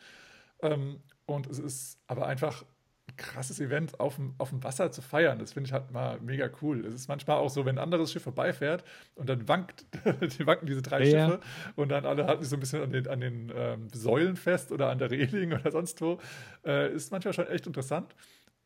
Ähm, 0.61 1.01
und 1.25 1.47
es 1.47 1.59
ist 1.59 1.99
aber 2.07 2.27
einfach 2.27 2.63
ein 3.07 3.17
krasses 3.17 3.59
Event, 3.59 3.99
auf 3.99 4.15
dem, 4.15 4.33
auf 4.37 4.49
dem 4.49 4.63
Wasser 4.63 4.91
zu 4.91 5.01
feiern. 5.01 5.39
Das 5.39 5.53
finde 5.53 5.67
ich 5.67 5.73
halt 5.73 5.91
mal 5.91 6.19
mega 6.21 6.49
cool. 6.61 6.85
Es 6.85 6.93
ist 6.93 7.07
manchmal 7.07 7.37
auch 7.37 7.49
so, 7.49 7.65
wenn 7.65 7.77
ein 7.77 7.83
anderes 7.83 8.11
Schiff 8.11 8.23
vorbeifährt 8.23 8.83
und 9.15 9.29
dann 9.29 9.47
wankt, 9.47 9.85
die 10.39 10.45
wanken 10.45 10.65
diese 10.65 10.81
drei 10.81 11.03
ja. 11.05 11.27
Schiffe 11.27 11.39
und 11.75 11.89
dann 11.89 12.05
alle 12.05 12.25
halten 12.27 12.43
sich 12.43 12.49
so 12.49 12.55
ein 12.55 12.59
bisschen 12.59 12.83
an 12.83 12.91
den, 12.91 13.07
an 13.07 13.19
den 13.19 13.51
ähm, 13.55 13.87
Säulen 13.93 14.35
fest 14.35 14.71
oder 14.71 14.89
an 14.89 14.97
der 14.97 15.11
Reling 15.11 15.53
oder 15.59 15.71
sonst 15.71 16.01
wo. 16.01 16.19
Äh, 16.65 16.93
ist 16.93 17.11
manchmal 17.11 17.33
schon 17.33 17.47
echt 17.47 17.67
interessant 17.67 18.15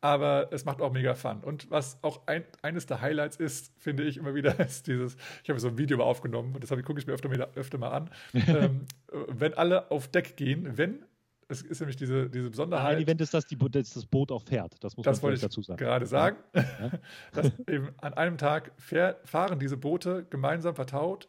aber 0.04 0.48
es 0.50 0.66
macht 0.66 0.82
auch 0.82 0.92
mega 0.92 1.14
Fun. 1.14 1.40
Und 1.42 1.70
was 1.70 1.96
auch 2.02 2.26
ein, 2.26 2.44
eines 2.60 2.84
der 2.84 3.00
Highlights 3.00 3.36
ist, 3.36 3.72
finde 3.78 4.02
ich 4.02 4.18
immer 4.18 4.34
wieder, 4.34 4.60
ist 4.60 4.86
dieses, 4.86 5.16
ich 5.42 5.48
habe 5.48 5.58
so 5.58 5.68
ein 5.68 5.78
Video 5.78 5.98
aufgenommen 6.04 6.54
und 6.54 6.62
das 6.62 6.68
gucke 6.84 7.00
ich 7.00 7.06
mir 7.06 7.14
öfter, 7.14 7.30
öfter 7.54 7.78
mal 7.78 7.88
an, 7.88 8.10
ähm, 8.34 8.84
wenn 9.28 9.54
alle 9.54 9.90
auf 9.90 10.08
Deck 10.08 10.36
gehen, 10.36 10.76
wenn 10.76 11.06
es 11.48 11.62
ist 11.62 11.80
nämlich 11.80 11.96
diese, 11.96 12.28
diese 12.28 12.50
Besonderheit. 12.50 12.96
Ein 12.96 13.02
Event 13.02 13.20
ist, 13.22 13.32
dass, 13.32 13.46
die, 13.46 13.56
dass 13.56 13.94
das 13.94 14.04
Boot 14.04 14.30
auch 14.30 14.42
fährt. 14.42 14.82
Das 14.84 14.94
muss 14.96 15.04
das 15.04 15.22
man 15.22 15.34
dazu 15.38 15.62
sagen. 15.62 15.78
gerade 15.78 16.04
sagen. 16.04 16.36
Ja. 16.54 16.90
dass 17.32 17.52
eben 17.66 17.88
an 18.02 18.12
einem 18.12 18.36
Tag 18.36 18.72
fähr, 18.76 19.18
fahren 19.24 19.58
diese 19.58 19.78
Boote 19.78 20.26
gemeinsam 20.28 20.74
vertaut, 20.74 21.28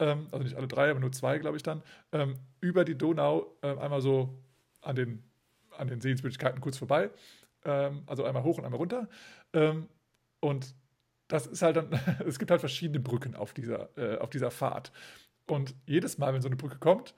ähm, 0.00 0.26
also 0.32 0.42
nicht 0.42 0.56
alle 0.56 0.66
drei, 0.66 0.90
aber 0.90 0.98
nur 0.98 1.12
zwei, 1.12 1.38
glaube 1.38 1.56
ich 1.56 1.62
dann, 1.62 1.82
ähm, 2.10 2.34
über 2.60 2.84
die 2.84 2.98
Donau 2.98 3.46
äh, 3.62 3.76
einmal 3.76 4.00
so 4.00 4.42
an 4.80 4.96
den, 4.96 5.22
an 5.76 5.86
den 5.86 6.00
Sehenswürdigkeiten 6.00 6.60
kurz 6.60 6.78
vorbei 6.78 7.10
ähm, 7.64 8.02
also 8.06 8.24
einmal 8.24 8.42
hoch 8.42 8.58
und 8.58 8.64
einmal 8.64 8.78
runter. 8.78 9.08
Ähm, 9.52 9.88
und 10.40 10.74
das 11.28 11.46
ist 11.46 11.62
halt 11.62 11.76
dann, 11.76 11.90
es 12.26 12.38
gibt 12.38 12.50
halt 12.50 12.60
verschiedene 12.60 13.00
Brücken 13.00 13.34
auf 13.34 13.52
dieser, 13.52 13.96
äh, 13.96 14.18
auf 14.18 14.30
dieser 14.30 14.50
Fahrt. 14.50 14.92
Und 15.46 15.74
jedes 15.86 16.18
Mal, 16.18 16.34
wenn 16.34 16.42
so 16.42 16.48
eine 16.48 16.56
Brücke 16.56 16.78
kommt, 16.78 17.14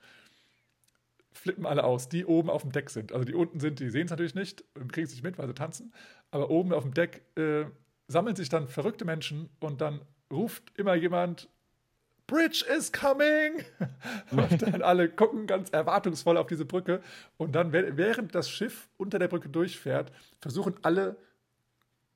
flippen 1.33 1.65
alle 1.65 1.83
aus, 1.83 2.09
die 2.09 2.25
oben 2.25 2.49
auf 2.49 2.61
dem 2.61 2.71
Deck 2.71 2.89
sind. 2.89 3.13
Also 3.13 3.25
die 3.25 3.33
unten 3.33 3.59
sind, 3.59 3.79
die 3.79 3.89
sehen 3.89 4.05
es 4.05 4.11
natürlich 4.11 4.35
nicht, 4.35 4.63
kriegen 4.73 5.05
es 5.05 5.11
nicht 5.11 5.23
mit, 5.23 5.37
weil 5.37 5.47
sie 5.47 5.53
tanzen. 5.53 5.93
Aber 6.29 6.49
oben 6.49 6.73
auf 6.73 6.83
dem 6.83 6.93
Deck 6.93 7.25
äh, 7.37 7.65
sammeln 8.07 8.35
sich 8.35 8.49
dann 8.49 8.67
verrückte 8.67 9.05
Menschen 9.05 9.49
und 9.59 9.81
dann 9.81 10.01
ruft 10.31 10.77
immer 10.77 10.95
jemand 10.95 11.49
Bridge 12.31 12.63
is 12.73 12.91
coming! 12.93 13.65
Und 14.31 14.61
dann 14.61 14.81
alle 14.81 15.09
gucken 15.09 15.47
ganz 15.47 15.69
erwartungsvoll 15.69 16.37
auf 16.37 16.47
diese 16.47 16.63
Brücke. 16.63 17.01
Und 17.35 17.53
dann, 17.53 17.73
während 17.73 18.33
das 18.33 18.49
Schiff 18.49 18.87
unter 18.95 19.19
der 19.19 19.27
Brücke 19.27 19.49
durchfährt, 19.49 20.13
versuchen 20.39 20.75
alle 20.81 21.17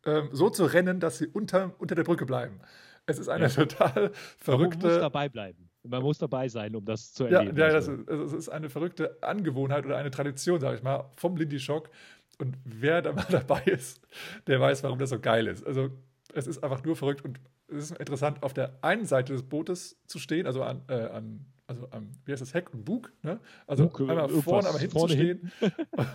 ähm, 0.05 0.29
so 0.31 0.49
zu 0.49 0.65
rennen, 0.65 1.01
dass 1.01 1.17
sie 1.17 1.27
unter, 1.27 1.75
unter 1.79 1.95
der 1.95 2.03
Brücke 2.03 2.25
bleiben. 2.25 2.61
Es 3.05 3.19
ist 3.19 3.27
eine 3.27 3.47
ja. 3.47 3.49
total 3.49 4.11
verrückte. 4.37 4.87
Man 4.87 4.93
muss 4.93 5.01
dabei 5.01 5.27
bleiben. 5.27 5.69
Man 5.83 6.01
muss 6.01 6.17
dabei 6.17 6.47
sein, 6.47 6.75
um 6.75 6.85
das 6.85 7.13
zu 7.13 7.25
erleben. 7.25 7.57
Ja, 7.57 7.67
ja 7.67 7.73
das, 7.73 7.89
ist, 7.89 8.09
das 8.09 8.31
ist 8.31 8.49
eine 8.49 8.69
verrückte 8.69 9.17
Angewohnheit 9.21 9.85
oder 9.85 9.97
eine 9.97 10.11
Tradition, 10.11 10.61
sage 10.61 10.77
ich 10.77 10.83
mal, 10.83 11.11
vom 11.17 11.35
Lindy 11.35 11.59
Shock. 11.59 11.89
Und 12.39 12.57
wer 12.63 13.01
da 13.01 13.11
mal 13.11 13.25
dabei 13.29 13.63
ist, 13.65 14.01
der 14.47 14.61
weiß, 14.61 14.81
warum 14.83 14.97
das 14.97 15.09
so 15.09 15.19
geil 15.19 15.47
ist. 15.47 15.67
Also, 15.67 15.89
es 16.33 16.47
ist 16.47 16.63
einfach 16.63 16.83
nur 16.85 16.95
verrückt 16.95 17.23
und 17.25 17.39
es 17.67 17.91
ist 17.91 17.97
interessant, 17.97 18.43
auf 18.43 18.53
der 18.53 18.77
einen 18.81 19.05
Seite 19.05 19.33
des 19.33 19.43
Bootes 19.43 19.97
zu 20.05 20.19
stehen, 20.19 20.45
also 20.45 20.63
an, 20.63 20.81
äh, 20.87 20.93
an 20.93 21.45
also 21.67 21.87
am, 21.91 22.11
wie 22.25 22.31
heißt 22.31 22.41
das, 22.41 22.53
Heck 22.53 22.73
und 22.73 22.85
Bug, 22.85 23.11
ne? 23.23 23.39
Also 23.65 23.87
Bug, 23.87 24.01
einmal 24.01 24.29
vorne, 24.29 24.67
einmal 24.67 24.81
hinten 24.81 24.97
vorne 24.97 25.13
zu 25.13 25.19
stehen 25.19 25.51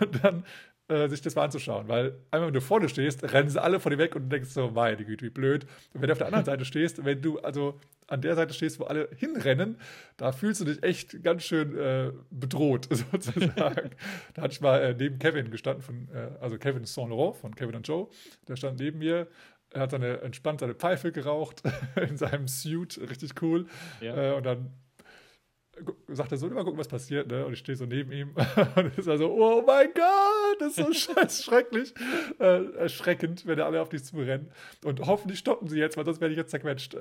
und 0.00 0.24
dann 0.24 0.44
äh, 0.90 1.08
sich 1.08 1.22
das 1.22 1.34
mal 1.34 1.44
anzuschauen. 1.44 1.88
Weil 1.88 2.14
einmal, 2.30 2.48
wenn 2.48 2.54
du 2.54 2.60
vorne 2.60 2.88
stehst, 2.88 3.22
rennen 3.32 3.48
sie 3.48 3.62
alle 3.62 3.80
vor 3.80 3.90
dir 3.90 3.98
weg 3.98 4.14
und 4.16 4.22
du 4.24 4.28
denkst 4.28 4.50
so, 4.50 4.70
meine 4.70 5.04
Güte, 5.04 5.24
wie 5.24 5.30
blöd. 5.30 5.64
Und 5.94 6.00
wenn 6.00 6.08
du 6.08 6.12
auf 6.12 6.18
der 6.18 6.26
anderen 6.26 6.44
Seite 6.44 6.64
stehst, 6.64 7.04
wenn 7.04 7.22
du 7.22 7.38
also 7.40 7.80
an 8.06 8.20
der 8.22 8.34
Seite 8.34 8.54
stehst, 8.54 8.80
wo 8.80 8.84
alle 8.84 9.08
hinrennen, 9.16 9.76
da 10.16 10.32
fühlst 10.32 10.60
du 10.60 10.64
dich 10.64 10.82
echt 10.82 11.22
ganz 11.22 11.44
schön 11.44 11.76
äh, 11.78 12.10
bedroht, 12.30 12.88
sozusagen. 13.12 13.90
da 14.34 14.42
hatte 14.42 14.52
ich 14.52 14.60
mal 14.60 14.80
äh, 14.82 14.94
neben 14.94 15.18
Kevin 15.18 15.50
gestanden, 15.50 15.82
von, 15.82 16.08
äh, 16.12 16.30
also 16.40 16.58
Kevin 16.58 16.84
Saint 16.84 17.10
Laurent 17.10 17.36
von 17.36 17.54
Kevin 17.54 17.76
und 17.76 17.86
Joe, 17.86 18.08
der 18.48 18.56
stand 18.56 18.80
neben 18.80 18.98
mir 18.98 19.28
er 19.72 19.82
hat 19.82 19.90
seine 19.90 20.20
entspannt 20.20 20.60
seine 20.60 20.74
Pfeife 20.74 21.12
geraucht 21.12 21.62
in 21.96 22.16
seinem 22.16 22.48
Suit, 22.48 22.98
richtig 23.08 23.40
cool. 23.42 23.66
Ja. 24.00 24.32
Äh, 24.32 24.36
und 24.36 24.44
dann 24.44 24.72
sagt 26.08 26.32
er 26.32 26.38
so, 26.38 26.46
immer 26.46 26.64
gucken, 26.64 26.78
was 26.78 26.88
passiert, 26.88 27.28
ne? 27.28 27.46
Und 27.46 27.54
ich 27.54 27.60
stehe 27.60 27.76
so 27.76 27.86
neben 27.86 28.12
ihm 28.12 28.34
und 28.76 28.98
ist 28.98 29.08
also, 29.08 29.32
oh 29.32 29.62
mein 29.66 29.88
Gott, 29.94 30.60
das 30.60 30.76
ist 30.76 30.76
so 30.76 30.92
scheiß 31.14 31.44
schrecklich, 31.44 31.94
äh, 32.38 32.64
erschreckend, 32.74 33.46
wenn 33.46 33.60
alle 33.60 33.80
auf 33.80 33.88
dich 33.88 34.04
zurennen. 34.04 34.50
Und 34.84 35.00
hoffentlich 35.00 35.38
stoppen 35.38 35.68
sie 35.68 35.78
jetzt, 35.78 35.96
weil 35.96 36.04
sonst 36.04 36.20
werde 36.20 36.32
ich 36.32 36.38
jetzt 36.38 36.50
zerquetscht. 36.50 36.96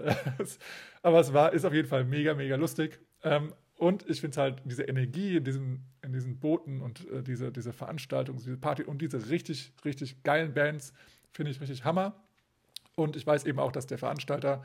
Aber 1.02 1.20
es 1.20 1.34
war, 1.34 1.54
ist 1.54 1.66
auf 1.66 1.74
jeden 1.74 1.88
Fall 1.88 2.06
mega, 2.06 2.34
mega 2.34 2.56
lustig. 2.56 3.00
Ähm, 3.24 3.54
und 3.76 4.10
ich 4.10 4.20
finde 4.20 4.32
es 4.32 4.38
halt, 4.38 4.62
diese 4.66 4.84
Energie 4.84 5.38
in 5.38 5.44
diesen, 5.44 5.86
in 6.02 6.12
diesen 6.12 6.40
Booten 6.40 6.82
und 6.82 7.10
äh, 7.10 7.24
diese, 7.24 7.52
diese 7.52 7.74
Veranstaltung, 7.74 8.38
diese 8.38 8.58
Party 8.58 8.84
und 8.84 9.02
diese 9.02 9.30
richtig, 9.30 9.74
richtig 9.86 10.24
geilen 10.24 10.54
Bands, 10.54 10.94
finde 11.32 11.52
ich 11.52 11.62
richtig 11.62 11.86
Hammer. 11.86 12.22
Und 12.96 13.16
ich 13.16 13.26
weiß 13.26 13.46
eben 13.46 13.60
auch, 13.60 13.72
dass 13.72 13.88
der 13.88 13.98
Veranstalter 13.98 14.64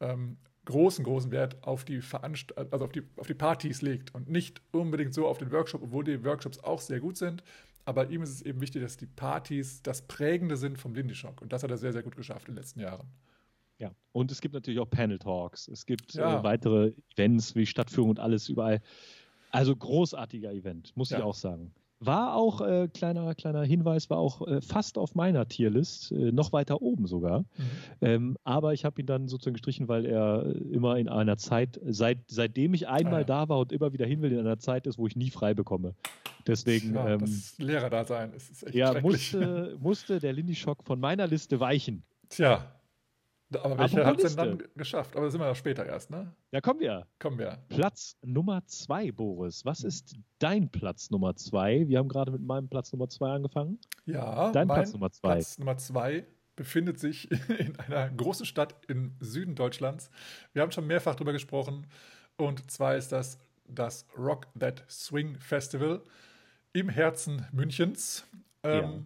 ähm, 0.00 0.38
großen, 0.64 1.04
großen 1.04 1.30
Wert 1.30 1.62
auf 1.62 1.84
die 1.84 2.00
Veranst 2.00 2.56
also 2.56 2.84
auf 2.84 2.92
die, 2.92 3.02
auf 3.16 3.26
die 3.26 3.34
Partys 3.34 3.82
legt 3.82 4.14
und 4.14 4.28
nicht 4.28 4.62
unbedingt 4.72 5.14
so 5.14 5.26
auf 5.26 5.38
den 5.38 5.52
Workshop, 5.52 5.82
obwohl 5.82 6.04
die 6.04 6.24
Workshops 6.24 6.58
auch 6.58 6.80
sehr 6.80 7.00
gut 7.00 7.16
sind. 7.16 7.42
Aber 7.84 8.08
ihm 8.10 8.22
ist 8.22 8.30
es 8.30 8.42
eben 8.42 8.60
wichtig, 8.60 8.82
dass 8.82 8.96
die 8.96 9.06
Partys 9.06 9.82
das 9.82 10.02
Prägende 10.02 10.56
sind 10.56 10.78
vom 10.78 10.94
Lindy 10.94 11.14
Shock. 11.14 11.42
Und 11.42 11.52
das 11.52 11.62
hat 11.62 11.70
er 11.70 11.76
sehr, 11.76 11.92
sehr 11.92 12.02
gut 12.02 12.16
geschafft 12.16 12.48
in 12.48 12.54
den 12.54 12.62
letzten 12.62 12.80
Jahren. 12.80 13.08
Ja, 13.78 13.90
und 14.12 14.30
es 14.30 14.40
gibt 14.40 14.54
natürlich 14.54 14.80
auch 14.80 14.88
Panel 14.88 15.18
Talks. 15.18 15.68
Es 15.68 15.84
gibt 15.84 16.14
ja. 16.14 16.40
äh, 16.40 16.42
weitere 16.44 16.92
Events 17.12 17.54
wie 17.54 17.66
Stadtführung 17.66 18.10
und 18.10 18.20
alles 18.20 18.48
überall. 18.48 18.80
Also 19.50 19.76
großartiger 19.76 20.52
Event, 20.52 20.96
muss 20.96 21.10
ja. 21.10 21.18
ich 21.18 21.24
auch 21.24 21.34
sagen. 21.34 21.74
War 22.00 22.34
auch, 22.34 22.60
äh, 22.60 22.88
kleiner, 22.92 23.34
kleiner 23.34 23.62
Hinweis, 23.62 24.10
war 24.10 24.18
auch 24.18 24.46
äh, 24.46 24.60
fast 24.60 24.98
auf 24.98 25.14
meiner 25.14 25.48
Tierlist, 25.48 26.12
äh, 26.12 26.32
noch 26.32 26.52
weiter 26.52 26.82
oben 26.82 27.06
sogar. 27.06 27.40
Mhm. 27.40 27.46
Ähm, 28.00 28.36
aber 28.44 28.74
ich 28.74 28.84
habe 28.84 29.00
ihn 29.00 29.06
dann 29.06 29.28
sozusagen 29.28 29.54
gestrichen, 29.54 29.88
weil 29.88 30.04
er 30.04 30.44
immer 30.70 30.96
in 30.96 31.08
einer 31.08 31.36
Zeit, 31.36 31.80
seit, 31.86 32.18
seitdem 32.26 32.74
ich 32.74 32.88
einmal 32.88 33.14
ah, 33.14 33.18
ja. 33.20 33.24
da 33.24 33.48
war 33.48 33.58
und 33.60 33.72
immer 33.72 33.92
wieder 33.92 34.06
hin 34.06 34.22
will, 34.22 34.32
in 34.32 34.40
einer 34.40 34.58
Zeit 34.58 34.86
ist, 34.86 34.98
wo 34.98 35.06
ich 35.06 35.16
nie 35.16 35.30
frei 35.30 35.54
bekomme. 35.54 35.94
Deswegen. 36.46 36.94
Ja, 36.94 37.14
ähm, 37.14 37.20
das 37.20 37.56
Lehrer-Dasein 37.58 38.32
ist 38.34 38.66
echt 38.66 38.74
Ja, 38.74 39.00
musste, 39.00 39.76
musste 39.80 40.20
der 40.20 40.32
Lindy 40.32 40.54
Schock 40.54 40.84
von 40.84 41.00
meiner 41.00 41.26
Liste 41.26 41.58
weichen. 41.58 42.02
Tja, 42.28 42.73
aber 43.52 43.78
welche 43.78 44.04
hat 44.04 44.18
es 44.20 44.36
denn 44.36 44.58
dann 44.58 44.68
geschafft? 44.76 45.14
Aber 45.14 45.26
das 45.26 45.32
sind 45.32 45.40
wir 45.40 45.46
ja 45.46 45.54
später 45.54 45.86
erst, 45.86 46.10
ne? 46.10 46.32
Ja, 46.50 46.60
kommen 46.60 46.80
wir. 46.80 47.06
Kommen 47.18 47.38
wir. 47.38 47.58
Platz 47.68 48.16
Nummer 48.22 48.64
zwei, 48.66 49.12
Boris. 49.12 49.64
Was 49.64 49.84
ist 49.84 50.16
dein 50.38 50.70
Platz 50.70 51.10
Nummer 51.10 51.36
zwei? 51.36 51.86
Wir 51.88 51.98
haben 51.98 52.08
gerade 52.08 52.32
mit 52.32 52.42
meinem 52.42 52.68
Platz 52.68 52.92
Nummer 52.92 53.08
zwei 53.08 53.30
angefangen. 53.30 53.78
Ja, 54.06 54.50
dein 54.52 54.66
Platz 54.68 54.92
Nummer 54.92 55.10
zwei. 55.10 55.34
Platz 55.34 55.58
Nummer 55.58 55.76
zwei 55.76 56.26
befindet 56.56 56.98
sich 56.98 57.30
in 57.48 57.78
einer 57.80 58.10
großen 58.10 58.46
Stadt 58.46 58.74
im 58.88 59.16
Süden 59.20 59.54
Deutschlands. 59.54 60.10
Wir 60.52 60.62
haben 60.62 60.72
schon 60.72 60.86
mehrfach 60.86 61.14
darüber 61.14 61.32
gesprochen. 61.32 61.86
Und 62.36 62.70
zwar 62.70 62.96
ist 62.96 63.12
das 63.12 63.38
das 63.66 64.06
Rock 64.16 64.46
That 64.58 64.84
Swing 64.88 65.38
Festival 65.38 66.02
im 66.72 66.88
Herzen 66.88 67.46
Münchens. 67.52 68.26
Ähm, 68.62 68.82
ja. 68.82 69.00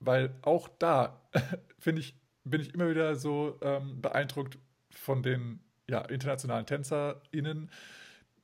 Weil 0.00 0.34
auch 0.42 0.68
da, 0.78 1.20
finde 1.78 2.02
ich, 2.02 2.14
bin 2.50 2.60
ich 2.60 2.74
immer 2.74 2.90
wieder 2.90 3.14
so 3.16 3.58
ähm, 3.62 4.00
beeindruckt 4.00 4.58
von 4.90 5.22
den 5.22 5.60
ja, 5.88 6.02
internationalen 6.02 6.66
TänzerInnen, 6.66 7.70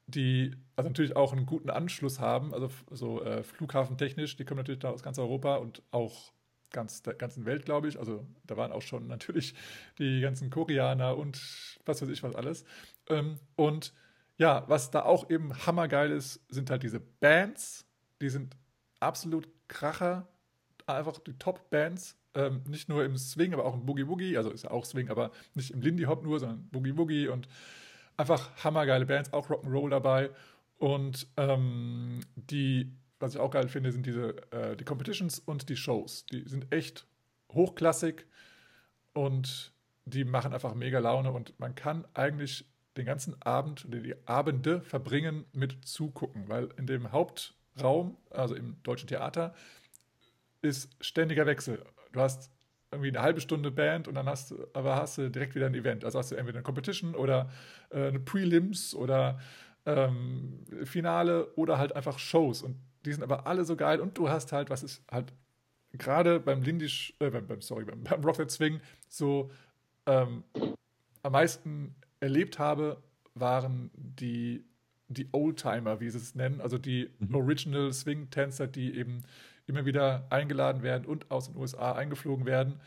die 0.07 0.57
also 0.76 0.88
natürlich 0.90 1.16
auch 1.16 1.32
einen 1.32 1.46
guten 1.46 1.70
Anschluss 1.70 2.20
haben, 2.20 2.52
also 2.55 2.70
so 2.90 3.22
äh, 3.22 3.42
flughafentechnisch, 3.42 4.36
die 4.36 4.44
kommen 4.44 4.59
natürlich 4.59 4.80
da 4.80 4.90
aus 4.90 5.02
ganz 5.02 5.18
Europa 5.18 5.57
und 5.57 5.82
auch 5.90 6.32
ganz 6.70 7.02
der 7.02 7.14
ganzen 7.14 7.46
Welt, 7.46 7.64
glaube 7.64 7.88
ich. 7.88 7.98
Also 7.98 8.26
da 8.46 8.57
waren 8.57 8.72
auch 8.72 8.82
schon 8.82 9.07
natürlich 9.09 9.55
die 9.98 10.20
ganzen 10.20 10.50
Koreaner 10.50 11.16
und 11.16 11.40
was 11.86 12.02
weiß 12.02 12.09
ich 12.09 12.22
was 12.22 12.34
alles. 12.34 12.64
Ähm, 13.09 13.38
und 13.57 13.94
ja, 14.36 14.64
was 14.68 14.90
da 14.90 15.02
auch 15.02 15.30
eben 15.30 15.66
hammergeil 15.66 16.11
ist, 16.11 16.40
sind 16.48 16.68
halt 16.70 16.82
diese 16.82 17.00
Bands, 17.00 17.86
die 18.20 18.28
sind 18.28 18.57
absolut 19.00 19.48
Kracher, 19.68 20.26
einfach 20.86 21.18
die 21.20 21.38
Top-Bands 21.38 22.18
ähm, 22.35 22.62
nicht 22.66 22.89
nur 22.89 23.05
im 23.05 23.16
Swing, 23.16 23.53
aber 23.55 23.64
auch 23.64 23.74
im 23.74 23.87
Boogie 23.87 24.09
Woogie, 24.09 24.37
also 24.37 24.51
ist 24.51 24.64
ja 24.64 24.70
auch 24.70 24.85
Swing, 24.85 25.09
aber 25.09 25.30
nicht 25.55 25.70
im 25.70 25.80
Lindy 25.80 26.05
Hop 26.05 26.24
nur, 26.24 26.41
sondern 26.41 26.68
Boogie 26.68 26.97
Woogie 26.97 27.28
und 27.28 27.49
einfach 28.16 28.51
hammergeile 28.64 29.07
Bands, 29.07 29.32
auch 29.32 29.49
Rock'n'Roll 29.49 29.91
dabei. 29.91 30.30
Und 30.78 31.26
ähm, 31.37 32.20
die, 32.35 32.93
was 33.20 33.35
ich 33.35 33.41
auch 33.41 33.51
geil 33.51 33.68
finde, 33.68 33.93
sind 33.93 34.07
diese 34.07 34.37
äh, 34.53 34.76
die 34.76 34.85
Competitions 34.85 35.39
und 35.39 35.68
die 35.68 35.76
Shows. 35.76 36.26
Die 36.26 36.49
sind 36.49 36.72
echt 36.72 37.07
hochklassig 37.53 38.26
und 39.12 39.72
die 40.05 40.24
machen 40.24 40.53
einfach 40.53 40.74
mega 40.74 40.99
Laune 40.99 41.32
und 41.32 41.59
man 41.59 41.74
kann 41.74 42.05
eigentlich 42.14 42.66
den 42.97 43.07
ganzen 43.07 43.41
Abend 43.43 43.87
oder 43.87 44.01
die 44.01 44.14
Abende 44.26 44.80
verbringen 44.82 45.45
mit 45.53 45.87
zugucken, 45.87 46.49
weil 46.49 46.68
in 46.76 46.87
dem 46.87 47.11
Hauptraum, 47.11 48.16
also 48.30 48.55
im 48.55 48.76
Deutschen 48.82 49.09
Theater, 49.09 49.55
ist 50.62 50.91
ständiger 51.01 51.47
Wechsel 51.47 51.82
du 52.15 52.21
hast 52.21 52.51
irgendwie 52.91 53.11
eine 53.11 53.23
halbe 53.23 53.41
Stunde 53.41 53.71
Band 53.71 54.09
und 54.09 54.15
dann 54.15 54.27
hast 54.27 54.53
du, 54.53 54.67
aber 54.73 54.97
hast 54.97 55.19
du 55.19 55.31
direkt 55.31 55.55
wieder 55.55 55.67
ein 55.67 55.75
Event. 55.75 56.05
Also 56.05 56.19
hast 56.19 56.31
du 56.31 56.37
entweder 56.37 56.59
eine 56.59 56.65
Competition 56.65 57.15
oder 57.15 57.51
äh, 57.91 58.09
eine 58.09 58.21
Prelims 58.21 58.95
oder 58.95 59.39
ähm, 59.85 60.65
Finale 60.85 61.53
oder 61.57 61.79
halt 61.79 61.95
einfach 61.95 62.19
Shows. 62.19 62.62
Und 62.62 62.77
die 63.05 63.12
sind 63.12 63.23
aber 63.23 63.47
alle 63.47 63.65
so 63.65 63.77
geil 63.77 64.01
und 64.01 64.17
du 64.17 64.29
hast 64.29 64.53
halt, 64.53 64.71
was 64.71 64.83
ist 64.83 65.03
halt 65.11 65.33
gerade 65.93 66.41
beim 66.41 66.62
Lindisch, 66.62 67.15
äh, 67.19 67.31
beim, 67.31 67.61
sorry, 67.61 67.85
beim, 67.85 68.03
beim 68.03 68.23
Rocket 68.23 68.51
Swing 68.51 68.81
so 69.09 69.51
ähm, 70.07 70.45
am 71.23 71.33
meisten 71.33 71.95
erlebt 72.21 72.59
habe, 72.59 73.03
waren 73.35 73.91
die, 73.95 74.65
die 75.09 75.29
Oldtimer, 75.33 76.01
wie 76.01 76.11
sie 76.11 76.19
es 76.19 76.35
nennen, 76.35 76.61
also 76.61 76.79
die 76.79 77.11
mhm. 77.19 77.35
Original 77.35 77.93
Swing-Tänzer, 77.93 78.67
die 78.67 78.97
eben 78.97 79.23
immer 79.67 79.85
wieder 79.87 80.27
eingeladen 80.31 80.83
werden 80.83 81.07
und 81.07 81.31
aus 81.31 81.47
den 81.47 81.57
USA 81.57 81.93
eingeflogen 81.93 82.47
werden. 82.47 82.81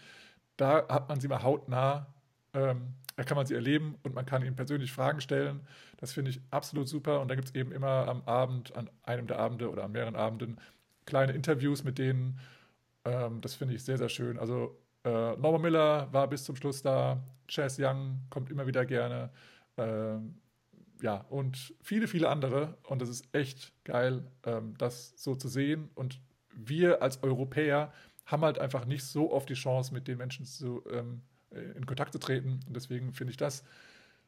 Da 0.58 0.88
hat 0.90 1.10
man 1.10 1.20
sie 1.20 1.28
mal 1.28 1.44
hautnah, 1.44 2.08
ähm, 2.54 2.94
da 3.16 3.24
kann 3.24 3.36
man 3.36 3.48
sie 3.48 3.56
erleben 3.56 3.98
und 4.04 4.14
man 4.14 4.26
kann 4.26 4.44
ihnen 4.44 4.56
persönlich 4.56 4.92
Fragen 4.92 5.22
stellen. 5.22 5.62
Das 5.98 6.14
finde 6.14 6.32
ich 6.32 6.42
absolut 6.52 6.88
super. 6.88 7.20
Und 7.20 7.30
da 7.30 7.36
gibt 7.36 7.48
es 7.50 7.56
eben 7.56 7.72
immer 7.72 8.08
am 8.08 8.22
Abend, 8.24 8.76
an 8.76 8.90
einem 9.04 9.26
der 9.28 9.40
Abende 9.40 9.72
oder 9.72 9.84
an 9.84 9.92
mehreren 9.92 10.16
Abenden, 10.16 10.60
kleine 11.06 11.34
Interviews 11.34 11.84
mit 11.84 11.98
denen. 11.98 12.40
Ähm, 13.06 13.42
das 13.42 13.56
finde 13.56 13.74
ich 13.74 13.84
sehr, 13.84 13.98
sehr 13.98 14.10
schön. 14.10 14.38
Also 14.38 14.78
äh, 15.04 15.36
Norman 15.38 15.62
Miller 15.62 16.08
war 16.12 16.28
bis 16.28 16.44
zum 16.44 16.56
Schluss 16.56 16.84
da, 16.84 17.24
Chess 17.48 17.78
Young 17.80 18.22
kommt 18.30 18.52
immer 18.52 18.68
wieder 18.68 18.86
gerne. 18.86 19.32
Ähm, 19.78 20.36
ja, 21.02 21.26
und 21.30 21.74
viele, 21.82 22.08
viele 22.08 22.30
andere. 22.30 22.78
Und 22.84 23.02
das 23.02 23.10
ist 23.10 23.34
echt 23.34 23.74
geil, 23.84 24.24
ähm, 24.46 24.76
das 24.78 25.14
so 25.16 25.36
zu 25.36 25.48
sehen. 25.48 25.90
Und 25.96 26.20
wir 26.58 27.02
als 27.02 27.24
Europäer 27.24 27.94
haben 28.26 28.44
halt 28.44 28.60
einfach 28.60 28.86
nicht 28.86 29.06
so 29.06 29.32
oft 29.32 29.50
die 29.50 29.54
Chance, 29.54 29.94
mit 29.94 30.08
den 30.08 30.18
Menschen 30.18 30.46
zu, 30.46 30.84
ähm, 30.92 31.22
in 31.52 31.86
Kontakt 31.86 32.12
zu 32.14 32.20
treten. 32.20 32.60
Und 32.68 32.76
deswegen 32.76 33.14
finde 33.14 33.32
ich 33.32 33.38
das 33.38 33.64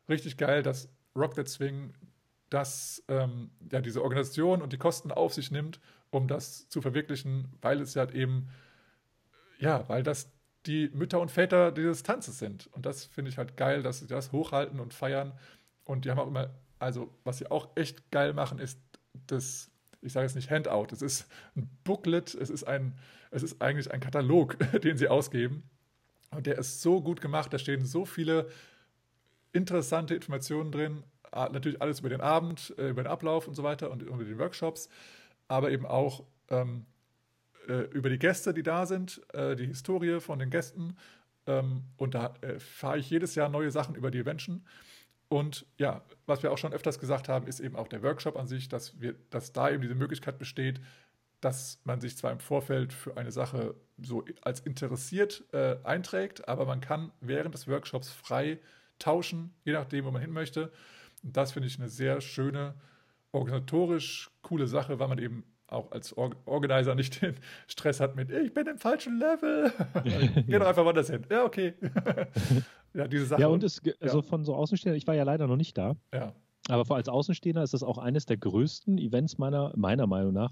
richtig 0.08 0.38
geil, 0.38 0.64
dass 0.64 0.90
Rock 1.16 1.36
That 1.36 1.50
Swing 1.50 1.94
das, 2.50 3.04
ähm, 3.08 3.52
ja, 3.72 3.82
diese 3.82 4.02
Organisation 4.02 4.62
und 4.62 4.74
die 4.74 4.78
Kosten 4.78 5.12
auf 5.12 5.34
sich 5.34 5.52
nimmt, 5.52 5.80
um 6.10 6.28
das 6.28 6.68
zu 6.70 6.82
verwirklichen, 6.82 7.50
weil 7.62 7.82
es 7.82 7.94
ja 7.94 8.06
halt 8.06 8.16
eben, 8.16 8.50
ja, 9.60 9.88
weil 9.88 10.04
das 10.04 10.32
die 10.66 10.90
Mütter 10.94 11.20
und 11.20 11.30
Väter 11.32 11.72
dieses 11.72 12.04
Tanzes 12.04 12.40
sind. 12.40 12.68
Und 12.68 12.86
das 12.86 13.06
finde 13.06 13.30
ich 13.30 13.38
halt 13.38 13.58
geil, 13.58 13.84
dass 13.84 14.00
sie 14.00 14.08
das 14.08 14.32
hochhalten 14.32 14.80
und 14.80 14.94
feiern. 14.94 15.34
Und 15.84 16.06
die 16.06 16.12
haben 16.12 16.20
auch 16.20 16.28
immer, 16.28 16.50
also 16.80 17.14
was 17.24 17.38
sie 17.38 17.50
auch 17.50 17.70
echt 17.76 18.12
geil 18.12 18.34
machen, 18.34 18.60
ist 18.60 18.80
das 19.28 19.72
ich 20.02 20.14
sage 20.14 20.26
jetzt 20.26 20.36
nicht 20.36 20.50
Handout, 20.50 20.88
es 20.92 21.02
ist 21.02 21.28
ein 21.56 21.70
Booklet, 21.84 22.34
es 22.36 22.50
ist, 22.50 22.64
ein, 22.64 22.96
es 23.32 23.44
ist 23.44 23.62
eigentlich 23.62 23.92
ein 23.92 24.00
Katalog, 24.00 24.58
den 24.84 24.98
sie 24.98 25.08
ausgeben. 25.08 25.64
Und 26.32 26.46
der 26.46 26.58
ist 26.58 26.82
so 26.82 27.02
gut 27.02 27.22
gemacht, 27.22 27.54
da 27.54 27.60
stehen 27.60 27.86
so 27.86 28.06
viele 28.06 28.50
interessante 29.52 30.14
Informationen 30.16 30.72
drin. 30.72 31.04
Natürlich 31.32 31.82
alles 31.82 32.00
über 32.00 32.10
den 32.10 32.22
Abend, 32.22 32.74
äh, 32.78 32.90
über 32.90 33.04
den 33.04 33.12
Ablauf 33.12 33.48
und 33.48 33.56
so 33.56 33.64
weiter 33.64 33.92
und 33.92 34.02
über 34.02 34.24
die 34.24 34.38
Workshops, 34.38 34.90
aber 35.48 35.72
eben 35.72 35.86
auch 35.86 36.24
ähm, 36.50 36.86
äh, 37.68 37.82
über 37.92 38.10
die 38.10 38.20
Gäste, 38.20 38.54
die 38.54 38.64
da 38.64 38.86
sind, 38.86 39.22
äh, 39.34 39.56
die 39.56 39.68
Historie 39.68 40.20
von 40.20 40.40
den 40.40 40.50
Gästen. 40.50 40.98
Ähm, 41.46 41.84
und 41.98 42.16
da 42.16 42.34
erfahre 42.42 43.00
ich 43.00 43.10
jedes 43.10 43.36
Jahr 43.36 43.50
neue 43.50 43.72
Sachen 43.72 43.96
über 43.96 44.12
die 44.12 44.24
Menschen. 44.24 44.66
Und 45.30 45.68
ja, 45.78 46.04
was 46.26 46.42
wir 46.44 46.52
auch 46.52 46.58
schon 46.58 46.74
öfters 46.74 47.00
gesagt 47.00 47.30
haben, 47.30 47.48
ist 47.48 47.60
eben 47.60 47.76
auch 47.76 47.88
der 47.88 48.02
Workshop 48.02 48.36
an 48.36 48.48
sich, 48.48 48.68
dass, 48.68 49.00
wir, 49.00 49.14
dass 49.30 49.54
da 49.54 49.70
eben 49.70 49.82
diese 49.82 49.96
Möglichkeit 49.96 50.40
besteht, 50.40 50.82
dass 51.40 51.80
man 51.84 52.02
sich 52.02 52.18
zwar 52.18 52.32
im 52.32 52.40
Vorfeld 52.40 52.92
für 52.92 53.16
eine 53.16 53.32
Sache 53.32 53.76
so 54.02 54.26
als 54.42 54.60
interessiert 54.62 55.44
äh, 55.54 55.78
einträgt, 55.84 56.48
aber 56.50 56.66
man 56.66 56.82
kann 56.82 57.12
während 57.22 57.54
des 57.54 57.68
Workshops 57.68 58.10
frei 58.10 58.60
tauschen, 58.98 59.54
je 59.64 59.74
nachdem, 59.74 60.06
wo 60.06 60.12
man 60.12 60.22
hin 60.22 60.32
möchte. 60.32 60.72
Und 61.24 61.38
das 61.38 61.54
finde 61.54 61.68
ich 61.68 61.80
eine 61.80 61.90
sehr 61.90 62.22
schöne, 62.22 62.74
organisatorisch 63.32 64.32
coole 64.42 64.68
Sache, 64.68 65.00
weil 65.00 65.08
man 65.08 65.20
eben 65.20 65.44
auch 65.72 65.92
als 65.92 66.16
Or 66.18 66.32
Organizer 66.46 66.96
nicht 66.96 67.22
den 67.22 67.36
Stress 67.68 68.00
hat 68.00 68.16
mit, 68.16 68.30
ich 68.30 68.54
bin 68.54 68.68
im 68.68 68.78
falschen 68.78 69.20
Level. 69.20 69.72
Geh 70.48 70.60
doch 70.60 70.68
einfach 70.68 70.86
woanders 70.86 71.10
hin. 71.10 71.24
Ja, 71.30 71.46
okay. 71.46 71.74
ja, 72.94 73.08
diese 73.08 73.26
Sache. 73.26 73.42
Ja, 73.42 73.48
und 73.48 73.64
es, 73.64 73.82
also 74.00 74.18
ja. 74.18 74.24
von 74.24 74.44
so 74.44 74.56
Außenstehenden, 74.56 74.98
ich 74.98 75.08
war 75.08 75.16
ja 75.16 75.24
leider 75.24 75.48
noch 75.48 75.58
nicht 75.58 75.78
da. 75.78 75.96
Ja. 76.14 76.34
Aber 76.68 76.96
als 76.96 77.10
Außenstehender 77.10 77.64
ist 77.64 77.74
das 77.74 77.82
auch 77.82 77.98
eines 77.98 78.28
der 78.28 78.38
größten 78.38 79.00
Events 79.00 79.40
meiner, 79.40 79.74
meiner 79.76 80.06
Meinung 80.06 80.34
nach, 80.34 80.52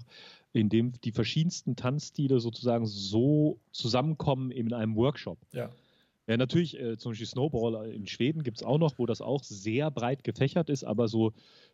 in 0.52 0.68
dem 0.68 0.92
die 1.02 1.12
verschiedensten 1.12 1.76
Tanzstile 1.76 2.40
sozusagen 2.40 2.86
so 2.86 3.60
zusammenkommen 3.70 4.50
in 4.50 4.72
einem 4.72 4.96
Workshop. 4.96 5.38
Ja. 5.52 5.70
Ja, 6.28 6.36
natürlich, 6.36 6.78
äh, 6.78 6.98
zum 6.98 7.12
Beispiel 7.12 7.26
Snowball 7.26 7.90
in 7.90 8.06
Schweden 8.06 8.42
gibt 8.42 8.58
es 8.58 8.62
auch 8.62 8.76
noch, 8.76 8.98
wo 8.98 9.06
das 9.06 9.22
auch 9.22 9.42
sehr 9.42 9.90
breit 9.90 10.24
gefächert 10.24 10.68
ist, 10.68 10.84
aber 10.84 11.08
so, 11.08 11.32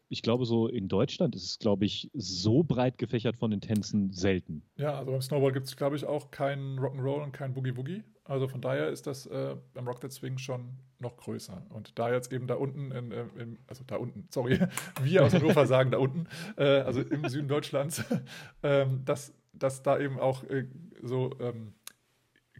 ich 0.08 0.22
glaube, 0.22 0.44
so 0.44 0.68
in 0.68 0.88
Deutschland 0.88 1.34
ist 1.34 1.44
es, 1.44 1.58
glaube 1.58 1.84
ich, 1.84 2.10
so 2.14 2.62
breit 2.62 2.98
gefächert 2.98 3.36
von 3.36 3.50
den 3.50 3.60
Tänzen 3.60 4.12
selten. 4.12 4.62
Ja, 4.76 4.98
also 4.98 5.12
beim 5.12 5.22
Snowball 5.22 5.52
gibt 5.52 5.66
es, 5.66 5.76
glaube 5.76 5.96
ich, 5.96 6.04
auch 6.04 6.30
keinen 6.30 6.78
Rock'n'Roll 6.78 7.22
und 7.22 7.32
keinen 7.32 7.54
Boogie-Woogie. 7.54 8.02
Also 8.24 8.48
von 8.48 8.62
daher 8.62 8.88
ist 8.88 9.06
das 9.06 9.26
äh, 9.26 9.54
beim 9.74 9.86
Rock 9.86 10.00
Swing 10.10 10.38
schon 10.38 10.78
noch 10.98 11.16
größer. 11.16 11.66
Und 11.68 11.98
da 11.98 12.10
jetzt 12.10 12.32
eben 12.32 12.46
da 12.46 12.54
unten, 12.54 12.90
in, 12.90 13.12
äh, 13.12 13.24
in, 13.38 13.58
also 13.66 13.84
da 13.86 13.96
unten, 13.96 14.26
sorry, 14.30 14.58
wir 15.02 15.24
aus 15.24 15.34
Hannover 15.34 15.66
sagen 15.66 15.90
da 15.90 15.98
unten, 15.98 16.26
äh, 16.56 16.80
also 16.80 17.02
im 17.02 17.28
Süden 17.28 17.48
Deutschlands, 17.48 18.02
ähm, 18.62 19.04
dass, 19.04 19.34
dass 19.52 19.82
da 19.82 19.98
eben 19.98 20.18
auch 20.18 20.42
äh, 20.44 20.66
so 21.02 21.32
ähm, 21.38 21.74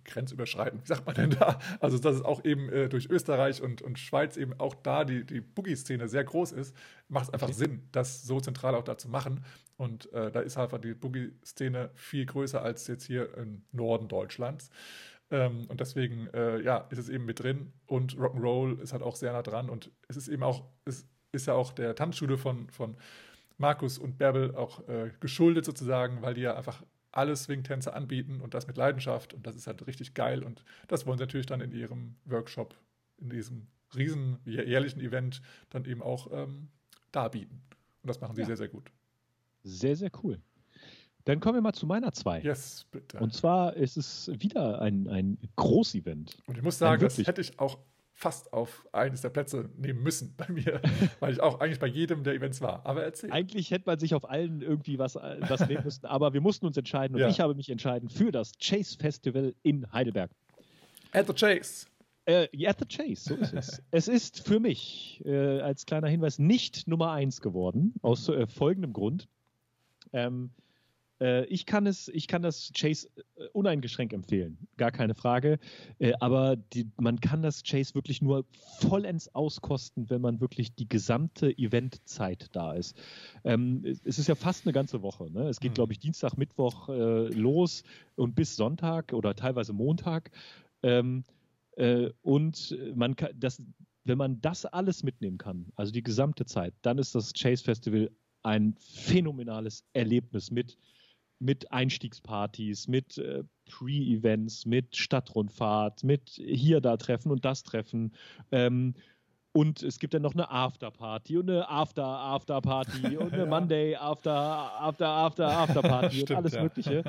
grenzüberschreitend, 0.05 0.83
wie 0.85 0.89
sagt 0.89 1.07
man 1.07 1.15
denn 1.15 1.31
da? 1.31 1.59
Also, 1.81 1.99
dass 1.99 2.17
es 2.17 2.23
auch 2.23 2.45
eben 2.45 2.69
äh, 2.69 2.89
durch 2.89 3.11
Österreich 3.11 3.63
und, 3.63 3.83
und 3.83 3.99
Schweiz 3.99 4.37
eben 4.37 4.59
auch 4.59 4.75
da 4.75 5.05
die, 5.05 5.25
die 5.25 5.41
Boogie-Szene 5.41 6.09
sehr 6.09 6.25
groß 6.25 6.53
ist, 6.53 6.75
macht 7.09 7.29
es 7.29 7.31
einfach 7.35 7.53
Sinn, 7.53 7.89
das 7.93 8.25
so 8.25 8.41
zentral 8.41 8.75
auch 8.75 8.85
da 8.85 8.97
zu 8.99 9.09
machen. 9.09 9.45
Und 9.77 10.13
äh, 10.13 10.31
da 10.31 10.41
ist 10.41 10.57
einfach 10.57 10.79
die 10.79 10.95
Boogie-Szene 10.95 11.91
viel 11.95 12.27
größer 12.27 12.63
als 12.63 12.87
jetzt 12.87 13.05
hier 13.05 13.37
im 13.37 13.65
Norden 13.73 14.09
Deutschlands. 14.09 14.71
Ähm, 15.31 15.67
und 15.69 15.81
deswegen, 15.81 16.29
äh, 16.29 16.61
ja, 16.61 16.79
ist 16.91 16.99
es 16.99 17.09
eben 17.09 17.25
mit 17.25 17.41
drin. 17.41 17.73
Und 17.87 18.17
Rock'n'Roll 18.17 18.81
ist 18.81 18.93
halt 18.93 19.03
auch 19.03 19.17
sehr 19.17 19.33
nah 19.33 19.43
dran. 19.43 19.69
Und 19.69 19.91
es 20.09 20.17
ist 20.17 20.29
eben 20.29 20.43
auch, 20.43 20.65
es 20.85 21.07
ist 21.33 21.47
ja 21.47 21.55
auch 21.55 21.73
der 21.73 21.95
Tanzschule 21.95 22.39
von, 22.39 22.69
von 22.71 22.97
Markus 23.59 23.99
und 23.99 24.19
Bärbel 24.19 24.55
auch 24.55 24.87
äh, 24.89 25.11
geschuldet 25.21 25.65
sozusagen, 25.65 26.23
weil 26.23 26.35
die 26.35 26.43
ja 26.43 26.57
einfach 26.57 26.83
alle 27.17 27.37
Swing-Tänze 27.37 27.95
anbieten 27.95 28.41
und 28.41 28.55
das 28.55 28.67
mit 28.67 28.77
Leidenschaft 28.77 29.35
und 29.35 29.47
das 29.47 29.57
ist 29.57 29.67
halt 29.67 29.87
richtig 29.87 30.15
geil 30.15 30.43
und 30.43 30.65
das 30.89 31.07
wollen 31.07 31.19
sie 31.19 31.25
natürlich 31.25 31.47
dann 31.47 31.61
in 31.61 31.73
ihrem 31.73 32.17
Workshop, 32.25 32.75
in 33.19 33.31
diesem 33.31 33.67
riesen 33.95 34.39
jährlichen 34.45 35.01
Event 35.01 35.41
dann 35.71 35.85
eben 35.85 36.03
auch 36.03 36.31
ähm, 36.33 36.69
darbieten. 37.13 37.63
Und 38.03 38.09
das 38.09 38.21
machen 38.21 38.35
sie 38.35 38.43
ja. 38.43 38.47
sehr, 38.49 38.57
sehr 38.57 38.69
gut. 38.69 38.91
Sehr, 39.63 39.97
sehr 39.97 40.11
cool. 40.23 40.41
Dann 41.25 41.41
kommen 41.41 41.57
wir 41.57 41.63
mal 41.63 41.73
zu 41.73 41.87
meiner 41.87 42.13
zwei. 42.13 42.41
Yes, 42.41 42.87
bitte. 42.91 43.19
Und 43.19 43.33
zwar 43.33 43.75
ist 43.75 43.97
es 43.97 44.31
wieder 44.41 44.83
ein, 44.83 45.09
ein 45.09 45.39
Groß-Event. 45.57 46.37
Und 46.47 46.59
ich 46.59 46.63
muss 46.63 46.79
sagen, 46.79 47.01
das 47.01 47.17
hätte 47.19 47.41
ich 47.41 47.59
auch 47.59 47.79
fast 48.15 48.53
auf 48.53 48.87
eines 48.93 49.23
der 49.23 49.31
Plätze 49.31 49.69
nehmen 49.77 50.03
müssen 50.03 50.35
bei 50.37 50.49
mir, 50.49 50.81
weil 51.21 51.33
ich 51.33 51.41
auch 51.41 51.61
eigentlich 51.61 51.81
bei 51.81 51.89
jedem 51.89 52.23
der 52.23 52.35
Events 52.35 52.61
war. 52.61 52.87
Aber 52.87 53.03
erzähl. 53.03 53.31
Eigentlich 53.33 53.71
hätte 53.71 53.85
man 53.87 53.99
sich 53.99 54.15
auf 54.15 54.29
allen 54.31 54.63
irgendwie 54.63 54.99
was, 54.99 55.17
was 55.17 55.69
nehmen 55.69 55.83
müssen, 55.85 56.07
aber 56.07 56.33
wir 56.33 56.41
mussten 56.41 56.67
uns 56.67 56.77
entscheiden 56.77 57.17
und 57.17 57.21
ja. 57.21 57.29
ich 57.29 57.41
habe 57.41 57.55
mich 57.55 57.69
entschieden 57.69 58.09
für 58.09 58.31
das 58.31 58.53
Chase 58.59 58.97
Festival 58.99 59.55
in 59.63 59.93
Heidelberg. 59.93 60.31
At 61.13 61.27
the 61.27 61.35
Chase. 61.35 61.87
Äh, 62.27 62.49
at 62.67 62.79
the 62.79 62.87
Chase, 62.87 63.29
so 63.29 63.35
ist 63.35 63.53
es. 63.53 63.83
es 63.91 64.09
ist 64.09 64.47
für 64.47 64.61
mich 64.61 65.21
äh, 65.25 65.61
als 65.61 65.85
kleiner 65.85 66.09
Hinweis 66.09 66.39
nicht 66.39 66.89
Nummer 66.89 67.11
eins 67.11 67.41
geworden, 67.41 67.95
aus 68.01 68.29
äh, 68.29 68.47
folgendem 68.47 68.93
Grund. 68.93 69.29
Ähm, 70.13 70.51
äh, 71.21 71.45
ich, 71.47 71.67
kann 71.67 71.87
es, 71.87 72.09
ich 72.09 72.27
kann 72.27 72.43
das 72.43 72.73
Chase 72.77 73.09
äh, 73.37 73.47
uneingeschränkt 73.53 74.13
empfehlen, 74.13 74.59
gar 74.77 74.91
keine 74.91 75.15
Frage. 75.15 75.59
Äh, 75.99 76.13
aber 76.21 76.57
die, 76.57 76.91
man 76.99 77.21
kann 77.21 77.43
das 77.43 77.63
Chase 77.63 77.95
wirklich 77.95 78.21
nur 78.21 78.45
vollends 78.81 79.35
auskosten, 79.35 80.11
wenn 80.11 80.21
man 80.21 80.41
wirklich 80.41 80.75
die 80.75 80.89
gesamte 80.89 81.57
Eventzeit 81.57 82.49
da 82.53 82.73
ist. 82.73 82.97
Ähm, 83.45 83.85
es 84.05 84.19
ist 84.19 84.29
ja 84.29 84.35
fast 84.35 84.67
eine 84.67 84.73
ganze 84.73 85.03
Woche. 85.03 85.31
Ne? 85.31 85.49
Es 85.49 85.61
geht, 85.61 85.73
mhm. 85.73 85.75
glaube 85.75 85.93
ich, 85.93 85.99
Dienstag, 85.99 86.37
Mittwoch 86.37 86.89
äh, 86.89 87.29
los 87.29 87.85
und 88.17 88.35
bis 88.35 88.57
Sonntag 88.57 89.13
oder 89.13 89.35
teilweise 89.35 89.73
Montag. 89.73 90.31
Ähm, 90.83 91.25
äh, 91.77 92.11
und 92.23 92.77
man 92.95 93.17
kann 93.17 93.31
das, 93.37 93.63
wenn 94.05 94.19
man 94.19 94.41
das 94.41 94.67
alles 94.67 95.03
mitnehmen 95.03 95.39
kann, 95.39 95.73
also 95.77 95.93
die 95.93 96.03
gesamte 96.03 96.45
Zeit, 96.45 96.75
dann 96.83 96.99
ist 96.99 97.15
das 97.15 97.33
Chase 97.33 97.65
Festival 97.65 98.11
ein 98.43 98.77
phänomenales 98.79 99.85
Erlebnis 99.95 100.51
mit 100.51 100.77
mit 101.39 101.73
Einstiegspartys, 101.73 102.89
mit 102.89 103.17
äh, 103.19 103.45
Pre-Events, 103.67 104.65
mit 104.67 104.97
Stadtrundfahrt, 104.97 106.03
mit 106.05 106.31
hier 106.31 106.81
da 106.81 106.97
Treffen 106.97 107.31
und 107.31 107.45
das 107.45 107.63
Treffen. 107.63 108.13
Ähm, 108.53 108.95
und 109.53 109.83
es 109.85 110.01
gibt 110.01 110.15
dann 110.15 110.23
noch 110.23 110.35
eine 110.35 110.51
Afterparty 110.51 111.39
und 111.39 111.49
eine 111.49 111.69
After-After-Party 111.69 113.17
und 113.19 113.33
eine 113.33 113.45
ja. 113.45 113.49
Monday 113.49 113.95
After-After-After-After-Party 113.95 116.21
und 116.23 116.33
alles 116.33 116.55
ja. 116.55 116.63
Mögliche. 116.63 117.05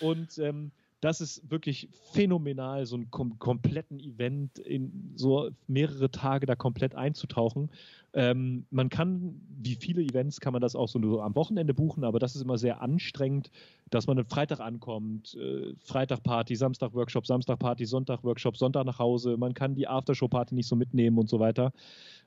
Und 0.00 0.38
ähm, 0.38 0.72
das 1.00 1.22
ist 1.22 1.50
wirklich 1.50 1.88
phänomenal, 2.12 2.84
so 2.84 2.96
einen 2.96 3.10
kom 3.10 3.38
kompletten 3.38 3.98
Event 4.00 4.58
in 4.58 5.12
so 5.16 5.50
mehrere 5.66 6.10
Tage 6.10 6.44
da 6.44 6.54
komplett 6.54 6.94
einzutauchen. 6.94 7.70
Ähm, 8.12 8.66
man 8.70 8.90
kann, 8.90 9.40
wie 9.48 9.76
viele 9.76 10.02
Events, 10.02 10.40
kann 10.40 10.52
man 10.52 10.60
das 10.60 10.76
auch 10.76 10.88
so 10.88 10.98
nur 10.98 11.24
am 11.24 11.34
Wochenende 11.36 11.72
buchen, 11.72 12.04
aber 12.04 12.18
das 12.18 12.36
ist 12.36 12.42
immer 12.42 12.58
sehr 12.58 12.82
anstrengend, 12.82 13.50
dass 13.88 14.06
man 14.06 14.18
am 14.18 14.26
Freitag 14.26 14.60
ankommt, 14.60 15.34
äh, 15.36 15.74
Freitag 15.78 16.22
Party, 16.22 16.54
Samstag 16.54 16.92
Workshop, 16.92 17.26
Samstag 17.26 17.58
Party, 17.58 17.86
Sonntag 17.86 18.22
Workshop, 18.22 18.58
Sonntag 18.58 18.84
nach 18.84 18.98
Hause. 18.98 19.38
Man 19.38 19.54
kann 19.54 19.74
die 19.74 19.88
Aftershow 19.88 20.28
Party 20.28 20.54
nicht 20.54 20.68
so 20.68 20.76
mitnehmen 20.76 21.16
und 21.18 21.30
so 21.30 21.40
weiter. 21.40 21.72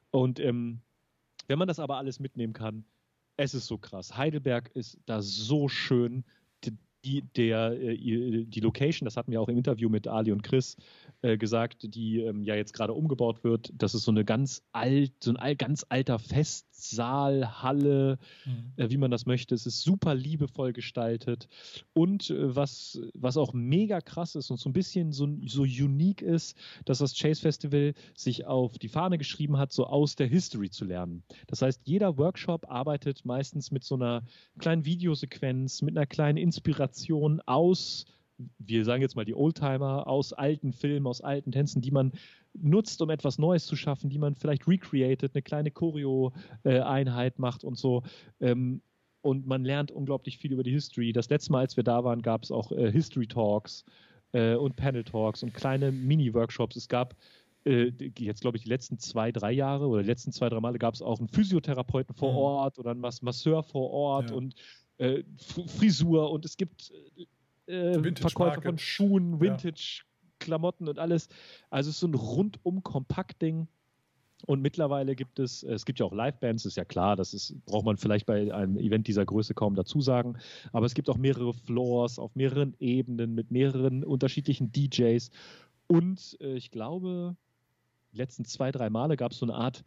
Und 0.10 0.40
ähm, 0.40 0.80
wenn 1.48 1.60
man 1.60 1.68
das 1.68 1.80
aber 1.80 1.98
alles 1.98 2.20
mitnehmen 2.20 2.54
kann, 2.54 2.86
es 3.38 3.54
ist 3.54 3.68
so 3.68 3.78
krass. 3.78 4.18
Heidelberg 4.18 4.72
ist 4.74 5.00
da 5.06 5.22
so 5.22 5.68
schön 5.68 6.24
die, 7.04 7.24
der, 7.36 7.72
äh, 7.82 7.96
die 8.46 8.60
Location, 8.60 9.06
das 9.06 9.18
hatten 9.18 9.32
wir 9.32 9.42
auch 9.42 9.50
im 9.50 9.58
Interview 9.58 9.90
mit 9.90 10.08
Ali 10.08 10.32
und 10.32 10.44
Chris 10.44 10.78
äh, 11.22 11.38
gesagt, 11.38 11.96
die 11.96 12.22
ähm, 12.22 12.44
ja 12.44 12.56
jetzt 12.56 12.74
gerade 12.74 12.94
umgebaut 12.94 13.44
wird, 13.44 13.72
das 13.78 13.94
ist 13.94 14.04
so 14.04 14.12
eine 14.12 14.26
ganz 14.26 14.64
alt, 14.72 15.12
so 15.20 15.34
ein 15.34 15.58
ganz 15.58 15.86
alter 15.90 16.20
Festsaal, 16.74 17.62
Halle, 17.62 18.18
mhm. 18.46 18.74
äh, 18.78 18.90
wie 18.90 18.98
man 18.98 19.12
das 19.12 19.26
möchte. 19.26 19.54
Es 19.54 19.66
ist 19.66 19.82
super 19.82 20.16
liebevoll 20.16 20.74
gestaltet 20.74 21.48
und 21.94 22.30
äh, 22.30 22.56
was, 22.56 23.00
was 23.14 23.38
auch 23.38 23.54
mega 23.54 24.02
krass 24.02 24.36
ist 24.36 24.50
und 24.50 24.60
so 24.60 24.70
ein 24.70 24.74
bisschen 24.74 25.12
so, 25.12 25.28
so 25.46 25.62
unique 25.62 26.22
ist, 26.22 26.58
dass 26.86 26.98
das 26.98 27.16
Chase 27.18 27.42
Festival 27.42 27.94
sich 28.16 28.46
auf 28.46 28.78
die 28.80 28.90
Fahne 28.90 29.18
geschrieben 29.18 29.58
hat, 29.58 29.72
so 29.72 29.86
aus 29.86 30.16
der 30.16 30.28
History 30.28 30.70
zu 30.70 30.86
lernen. 30.86 31.24
Das 31.48 31.62
heißt, 31.62 31.82
jeder 31.86 32.18
Workshop 32.18 32.70
arbeitet 32.70 33.24
meistens 33.24 33.72
mit 33.72 33.84
so 33.84 33.96
einer 33.96 34.24
kleinen 34.58 34.86
Videosequenz, 34.86 35.82
mit 35.84 35.96
einer 35.96 36.08
kleinen 36.08 36.38
Inspiration 36.38 37.40
aus, 37.42 38.06
wir 38.58 38.84
sagen 38.84 39.02
jetzt 39.02 39.16
mal 39.16 39.26
die 39.26 39.36
Oldtimer, 39.36 40.08
aus 40.08 40.34
alten 40.34 40.74
Filmen, 40.74 41.06
aus 41.06 41.22
alten 41.22 41.52
Tänzen, 41.52 41.82
die 41.82 41.92
man 41.92 42.12
nutzt, 42.54 43.02
um 43.02 43.10
etwas 43.10 43.38
Neues 43.38 43.66
zu 43.66 43.76
schaffen, 43.76 44.10
die 44.10 44.20
man 44.20 44.36
vielleicht 44.36 44.68
recreated, 44.68 45.34
eine 45.34 45.42
kleine 45.42 45.72
Choreo-Einheit 45.72 47.40
macht 47.40 47.64
und 47.64 47.78
so. 47.78 48.04
Ähm, 48.40 48.82
und 49.22 49.48
man 49.48 49.64
lernt 49.64 49.92
unglaublich 49.92 50.38
viel 50.38 50.52
über 50.52 50.64
die 50.64 50.72
History. 50.72 51.14
Das 51.14 51.30
letzte 51.30 51.52
Mal, 51.54 51.60
als 51.60 51.78
wir 51.78 51.84
da 51.84 52.04
waren, 52.04 52.22
gab 52.22 52.44
es 52.44 52.52
auch 52.52 52.72
äh, 52.72 52.92
History 52.92 53.26
Talks 53.26 53.86
äh, 54.34 54.56
und 54.56 54.76
Panel 54.76 55.04
Talks 55.04 55.44
und 55.44 55.54
kleine 55.54 55.92
Mini-Workshops. 55.92 56.76
Es 56.76 56.88
gab 56.88 57.16
äh, 57.66 57.92
jetzt 58.18 58.42
glaube 58.42 58.58
ich 58.58 58.64
die 58.64 58.70
letzten 58.70 59.00
zwei, 59.00 59.32
drei 59.32 59.52
Jahre 59.52 59.88
oder 59.88 60.02
die 60.02 60.10
letzten 60.10 60.32
zwei, 60.32 60.50
drei 60.50 60.60
Male 60.60 60.78
gab 60.78 60.94
es 60.94 61.02
auch 61.02 61.20
einen 61.20 61.30
Physiotherapeuten 61.30 62.16
vor 62.16 62.32
mhm. 62.32 62.38
Ort 62.38 62.80
oder 62.80 62.92
einen 62.92 63.00
Masseur 63.00 63.64
vor 63.64 63.90
Ort 63.92 64.32
ja. 64.32 64.36
und 64.36 64.56
äh, 64.98 65.24
Frisur 65.78 66.32
und 66.32 66.46
es 66.46 66.58
gibt 66.58 66.92
äh, 67.68 67.94
Verkäufer 68.16 68.62
von 68.62 68.78
Schuhen, 68.78 69.40
Vintage-Klamotten 69.40 70.13
ja. 70.48 70.90
und 70.90 71.00
alles. 71.00 71.30
Also 71.70 71.90
es 71.90 71.96
ist 71.96 72.00
so 72.02 72.08
ein 72.08 72.16
rundum 72.16 72.84
Kompakt-Ding. 72.84 73.68
Und 74.46 74.62
mittlerweile 74.62 75.16
gibt 75.16 75.40
es, 75.40 75.64
es 75.64 75.86
gibt 75.86 76.00
ja 76.00 76.06
auch 76.06 76.12
Live-Bands, 76.12 76.66
ist 76.66 76.76
ja 76.76 76.84
klar, 76.84 77.16
das 77.16 77.34
ist, 77.34 77.56
braucht 77.66 77.86
man 77.86 77.96
vielleicht 77.96 78.26
bei 78.26 78.54
einem 78.54 78.78
Event 78.78 79.08
dieser 79.08 79.26
Größe 79.26 79.54
kaum 79.54 79.74
dazu 79.76 80.02
sagen. 80.02 80.38
Aber 80.74 80.86
es 80.86 80.96
gibt 80.96 81.10
auch 81.10 81.18
mehrere 81.18 81.54
Floors 81.54 82.20
auf 82.20 82.36
mehreren 82.36 82.76
Ebenen 82.80 83.36
mit 83.36 83.52
mehreren 83.52 84.04
unterschiedlichen 84.04 84.72
DJs. 84.72 85.32
Und 85.88 86.38
äh, 86.42 86.56
ich 86.56 86.72
glaube, 86.72 87.38
die 88.12 88.18
letzten 88.18 88.44
zwei, 88.44 88.72
drei 88.72 88.90
Male 88.90 89.16
gab 89.16 89.32
es 89.32 89.38
so 89.38 89.46
eine 89.46 89.56
Art 89.56 89.86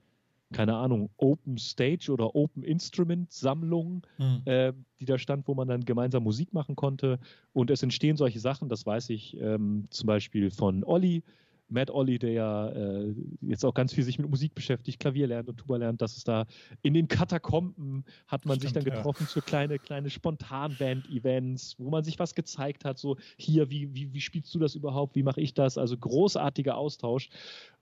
keine 0.53 0.77
Ahnung, 0.77 1.11
Open 1.17 1.59
Stage 1.59 2.11
oder 2.13 2.35
Open 2.35 2.63
Instrument 2.63 3.33
Sammlung, 3.33 4.07
mhm. 4.19 4.43
äh, 4.45 4.73
die 5.01 5.05
da 5.05 5.19
stand, 5.19 5.49
wo 5.49 5.55
man 5.55 5.69
dann 5.69 5.85
gemeinsam 5.85 6.23
Musik 6.23 6.53
machen 6.53 6.77
konnte. 6.77 7.19
Und 7.53 7.71
es 7.71 7.83
entstehen 7.83 8.17
solche 8.17 8.41
Sachen, 8.41 8.69
das 8.69 8.87
weiß 8.87 9.11
ich 9.11 9.37
ähm, 9.41 9.87
zum 9.91 10.07
Beispiel 10.07 10.51
von 10.51 10.85
Olli, 10.85 11.23
Matt 11.69 11.91
Olli, 11.91 12.19
der 12.19 12.31
ja 12.31 12.69
äh, 12.69 13.15
jetzt 13.41 13.65
auch 13.65 13.75
ganz 13.75 13.93
viel 13.93 14.05
sich 14.05 14.19
mit 14.19 14.31
Musik 14.31 14.55
beschäftigt, 14.55 15.01
Klavier 15.01 15.27
lernt 15.27 15.49
und 15.49 15.57
Tuba 15.57 15.77
lernt, 15.79 16.01
dass 16.01 16.17
es 16.17 16.23
da 16.23 16.47
in 16.83 16.95
den 16.95 17.09
Katakomben 17.09 18.05
hat 18.29 18.47
man 18.47 18.57
Stimmt, 18.57 18.63
sich 18.63 18.73
dann 18.73 18.85
getroffen 18.85 19.25
ja. 19.25 19.27
für 19.27 19.43
kleine, 19.43 19.79
kleine 19.81 20.11
Spontanband-Events, 20.11 21.75
wo 21.79 21.91
man 21.91 22.05
sich 22.05 22.19
was 22.21 22.37
gezeigt 22.37 22.85
hat, 22.85 22.99
so 22.99 23.17
hier, 23.37 23.69
wie, 23.71 23.93
wie, 23.95 24.13
wie 24.13 24.21
spielst 24.21 24.55
du 24.55 24.61
das 24.61 24.77
überhaupt, 24.77 25.17
wie 25.17 25.25
mache 25.25 25.41
ich 25.41 25.55
das? 25.55 25.77
Also 25.77 25.97
großartiger 25.97 26.77
Austausch. 26.77 27.31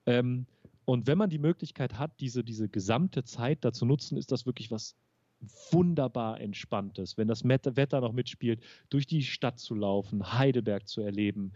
Ähm, 0.07 0.47
Und 0.85 1.07
wenn 1.07 1.19
man 1.19 1.31
die 1.31 1.39
Möglichkeit 1.39 1.99
hat, 1.99 2.13
diese, 2.21 2.45
diese 2.45 2.69
gesamte 2.69 3.25
Zeit 3.25 3.65
dazu 3.65 3.87
nutzen, 3.87 4.17
ist 4.17 4.33
das 4.33 4.47
wirklich 4.47 4.71
was 4.71 4.97
wunderbar 5.71 6.41
entspanntes, 6.41 7.17
wenn 7.17 7.29
das 7.29 7.45
Wetter 7.45 8.01
noch 8.01 8.13
mitspielt, 8.13 8.63
durch 8.89 9.07
die 9.07 9.23
Stadt 9.23 9.59
zu 9.59 9.75
laufen, 9.75 10.33
Heidelberg 10.33 10.89
zu 10.89 11.03
erleben, 11.03 11.53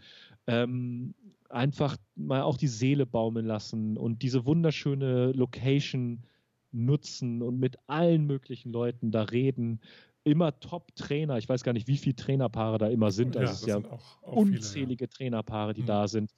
ähm, 0.47 1.13
einfach 1.49 1.97
mal 2.15 2.41
auch 2.41 2.57
die 2.57 2.67
Seele 2.67 3.05
baumeln 3.05 3.45
lassen 3.45 3.97
und 3.97 4.21
diese 4.21 4.45
wunderschöne 4.45 5.31
Location 5.31 6.23
nutzen 6.71 7.41
und 7.41 7.59
mit 7.59 7.77
allen 7.87 8.25
möglichen 8.25 8.71
Leuten 8.71 9.11
da 9.11 9.23
reden. 9.23 9.79
Immer 10.23 10.59
Top-Trainer. 10.59 11.37
Ich 11.37 11.49
weiß 11.49 11.63
gar 11.63 11.73
nicht, 11.73 11.87
wie 11.87 11.97
viele 11.97 12.15
Trainerpaare 12.15 12.77
da 12.77 12.87
immer 12.87 13.09
sind. 13.09 13.35
Also 13.35 13.47
ja, 13.47 13.51
es 13.51 13.61
ist 13.61 13.67
ja 13.67 13.77
auch, 13.77 14.21
auch 14.21 14.33
unzählige 14.33 15.07
viele, 15.07 15.09
ja. 15.09 15.17
Trainerpaare, 15.17 15.73
die 15.73 15.81
mhm. 15.81 15.87
da 15.87 16.07
sind. 16.07 16.31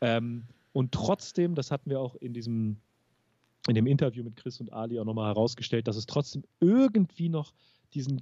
Ähm, 0.00 0.44
und 0.76 0.92
trotzdem, 0.92 1.54
das 1.54 1.70
hatten 1.70 1.88
wir 1.88 2.00
auch 2.00 2.16
in 2.16 2.34
diesem 2.34 2.76
in 3.66 3.74
dem 3.74 3.86
Interview 3.86 4.22
mit 4.22 4.36
Chris 4.36 4.60
und 4.60 4.70
Ali 4.74 5.00
auch 5.00 5.06
nochmal 5.06 5.28
herausgestellt, 5.28 5.88
dass 5.88 5.96
es 5.96 6.04
trotzdem 6.04 6.44
irgendwie 6.60 7.30
noch 7.30 7.54
diesen 7.94 8.20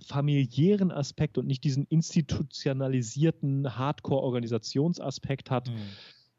familiären 0.00 0.92
Aspekt 0.92 1.36
und 1.36 1.48
nicht 1.48 1.64
diesen 1.64 1.84
institutionalisierten 1.86 3.76
Hardcore-Organisationsaspekt 3.76 5.50
hat. 5.50 5.68
Mhm. 5.68 5.74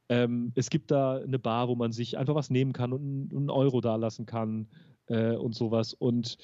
Ähm, 0.08 0.52
es 0.56 0.70
gibt 0.70 0.90
da 0.90 1.18
eine 1.18 1.38
Bar, 1.38 1.68
wo 1.68 1.76
man 1.76 1.92
sich 1.92 2.18
einfach 2.18 2.36
was 2.36 2.50
nehmen 2.50 2.72
kann 2.72 2.94
und 2.94 3.34
einen 3.36 3.50
Euro 3.50 3.82
dalassen 3.82 4.26
kann 4.26 4.70
äh, 5.08 5.36
und 5.36 5.54
sowas. 5.54 5.94
Und 5.94 6.38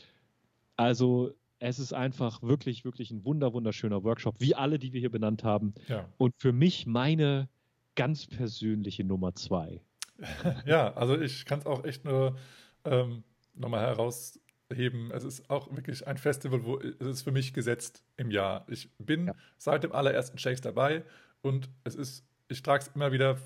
also 0.75 1.31
es 1.59 1.79
ist 1.79 1.93
einfach 1.93 2.41
wirklich, 2.41 2.83
wirklich 2.83 3.09
ein 3.09 3.23
wunder, 3.23 3.53
wunderschöner 3.53 4.03
Workshop, 4.03 4.35
wie 4.39 4.53
alle, 4.53 4.79
die 4.79 4.91
wir 4.91 4.99
hier 4.99 5.11
benannt 5.11 5.45
haben. 5.45 5.73
Ja. 5.87 6.09
Und 6.17 6.35
für 6.37 6.51
mich 6.51 6.85
meine 6.85 7.47
ganz 7.95 8.27
persönliche 8.27 9.03
Nummer 9.03 9.35
zwei. 9.35 9.81
ja, 10.65 10.93
also 10.93 11.19
ich 11.19 11.45
kann 11.45 11.59
es 11.59 11.65
auch 11.65 11.83
echt 11.83 12.05
nur 12.05 12.37
ähm, 12.85 13.23
nochmal 13.53 13.81
herausheben. 13.81 15.11
Es 15.11 15.23
ist 15.23 15.49
auch 15.49 15.73
wirklich 15.75 16.07
ein 16.07 16.17
Festival, 16.17 16.63
wo 16.63 16.79
es 16.79 17.07
ist 17.07 17.21
für 17.23 17.31
mich 17.31 17.53
gesetzt 17.53 18.03
im 18.17 18.31
Jahr. 18.31 18.65
Ich 18.69 18.89
bin 18.97 19.27
ja. 19.27 19.35
seit 19.57 19.83
dem 19.83 19.91
allerersten 19.91 20.37
Shakes 20.37 20.61
dabei 20.61 21.03
und 21.41 21.69
es 21.83 21.95
ist, 21.95 22.25
ich 22.47 22.61
trage 22.63 22.83
es 22.83 22.91
immer 22.95 23.11
wieder 23.11 23.37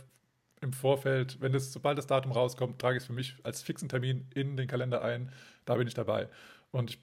im 0.62 0.74
Vorfeld, 0.74 1.40
wenn 1.40 1.54
es, 1.54 1.72
sobald 1.72 1.98
das 1.98 2.08
Datum 2.08 2.32
rauskommt, 2.32 2.80
trage 2.80 2.98
ich 2.98 3.04
es 3.04 3.08
für 3.08 3.14
mich 3.14 3.36
als 3.44 3.62
fixen 3.62 3.90
Termin 3.90 4.28
in 4.34 4.58
den 4.58 4.68
Kalender 4.68 5.04
ein. 5.04 5.32
Da 5.66 5.76
bin 5.76 5.88
ich 5.88 5.94
dabei. 5.94 6.30
Und 6.72 6.92
ich 6.92 7.02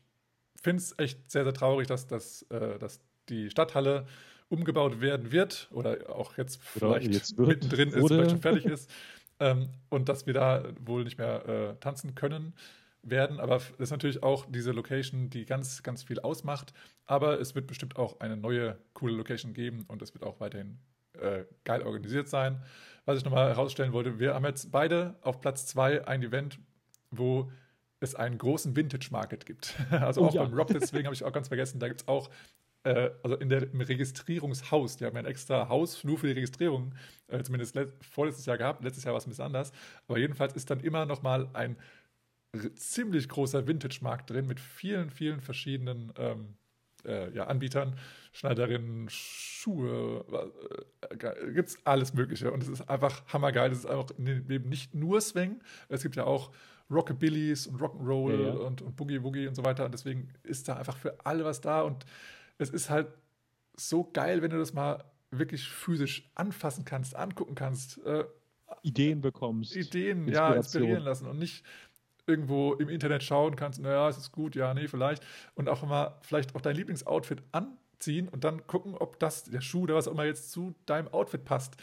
finde 0.61 0.83
es 0.83 0.99
echt 0.99 1.31
sehr, 1.31 1.45
sehr 1.45 1.55
traurig, 1.55 1.87
dass, 1.87 2.07
dass, 2.07 2.43
äh, 2.51 2.79
dass 2.79 3.01
die 3.29 3.51
Stadthalle 3.51 4.07
umgebaut 4.55 5.01
werden 5.01 5.33
wird 5.33 5.69
oder 5.73 5.99
auch 6.09 6.37
jetzt 6.37 6.63
vielleicht 6.63 7.13
jetzt 7.13 7.39
mittendrin 7.39 7.91
ist, 7.91 8.07
vielleicht 8.07 8.31
schon 8.31 8.41
fertig 8.41 8.65
ist. 8.67 8.91
ähm, 9.41 9.69
und 9.91 10.09
dass 10.09 10.27
wir 10.27 10.35
da 10.35 10.65
wohl 10.81 11.05
nicht 11.05 11.19
mehr 11.19 11.49
äh, 11.49 11.75
tanzen 11.81 12.15
können 12.15 12.55
werden. 13.03 13.41
Aber 13.41 13.57
das 13.57 13.71
ist 13.79 13.91
natürlich 13.91 14.23
auch 14.23 14.47
diese 14.49 14.73
Location, 14.73 15.31
die 15.31 15.45
ganz, 15.45 15.83
ganz 15.83 16.03
viel 16.03 16.21
ausmacht. 16.21 16.73
Aber 17.07 17.41
es 17.41 17.55
wird 17.55 17.67
bestimmt 17.67 17.97
auch 17.97 18.21
eine 18.21 18.37
neue, 18.37 18.79
coole 18.95 19.15
Location 19.15 19.55
geben 19.55 19.85
und 19.89 20.03
es 20.03 20.15
wird 20.15 20.25
auch 20.25 20.41
weiterhin 20.41 20.79
äh, 21.21 21.45
geil 21.65 21.83
organisiert 21.83 22.29
sein. 22.29 22.63
Was 23.05 23.19
ich 23.19 23.25
nochmal 23.25 23.49
herausstellen 23.49 23.93
wollte, 23.93 24.19
wir 24.19 24.35
haben 24.35 24.45
jetzt 24.45 24.73
beide 24.73 25.17
auf 25.21 25.41
Platz 25.41 25.67
zwei 25.67 26.07
ein 26.07 26.23
Event, 26.23 26.59
wo 27.11 27.51
es 28.01 28.15
einen 28.15 28.39
großen 28.39 28.75
Vintage 28.77 29.09
Market 29.11 29.47
gibt. 29.47 29.75
Also 29.91 30.23
oh, 30.23 30.27
auch 30.27 30.35
ja. 30.35 30.43
beim 30.43 30.55
Rock, 30.55 30.69
deswegen 30.69 31.05
habe 31.05 31.15
ich 31.15 31.25
auch 31.25 31.33
ganz 31.33 31.49
vergessen, 31.49 31.79
da 31.81 31.89
gibt 31.89 32.03
es 32.03 32.09
auch 32.09 32.31
äh, 32.85 33.11
also 33.23 33.37
in 33.37 33.49
der, 33.49 33.71
im 33.73 33.81
Registrierungshaus, 33.81 34.97
die 34.97 35.05
haben 35.05 35.15
ja 35.15 35.21
ein 35.21 35.27
extra 35.27 35.69
Haus 35.69 36.05
nur 36.05 36.19
für 36.19 36.29
die 36.29 36.35
Registrierung, 36.35 36.95
äh, 37.29 37.43
zumindest 37.43 37.79
vorletztes 38.01 38.47
Jahr 38.47 38.59
gehabt, 38.59 38.85
letztes 38.85 39.05
Jahr 39.05 39.13
war 39.13 39.19
es 39.19 39.27
ein 39.27 39.31
bisschen 39.31 39.47
anders, 39.47 39.73
aber 40.07 40.19
jedenfalls 40.19 40.55
ist 40.55 40.71
dann 40.71 40.81
immer 40.81 41.07
noch 41.07 41.23
mal 41.23 41.49
ein 41.53 41.77
ziemlich 42.77 43.29
großer 43.29 43.67
Vintage-Markt 43.67 44.31
drin 44.31 44.47
mit 44.47 44.61
vielen, 44.61 45.11
vielen 45.11 45.41
verschiedenen 45.41 46.13
ähm, 46.17 46.55
äh, 47.05 47.31
ja, 47.33 47.47
Anbietern, 47.47 47.99
Schneiderinnen, 48.33 49.09
Schuhe, 49.09 50.25
äh, 51.03 51.53
gibt 51.53 51.69
es 51.69 51.79
alles 51.85 52.15
Mögliche. 52.15 52.51
Und 52.53 52.63
es 52.63 52.69
ist 52.69 52.89
einfach 52.89 53.23
hammergeil. 53.33 53.73
Es 53.73 53.79
ist 53.79 53.87
einfach 53.87 54.11
eben 54.19 54.69
nicht 54.69 54.95
nur 54.95 55.21
Swing, 55.21 55.61
es 55.89 56.03
gibt 56.03 56.17
ja 56.17 56.25
auch 56.25 56.51
Rockabillys 56.91 57.67
und 57.67 57.81
Rock'n'Roll 57.81 58.33
ja, 58.33 58.47
ja. 58.49 58.53
und, 58.53 58.83
und 58.83 58.97
Boogie 58.97 59.23
Woogie 59.23 59.47
und 59.47 59.55
so 59.55 59.65
weiter. 59.65 59.87
Und 59.87 59.93
deswegen 59.93 60.29
ist 60.43 60.69
da 60.69 60.77
einfach 60.77 60.97
für 60.97 61.17
alle 61.25 61.45
was 61.45 61.61
da. 61.61 61.83
Und 61.83 62.05
es 62.59 62.71
ist 62.71 62.91
halt 62.91 63.09
so 63.77 64.05
geil, 64.13 64.43
wenn 64.43 64.51
du 64.51 64.59
das 64.59 64.73
mal 64.73 65.05
wirklich 65.31 65.69
physisch 65.69 66.31
anfassen 66.35 66.85
kannst, 66.85 67.17
angucken 67.17 67.55
kannst. 67.55 67.99
Äh, 68.05 68.25
Ideen 68.83 69.21
bekommst. 69.21 69.77
Ideen, 69.77 70.29
ja, 70.29 70.53
inspirieren 70.55 71.03
lassen 71.03 71.27
und 71.27 71.39
nicht 71.39 71.65
irgendwo 72.27 72.75
im 72.75 72.89
Internet 72.89 73.23
schauen 73.23 73.57
kannst, 73.57 73.81
naja, 73.81 74.09
es 74.09 74.17
ist 74.17 74.33
gut, 74.33 74.57
ja, 74.57 74.73
nee, 74.75 74.89
vielleicht. 74.89 75.23
Und 75.55 75.69
auch 75.69 75.83
immer 75.83 76.19
vielleicht 76.23 76.55
auch 76.55 76.61
dein 76.61 76.77
Lieblingsoutfit 76.77 77.43
anziehen 77.53 78.29
und 78.29 78.45
dann 78.45 78.67
gucken, 78.67 78.95
ob 78.95 79.19
das, 79.19 79.45
der 79.45 79.61
Schuh 79.61 79.83
oder 79.83 79.95
was 79.95 80.09
auch 80.09 80.13
immer 80.13 80.25
jetzt 80.25 80.51
zu 80.51 80.75
deinem 80.87 81.09
Outfit 81.09 81.45
passt. 81.45 81.77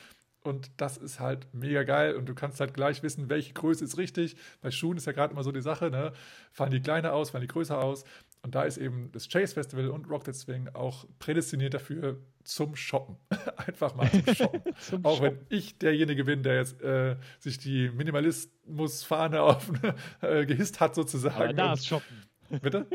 Und 0.44 0.72
das 0.78 0.98
ist 0.98 1.20
halt 1.20 1.48
mega 1.54 1.84
geil. 1.84 2.16
Und 2.16 2.28
du 2.28 2.34
kannst 2.34 2.60
halt 2.60 2.74
gleich 2.74 3.04
wissen, 3.04 3.30
welche 3.30 3.54
Größe 3.54 3.84
ist 3.84 4.00
richtig. 4.00 4.36
Bei 4.62 4.72
Schuhen 4.72 4.98
ist 4.98 5.06
ja 5.06 5.12
gerade 5.12 5.34
immer 5.34 5.44
so 5.44 5.52
die 5.52 5.62
Sache, 5.62 5.92
ne? 5.92 6.14
Fallen 6.52 6.72
die 6.72 6.82
kleiner 6.82 7.14
aus, 7.14 7.30
fallen 7.30 7.44
die 7.44 7.48
größer 7.48 7.80
aus. 7.80 8.06
Und 8.44 8.56
da 8.56 8.64
ist 8.64 8.78
eben 8.78 9.12
das 9.12 9.30
Chase 9.30 9.54
Festival 9.54 9.90
und 9.90 10.10
Rocket 10.10 10.36
Swing 10.36 10.70
auch 10.74 11.06
prädestiniert 11.20 11.76
dafür 11.76 12.18
zum 12.44 12.76
Shoppen. 12.76 13.18
Einfach 13.68 13.94
mal 13.96 14.10
zum 14.10 14.36
Shoppen. 14.36 14.62
zum 14.80 15.06
auch 15.06 15.18
Shoppen. 15.18 15.38
wenn 15.38 15.58
ich 15.58 15.78
derjenige 15.78 16.24
bin, 16.24 16.42
der 16.42 16.56
jetzt 16.56 16.82
äh, 16.82 17.18
sich 17.40 17.60
die 17.60 17.90
Minimalismus-Fahne 17.90 19.42
auf 19.42 19.72
äh, 20.22 20.46
gehisst 20.46 20.80
hat, 20.80 20.96
sozusagen. 20.96 21.36
Aber 21.36 21.54
da 21.54 21.74
ist 21.74 21.86
Shoppen. 21.86 22.24
Bitte? 22.62 22.88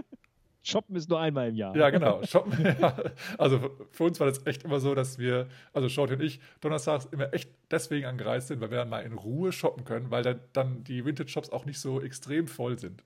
Shoppen 0.66 0.96
ist 0.96 1.08
nur 1.08 1.20
einmal 1.20 1.50
im 1.50 1.54
Jahr. 1.54 1.76
Ja, 1.76 1.90
genau. 1.90 2.24
Shoppen, 2.24 2.76
ja. 2.80 2.96
Also 3.38 3.70
für 3.92 4.02
uns 4.02 4.18
war 4.18 4.26
das 4.26 4.44
echt 4.46 4.64
immer 4.64 4.80
so, 4.80 4.96
dass 4.96 5.16
wir, 5.16 5.46
also 5.72 5.88
Shorty 5.88 6.14
und 6.14 6.22
ich, 6.22 6.40
donnerstags 6.60 7.04
immer 7.04 7.32
echt 7.32 7.50
deswegen 7.70 8.06
angereist 8.06 8.48
sind, 8.48 8.60
weil 8.60 8.72
wir 8.72 8.78
dann 8.78 8.88
mal 8.88 9.04
in 9.04 9.12
Ruhe 9.12 9.52
shoppen 9.52 9.84
können, 9.84 10.10
weil 10.10 10.24
dann, 10.24 10.40
dann 10.52 10.82
die 10.82 11.04
Vintage-Shops 11.04 11.50
auch 11.50 11.66
nicht 11.66 11.78
so 11.78 12.00
extrem 12.00 12.48
voll 12.48 12.80
sind. 12.80 13.04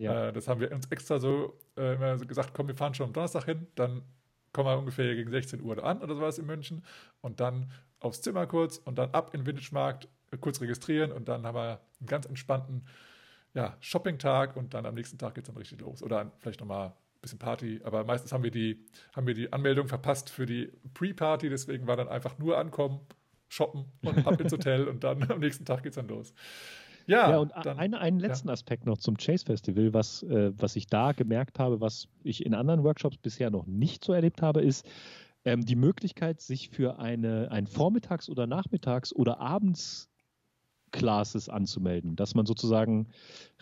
Ja. 0.00 0.28
Äh, 0.28 0.32
das 0.32 0.48
haben 0.48 0.60
wir 0.60 0.72
uns 0.72 0.86
extra 0.90 1.18
so 1.18 1.58
äh, 1.76 1.94
immer 1.94 2.18
so 2.18 2.26
gesagt, 2.26 2.54
komm, 2.54 2.68
wir 2.68 2.74
fahren 2.74 2.94
schon 2.94 3.06
am 3.06 3.12
Donnerstag 3.12 3.44
hin, 3.44 3.66
dann 3.74 4.02
kommen 4.52 4.68
wir 4.68 4.78
ungefähr 4.78 5.14
gegen 5.14 5.30
16 5.30 5.60
Uhr 5.60 5.82
an 5.84 6.02
oder 6.02 6.14
sowas 6.14 6.38
in 6.38 6.46
München 6.46 6.84
und 7.20 7.40
dann 7.40 7.70
aufs 8.00 8.22
Zimmer 8.22 8.46
kurz 8.46 8.78
und 8.78 8.98
dann 8.98 9.10
ab 9.10 9.34
in 9.34 9.40
den 9.40 9.46
Vintage-Markt, 9.46 10.08
äh, 10.30 10.38
kurz 10.38 10.60
registrieren 10.60 11.12
und 11.12 11.28
dann 11.28 11.46
haben 11.46 11.54
wir 11.54 11.80
einen 12.00 12.06
ganz 12.06 12.26
entspannten 12.26 12.86
ja, 13.52 13.76
Shopping-Tag 13.80 14.56
und 14.56 14.74
dann 14.74 14.86
am 14.86 14.94
nächsten 14.94 15.18
Tag 15.18 15.34
geht 15.34 15.44
es 15.44 15.48
dann 15.48 15.56
richtig 15.56 15.80
los. 15.80 16.02
Oder 16.02 16.32
vielleicht 16.38 16.60
nochmal 16.60 16.88
ein 16.88 16.92
bisschen 17.20 17.38
Party. 17.38 17.80
Aber 17.84 18.04
meistens 18.04 18.32
haben 18.32 18.44
wir 18.44 18.50
die, 18.50 18.86
haben 19.14 19.26
wir 19.26 19.34
die 19.34 19.52
Anmeldung 19.52 19.88
verpasst 19.88 20.30
für 20.30 20.46
die 20.46 20.72
Pre-Party, 20.94 21.50
deswegen 21.50 21.86
war 21.86 21.96
dann 21.96 22.08
einfach 22.08 22.38
nur 22.38 22.56
ankommen, 22.56 23.00
shoppen 23.48 23.84
und 24.02 24.26
ab 24.26 24.40
ins 24.40 24.52
Hotel 24.52 24.88
und 24.88 25.04
dann 25.04 25.30
am 25.30 25.40
nächsten 25.40 25.64
Tag 25.64 25.82
geht 25.82 25.90
es 25.90 25.96
dann 25.96 26.08
los. 26.08 26.32
Ja, 27.10 27.30
ja 27.30 27.38
und 27.38 27.52
dann, 27.64 27.78
einen, 27.78 27.94
einen 27.94 28.20
letzten 28.20 28.48
ja. 28.48 28.54
Aspekt 28.54 28.86
noch 28.86 28.98
zum 28.98 29.16
Chase 29.16 29.44
Festival, 29.44 29.92
was, 29.92 30.22
äh, 30.22 30.52
was 30.56 30.76
ich 30.76 30.86
da 30.86 31.12
gemerkt 31.12 31.58
habe, 31.58 31.80
was 31.80 32.08
ich 32.22 32.44
in 32.44 32.54
anderen 32.54 32.84
Workshops 32.84 33.18
bisher 33.18 33.50
noch 33.50 33.66
nicht 33.66 34.04
so 34.04 34.12
erlebt 34.12 34.42
habe, 34.42 34.62
ist 34.62 34.86
ähm, 35.44 35.64
die 35.64 35.76
Möglichkeit, 35.76 36.40
sich 36.40 36.68
für 36.68 36.98
eine, 36.98 37.50
ein 37.50 37.66
Vormittags- 37.66 38.28
oder 38.28 38.46
Nachmittags- 38.46 39.14
oder 39.14 39.40
Abends 39.40 40.09
Classes 40.92 41.48
anzumelden, 41.48 42.16
dass 42.16 42.34
man 42.34 42.46
sozusagen 42.46 43.08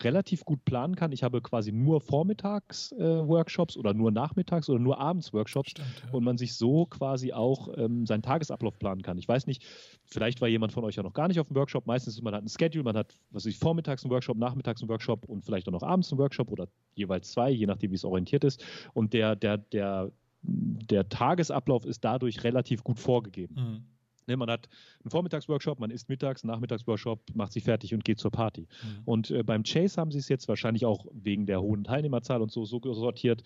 relativ 0.01 0.45
gut 0.45 0.65
planen 0.65 0.97
kann. 0.97 1.13
Ich 1.13 1.23
habe 1.23 1.41
quasi 1.41 1.73
nur 1.73 2.01
Vormittags 2.01 2.93
äh, 2.93 3.29
Workshops 3.29 3.77
oder 3.77 3.95
nur 3.95 4.11
Nachmittags 4.11 4.69
oder 4.69 4.79
nur 4.79 4.99
Abends 4.99 5.33
Workshops 5.33 5.71
Stimmt, 5.71 5.89
ja. 6.07 6.13
und 6.13 6.25
man 6.25 6.39
sich 6.39 6.55
so 6.57 6.87
quasi 6.87 7.33
auch 7.33 7.69
ähm, 7.77 8.07
seinen 8.07 8.23
Tagesablauf 8.23 8.79
planen 8.79 9.03
kann. 9.03 9.19
Ich 9.19 9.29
weiß 9.29 9.47
nicht, 9.47 9.65
vielleicht 10.05 10.41
war 10.41 10.49
jemand 10.49 10.73
von 10.73 10.85
euch 10.85 10.97
ja 10.97 11.03
noch 11.03 11.13
gar 11.13 11.29
nicht 11.29 11.41
auf 11.41 11.49
dem 11.49 11.57
Workshop. 11.57 11.87
Meistens 11.87 12.15
ist 12.15 12.23
man 12.23 12.35
hat 12.35 12.43
ein 12.43 12.49
Schedule, 12.49 12.85
man 12.85 12.97
hat 12.97 13.15
was 13.31 13.47
ich 13.47 13.59
vormittags 13.59 14.05
einen 14.05 14.11
Workshop, 14.11 14.37
nachmittags 14.37 14.83
einen 14.83 14.89
Workshop 14.89 15.27
und 15.27 15.45
vielleicht 15.45 15.69
auch 15.69 15.73
noch 15.73 15.83
abends 15.83 16.11
einen 16.13 16.19
Workshop 16.19 16.51
oder 16.51 16.69
jeweils 16.95 17.31
zwei, 17.31 17.51
je 17.51 17.67
nachdem 17.67 17.91
wie 17.91 17.97
es 17.97 18.05
orientiert 18.05 18.45
ist. 18.45 18.65
Und 18.95 19.13
der 19.13 19.37
der 19.37 19.59
der 19.59 20.13
der 20.43 21.09
Tagesablauf 21.09 21.85
ist 21.85 22.05
dadurch 22.05 22.45
relativ 22.45 22.85
gut 22.85 22.99
vorgegeben. 22.99 23.55
Mhm. 23.55 23.98
Ne, 24.29 24.37
man 24.37 24.51
hat 24.51 24.69
einen 25.03 25.11
Vormittagsworkshop, 25.11 25.81
man 25.81 25.91
isst 25.91 26.09
mittags, 26.09 26.45
einen 26.45 26.53
Nachmittagsworkshop, 26.53 27.35
macht 27.35 27.53
sich 27.53 27.65
fertig 27.65 27.95
und 27.95 28.05
geht 28.05 28.19
zur 28.19 28.31
Party. 28.31 28.69
Mhm. 28.83 29.03
Und 29.07 29.31
äh, 29.31 29.43
beim 29.43 29.63
Chase 29.63 29.99
haben 29.99 30.13
sie 30.13 30.19
es 30.19 30.29
jetzt 30.29 30.49
wahrscheinlich 30.49 30.85
auch 30.85 31.07
wegen 31.13 31.47
der 31.47 31.63
hohen 31.63 31.83
Teilnehmerzahl 31.83 32.43
und 32.43 32.53
so, 32.53 32.65
so 32.67 32.79
sortiert. 32.93 33.43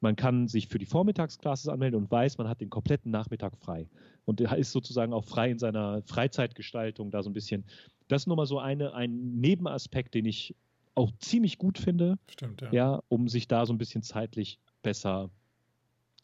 Man 0.00 0.16
kann 0.16 0.48
sich 0.48 0.68
für 0.68 0.78
die 0.78 0.86
Vormittagsklasses 0.86 1.68
anmelden 1.68 2.00
und 2.00 2.10
weiß, 2.10 2.38
man 2.38 2.48
hat 2.48 2.60
den 2.60 2.70
kompletten 2.70 3.10
Nachmittag 3.10 3.56
frei. 3.58 3.88
Und 4.24 4.40
er 4.40 4.56
ist 4.56 4.72
sozusagen 4.72 5.12
auch 5.12 5.24
frei 5.24 5.50
in 5.50 5.58
seiner 5.58 6.02
Freizeitgestaltung 6.02 7.10
da 7.10 7.22
so 7.22 7.28
ein 7.28 7.34
bisschen. 7.34 7.64
Das 8.08 8.22
ist 8.22 8.26
nochmal 8.26 8.46
so 8.46 8.60
eine, 8.60 8.94
ein 8.94 9.40
Nebenaspekt, 9.40 10.14
den 10.14 10.24
ich 10.24 10.54
auch 10.94 11.10
ziemlich 11.18 11.58
gut 11.58 11.76
finde. 11.76 12.18
Stimmt, 12.30 12.62
ja. 12.62 12.72
ja. 12.72 13.02
Um 13.08 13.28
sich 13.28 13.48
da 13.48 13.66
so 13.66 13.72
ein 13.72 13.78
bisschen 13.78 14.02
zeitlich 14.02 14.58
besser 14.82 15.30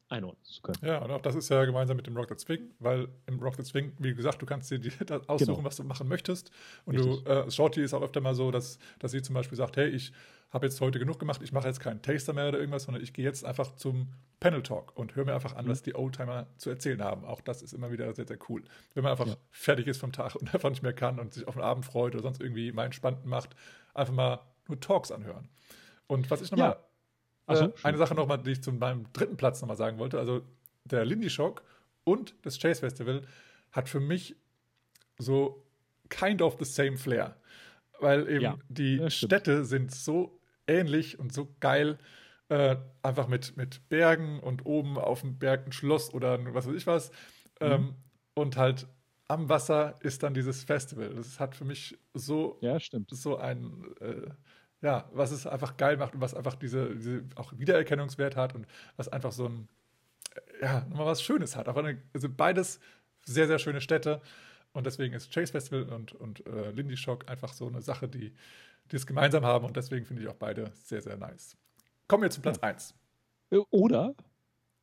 einordnen 0.09 0.45
zu 0.45 0.63
können. 0.63 0.79
Ja, 0.83 0.99
und 0.99 1.11
auch 1.11 1.21
das 1.21 1.35
ist 1.35 1.49
ja 1.49 1.65
gemeinsam 1.65 1.97
mit 1.97 2.07
dem 2.07 2.17
Rock 2.17 2.29
the 2.29 2.39
Swing, 2.39 2.71
weil 2.79 3.09
im 3.27 3.41
Rock 3.41 3.57
the 3.57 3.65
Swing, 3.65 3.93
wie 3.99 4.15
gesagt, 4.15 4.41
du 4.41 4.47
kannst 4.47 4.71
dir 4.71 4.81
aussuchen, 5.27 5.55
genau. 5.55 5.65
was 5.65 5.77
du 5.77 5.85
machen 5.85 6.09
möchtest. 6.09 6.51
Und 6.85 6.97
Richtig. 6.97 7.25
du, 7.25 7.31
äh, 7.31 7.51
Shorty 7.51 7.83
ist 7.83 7.93
auch 7.95 8.03
öfter 8.03 8.21
mal 8.21 8.35
so, 8.35 8.51
dass, 8.51 8.79
dass 8.99 9.11
sie 9.11 9.23
zum 9.23 9.35
Beispiel 9.35 9.57
sagt, 9.57 9.77
hey, 9.77 9.89
ich 9.89 10.13
habe 10.51 10.67
jetzt 10.67 10.81
heute 10.81 10.99
genug 10.99 11.19
gemacht, 11.19 11.41
ich 11.43 11.53
mache 11.53 11.67
jetzt 11.67 11.81
keinen 11.81 12.03
Taster 12.03 12.33
mehr 12.33 12.49
oder 12.49 12.59
irgendwas, 12.59 12.85
sondern 12.85 13.03
ich 13.03 13.13
gehe 13.13 13.25
jetzt 13.25 13.45
einfach 13.45 13.75
zum 13.77 14.13
Panel 14.39 14.63
Talk 14.63 14.97
und 14.97 15.17
höre 15.17 15.25
mir 15.25 15.35
einfach 15.35 15.57
an, 15.57 15.67
mhm. 15.67 15.71
was 15.71 15.83
die 15.83 15.95
Oldtimer 15.97 16.47
zu 16.57 16.71
erzählen 16.71 17.03
haben. 17.03 17.25
Auch 17.25 17.41
das 17.41 17.63
ist 17.63 17.73
immer 17.73 17.91
wieder 17.91 18.13
sehr, 18.15 18.27
sehr 18.27 18.39
cool. 18.49 18.63
Wenn 18.95 19.03
man 19.03 19.11
einfach 19.11 19.27
ja. 19.27 19.37
fertig 19.51 19.89
ist 19.89 19.99
vom 19.99 20.13
Tag 20.13 20.37
und 20.37 20.53
einfach 20.55 20.71
nicht 20.71 20.83
mehr 20.83 20.93
kann 20.93 21.19
und 21.19 21.35
sich 21.35 21.49
auf 21.49 21.55
den 21.55 21.63
Abend 21.63 21.85
freut 21.85 22.15
oder 22.15 22.23
sonst 22.23 22.41
irgendwie 22.41 22.71
mal 22.71 22.85
entspannt 22.85 23.27
macht, 23.27 23.57
einfach 23.93 24.15
mal 24.15 24.41
nur 24.69 24.79
Talks 24.81 25.11
anhören. 25.11 25.49
Und 26.07 26.31
was 26.31 26.43
ich 26.43 26.51
nochmal, 26.53 26.71
ja. 26.71 26.85
Äh, 27.47 27.71
eine 27.83 27.99
Sache 27.99 28.15
nochmal, 28.15 28.39
die 28.39 28.53
ich 28.53 28.63
zu 28.63 28.73
meinem 28.73 29.13
dritten 29.13 29.37
Platz 29.37 29.61
nochmal 29.61 29.77
sagen 29.77 29.99
wollte, 29.99 30.19
also 30.19 30.43
der 30.85 31.05
Lindy 31.05 31.31
Shock 31.31 31.63
und 32.05 32.35
das 32.43 32.59
Chase 32.59 32.81
Festival 32.81 33.23
hat 33.73 33.89
für 33.89 34.01
mich 34.01 34.37
so 35.19 35.65
kind 36.09 36.43
of 36.43 36.57
the 36.59 36.65
same 36.65 36.97
flair. 36.97 37.37
Weil 37.99 38.29
eben 38.29 38.43
ja, 38.43 38.59
die 38.69 39.11
Städte 39.11 39.65
sind 39.65 39.95
so 39.95 40.39
ähnlich 40.67 41.19
und 41.19 41.33
so 41.33 41.49
geil. 41.61 41.99
Äh, 42.49 42.77
einfach 43.03 43.27
mit, 43.27 43.57
mit 43.57 43.89
Bergen 43.89 44.39
und 44.39 44.67
oben 44.67 44.99
auf 44.99 45.23
dem 45.23 45.39
Berg 45.39 45.67
ein 45.67 45.73
Schloss 45.73 46.15
oder 46.15 46.39
was 46.55 46.67
weiß 46.69 46.75
ich 46.75 46.87
was. 46.87 47.11
Mhm. 47.61 47.67
Ähm, 47.67 47.95
und 48.35 48.57
halt 48.57 48.87
am 49.29 49.49
Wasser 49.49 49.97
ist 50.01 50.23
dann 50.23 50.35
dieses 50.35 50.63
Festival. 50.63 51.15
Das 51.15 51.41
hat 51.41 51.57
für 51.57 51.65
mich 51.65 51.99
so, 52.15 52.59
ja, 52.61 52.79
so 53.11 53.37
ein, 53.37 53.85
äh, 54.01 54.31
ja, 54.87 55.05
was 55.13 55.33
es 55.33 55.49
einfach 55.49 55.77
geil 55.77 55.97
macht 55.97 56.15
und 56.15 56.21
was 56.21 56.33
einfach 56.33 56.55
diese, 56.55 56.95
diese 56.95 57.25
auch 57.35 57.53
Wiedererkennungswert 57.59 58.37
hat 58.37 58.55
und 58.55 58.69
was 58.97 59.09
einfach 59.09 59.33
so 59.33 59.47
ein, 59.47 59.69
ja, 60.63 60.87
nochmal 60.89 61.07
was 61.07 61.23
Schönes 61.23 61.57
hat. 61.57 61.67
Aber 61.67 61.81
eine, 61.81 62.01
also 62.15 62.29
beides 62.29 62.79
sehr, 63.25 63.49
sehr 63.49 63.59
schöne 63.59 63.81
Städte. 63.81 64.23
Und 64.73 64.87
deswegen 64.87 65.13
ist 65.13 65.35
Chase 65.35 65.51
Festival 65.51 65.93
und, 65.93 66.13
und 66.13 66.47
äh, 66.47 66.71
Lindy 66.71 66.97
Shock 66.97 67.29
einfach 67.29 67.53
so 67.53 67.67
eine 67.67 67.83
Sache, 67.83 68.09
die, 68.09 68.33
die 68.93 68.97
es 68.97 69.09
gemeinsam 69.09 69.45
haben. 69.45 69.67
Und 69.67 69.77
deswegen 69.77 70.07
finde 70.07 70.23
ich 70.23 70.29
auch 70.29 70.37
beide 70.37 70.71
sehr, 70.75 71.03
sehr 71.03 71.17
nice. 71.17 71.57
Kommen 72.07 72.23
wir 72.23 72.31
zu 72.31 72.41
Platz 72.41 72.61
1. 72.61 72.95
Ja. 73.51 73.59
Äh, 73.59 73.63
oder, 73.71 74.15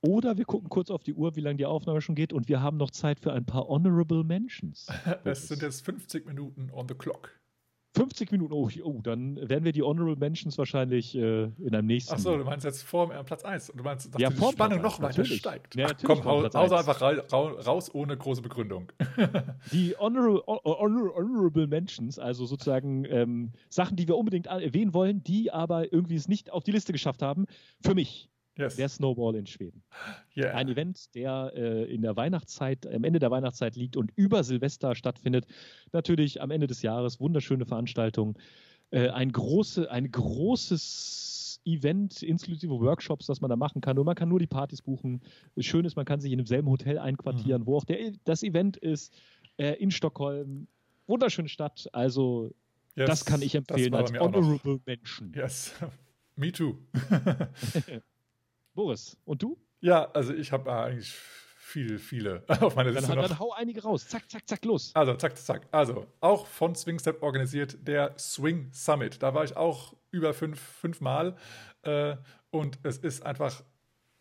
oder 0.01 0.37
wir 0.37 0.43
gucken 0.43 0.67
kurz 0.67 0.91
auf 0.91 1.03
die 1.03 1.13
Uhr, 1.13 1.37
wie 1.37 1.41
lange 1.41 1.55
die 1.55 1.65
Aufnahme 1.65 2.01
schon 2.01 2.15
geht. 2.15 2.33
Und 2.33 2.49
wir 2.49 2.61
haben 2.61 2.75
noch 2.75 2.91
Zeit 2.91 3.21
für 3.21 3.31
ein 3.31 3.45
paar 3.45 3.69
Honorable 3.69 4.25
Mentions. 4.25 4.87
es 5.23 5.47
sind 5.47 5.61
jetzt 5.61 5.85
50 5.85 6.25
Minuten 6.25 6.71
on 6.73 6.89
the 6.89 6.95
clock. 6.95 7.39
50 7.95 8.31
Minuten, 8.31 8.53
oh, 8.53 8.69
oh, 8.83 8.99
dann 9.03 9.37
werden 9.37 9.63
wir 9.63 9.71
die 9.71 9.83
Honorable 9.83 10.15
Mentions 10.15 10.57
wahrscheinlich 10.57 11.15
äh, 11.15 11.43
in 11.43 11.75
einem 11.75 11.87
nächsten. 11.87 12.13
Achso, 12.13 12.35
du 12.37 12.43
meinst 12.43 12.65
jetzt 12.65 12.83
vor 12.83 13.13
äh, 13.13 13.23
Platz 13.23 13.43
1. 13.43 13.69
Und 13.69 13.77
du 13.77 13.83
meinst, 13.83 14.13
dass 14.13 14.21
ja, 14.21 14.29
die 14.29 14.35
Spannung 14.35 14.81
noch 14.81 14.99
weiter 14.99 15.19
natürlich. 15.19 15.39
steigt. 15.39 15.75
Ja, 15.75 15.87
Ach, 15.91 16.03
komm, 16.03 16.19
raus, 16.19 16.53
raus 16.55 16.71
einfach 16.71 17.01
raus 17.31 17.93
ohne 17.93 18.17
große 18.17 18.41
Begründung. 18.41 18.91
die 19.71 19.95
Honorable, 19.99 20.43
Honorable 20.45 21.67
Mentions, 21.67 22.17
also 22.17 22.45
sozusagen 22.45 23.05
ähm, 23.05 23.51
Sachen, 23.69 23.95
die 23.95 24.07
wir 24.07 24.17
unbedingt 24.17 24.47
erwähnen 24.47 24.93
wollen, 24.93 25.23
die 25.23 25.51
aber 25.51 25.93
irgendwie 25.93 26.15
es 26.15 26.27
nicht 26.27 26.51
auf 26.51 26.63
die 26.63 26.71
Liste 26.71 26.93
geschafft 26.93 27.21
haben, 27.21 27.45
für 27.81 27.93
mich. 27.93 28.29
Yes. 28.57 28.75
Der 28.75 28.87
Snowball 28.87 29.35
in 29.35 29.47
Schweden. 29.47 29.83
Yeah. 30.37 30.53
Ein 30.53 30.69
Event, 30.69 31.15
der 31.15 31.51
äh, 31.55 31.91
in 31.91 32.03
der 32.03 32.15
Weihnachtszeit, 32.15 32.85
am 32.85 33.03
Ende 33.03 33.17
der 33.17 33.31
Weihnachtszeit 33.31 33.75
liegt 33.75 33.97
und 33.97 34.11
über 34.15 34.43
Silvester 34.43 34.93
stattfindet. 34.93 35.47
Natürlich 35.91 36.39
am 36.39 36.51
Ende 36.51 36.67
des 36.67 36.83
Jahres 36.83 37.19
wunderschöne 37.19 37.65
Veranstaltung. 37.65 38.37
Äh, 38.91 39.09
ein, 39.09 39.31
große, 39.31 39.89
ein 39.89 40.11
großes 40.11 41.61
Event 41.65 42.21
inklusive 42.21 42.79
Workshops, 42.79 43.25
das 43.25 43.41
man 43.41 43.49
da 43.49 43.55
machen 43.55 43.81
kann. 43.81 43.97
Und 43.97 44.05
man 44.05 44.15
kann 44.15 44.29
nur 44.29 44.39
die 44.39 44.47
Partys 44.47 44.83
buchen. 44.83 45.21
Schön 45.57 45.85
ist, 45.85 45.95
man 45.95 46.05
kann 46.05 46.19
sich 46.19 46.31
in 46.31 46.37
demselben 46.37 46.69
Hotel 46.69 46.99
einquartieren, 46.99 47.63
mhm. 47.63 47.65
wo 47.65 47.77
auch 47.77 47.85
der, 47.85 48.11
das 48.23 48.43
Event 48.43 48.77
ist. 48.77 49.13
Äh, 49.57 49.73
in 49.73 49.91
Stockholm. 49.91 50.67
Wunderschöne 51.07 51.49
Stadt. 51.49 51.87
Also, 51.93 52.51
yes, 52.95 53.07
das 53.07 53.25
kann 53.25 53.41
ich 53.41 53.55
empfehlen 53.55 53.93
als 53.93 54.11
Honorable 54.13 54.79
Menschen. 54.85 55.31
Yes, 55.35 55.73
me 56.35 56.51
too. 56.51 56.77
Boris, 58.73 59.17
und 59.25 59.41
du? 59.41 59.57
Ja, 59.81 60.09
also 60.11 60.33
ich 60.33 60.51
habe 60.51 60.71
eigentlich 60.71 61.13
viele, 61.13 61.97
viele 61.97 62.43
auf 62.61 62.75
meiner 62.75 62.91
Liste. 62.91 63.09
Dann, 63.09 63.17
noch. 63.17 63.27
dann 63.27 63.39
hau 63.39 63.51
einige 63.53 63.83
raus. 63.83 64.07
Zack, 64.07 64.29
zack, 64.29 64.47
zack, 64.47 64.63
los. 64.65 64.91
Also, 64.93 65.15
zack, 65.15 65.37
zack. 65.37 65.67
Also, 65.71 66.07
auch 66.21 66.45
von 66.45 66.75
Swingstep 66.75 67.21
organisiert 67.21 67.87
der 67.87 68.13
Swing 68.17 68.69
Summit. 68.71 69.21
Da 69.23 69.33
war 69.33 69.43
ich 69.43 69.57
auch 69.57 69.93
über 70.11 70.33
fünf, 70.33 70.59
fünf 70.59 71.01
Mal. 71.01 71.35
Äh, 71.81 72.17
und 72.51 72.79
es 72.83 72.97
ist 72.97 73.25
einfach, 73.25 73.63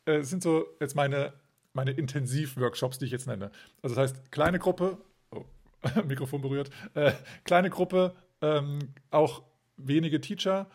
äh, 0.06 0.16
es 0.18 0.30
sind 0.30 0.42
so 0.42 0.66
jetzt 0.80 0.96
meine, 0.96 1.34
meine 1.74 1.92
Intensiv-Workshops, 1.92 2.98
die 2.98 3.04
ich 3.04 3.10
jetzt 3.10 3.26
nenne. 3.26 3.50
Also, 3.82 3.94
das 3.94 4.10
heißt, 4.10 4.32
kleine 4.32 4.58
Gruppe, 4.58 4.98
oh, 5.30 5.44
Mikrofon 6.06 6.40
berührt, 6.40 6.70
äh, 6.94 7.12
kleine 7.44 7.70
Gruppe, 7.70 8.14
ähm, 8.40 8.94
auch 9.10 9.42
wenige 9.76 10.20
Teacher 10.20 10.70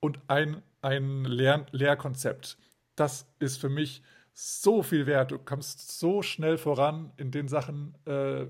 und 0.00 0.18
ein, 0.28 0.62
ein 0.82 1.24
Lehr 1.24 1.66
Lehrkonzept 1.72 2.56
das 3.00 3.26
ist 3.38 3.56
für 3.56 3.70
mich 3.70 4.02
so 4.34 4.82
viel 4.82 5.06
wert. 5.06 5.32
Du 5.32 5.38
kommst 5.38 5.98
so 5.98 6.22
schnell 6.22 6.58
voran 6.58 7.12
in 7.16 7.30
den 7.30 7.48
Sachen, 7.48 7.94
äh, 8.04 8.46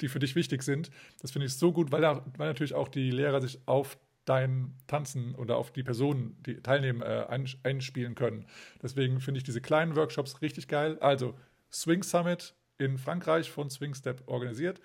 die 0.00 0.08
für 0.08 0.18
dich 0.18 0.34
wichtig 0.34 0.62
sind. 0.62 0.90
Das 1.20 1.32
finde 1.32 1.46
ich 1.46 1.54
so 1.54 1.72
gut, 1.72 1.92
weil, 1.92 2.02
weil, 2.02 2.48
natürlich 2.48 2.74
auch 2.74 2.88
die 2.88 3.10
Lehrer 3.10 3.40
sich 3.40 3.60
auf 3.66 3.98
dein 4.24 4.74
Tanzen 4.86 5.34
oder 5.34 5.56
auf 5.56 5.72
die 5.72 5.82
Personen, 5.82 6.36
die 6.46 6.60
teilnehmen, 6.62 7.02
äh, 7.02 7.26
einspielen 7.62 8.14
können. 8.14 8.46
Deswegen 8.82 9.20
finde 9.20 9.38
ich 9.38 9.44
diese 9.44 9.60
kleinen 9.60 9.96
Workshops 9.96 10.40
richtig 10.40 10.68
geil. 10.68 10.98
Also 11.00 11.34
Swing 11.70 12.02
Summit 12.02 12.54
in 12.78 12.96
Frankreich 12.96 13.50
von 13.50 13.70
Swing 13.70 13.94
Step 13.94 14.22
organisiert. 14.26 14.80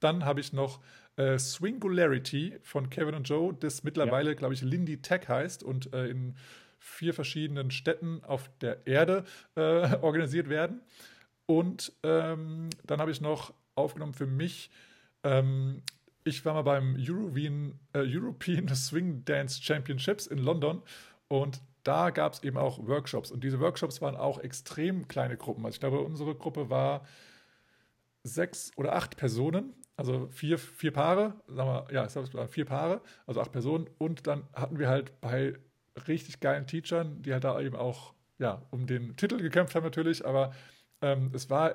Dann 0.00 0.24
habe 0.24 0.40
ich 0.40 0.52
noch 0.52 0.80
äh, 1.16 1.38
Swingularity 1.38 2.58
von 2.62 2.90
Kevin 2.90 3.14
und 3.14 3.28
Joe, 3.28 3.54
das 3.54 3.84
mittlerweile, 3.84 4.30
ja. 4.30 4.34
glaube 4.34 4.54
ich, 4.54 4.62
Lindy 4.62 5.02
Tech 5.02 5.28
heißt 5.28 5.62
und 5.62 5.92
äh, 5.92 6.08
in 6.08 6.34
vier 6.80 7.14
verschiedenen 7.14 7.70
Städten 7.70 8.24
auf 8.24 8.50
der 8.60 8.86
Erde 8.86 9.24
äh, 9.54 9.96
organisiert 10.00 10.48
werden. 10.48 10.80
Und 11.46 11.92
ähm, 12.02 12.70
dann 12.84 13.00
habe 13.00 13.10
ich 13.10 13.20
noch 13.20 13.52
aufgenommen 13.74 14.14
für 14.14 14.26
mich, 14.26 14.70
ähm, 15.22 15.82
ich 16.24 16.44
war 16.44 16.54
mal 16.54 16.62
beim 16.62 16.96
European, 16.98 17.78
äh, 17.92 18.02
European 18.04 18.68
Swing 18.74 19.24
Dance 19.24 19.62
Championships 19.62 20.26
in 20.26 20.38
London 20.38 20.82
und 21.28 21.60
da 21.82 22.10
gab 22.10 22.34
es 22.34 22.42
eben 22.42 22.58
auch 22.58 22.86
Workshops. 22.86 23.30
Und 23.30 23.42
diese 23.42 23.58
Workshops 23.60 24.02
waren 24.02 24.16
auch 24.16 24.38
extrem 24.38 25.08
kleine 25.08 25.36
Gruppen. 25.36 25.64
Also 25.64 25.76
ich 25.76 25.80
glaube, 25.80 26.00
unsere 26.00 26.34
Gruppe 26.34 26.68
war 26.68 27.06
sechs 28.22 28.70
oder 28.76 28.94
acht 28.94 29.16
Personen, 29.16 29.72
also 29.96 30.28
vier, 30.28 30.58
vier 30.58 30.92
Paare, 30.92 31.34
sagen 31.46 31.68
wir, 31.68 31.86
ja, 31.92 32.04
es 32.04 32.16
waren 32.16 32.48
vier 32.48 32.64
Paare, 32.64 33.00
also 33.26 33.40
acht 33.40 33.52
Personen. 33.52 33.88
Und 33.98 34.26
dann 34.26 34.44
hatten 34.52 34.78
wir 34.78 34.88
halt 34.88 35.20
bei 35.20 35.58
richtig 36.08 36.40
geilen 36.40 36.66
Teachern, 36.66 37.22
die 37.22 37.32
halt 37.32 37.44
da 37.44 37.60
eben 37.60 37.76
auch 37.76 38.14
ja, 38.38 38.62
um 38.70 38.86
den 38.86 39.16
Titel 39.16 39.38
gekämpft 39.38 39.74
haben 39.74 39.84
natürlich, 39.84 40.24
aber 40.24 40.52
ähm, 41.02 41.30
es 41.34 41.50
war 41.50 41.74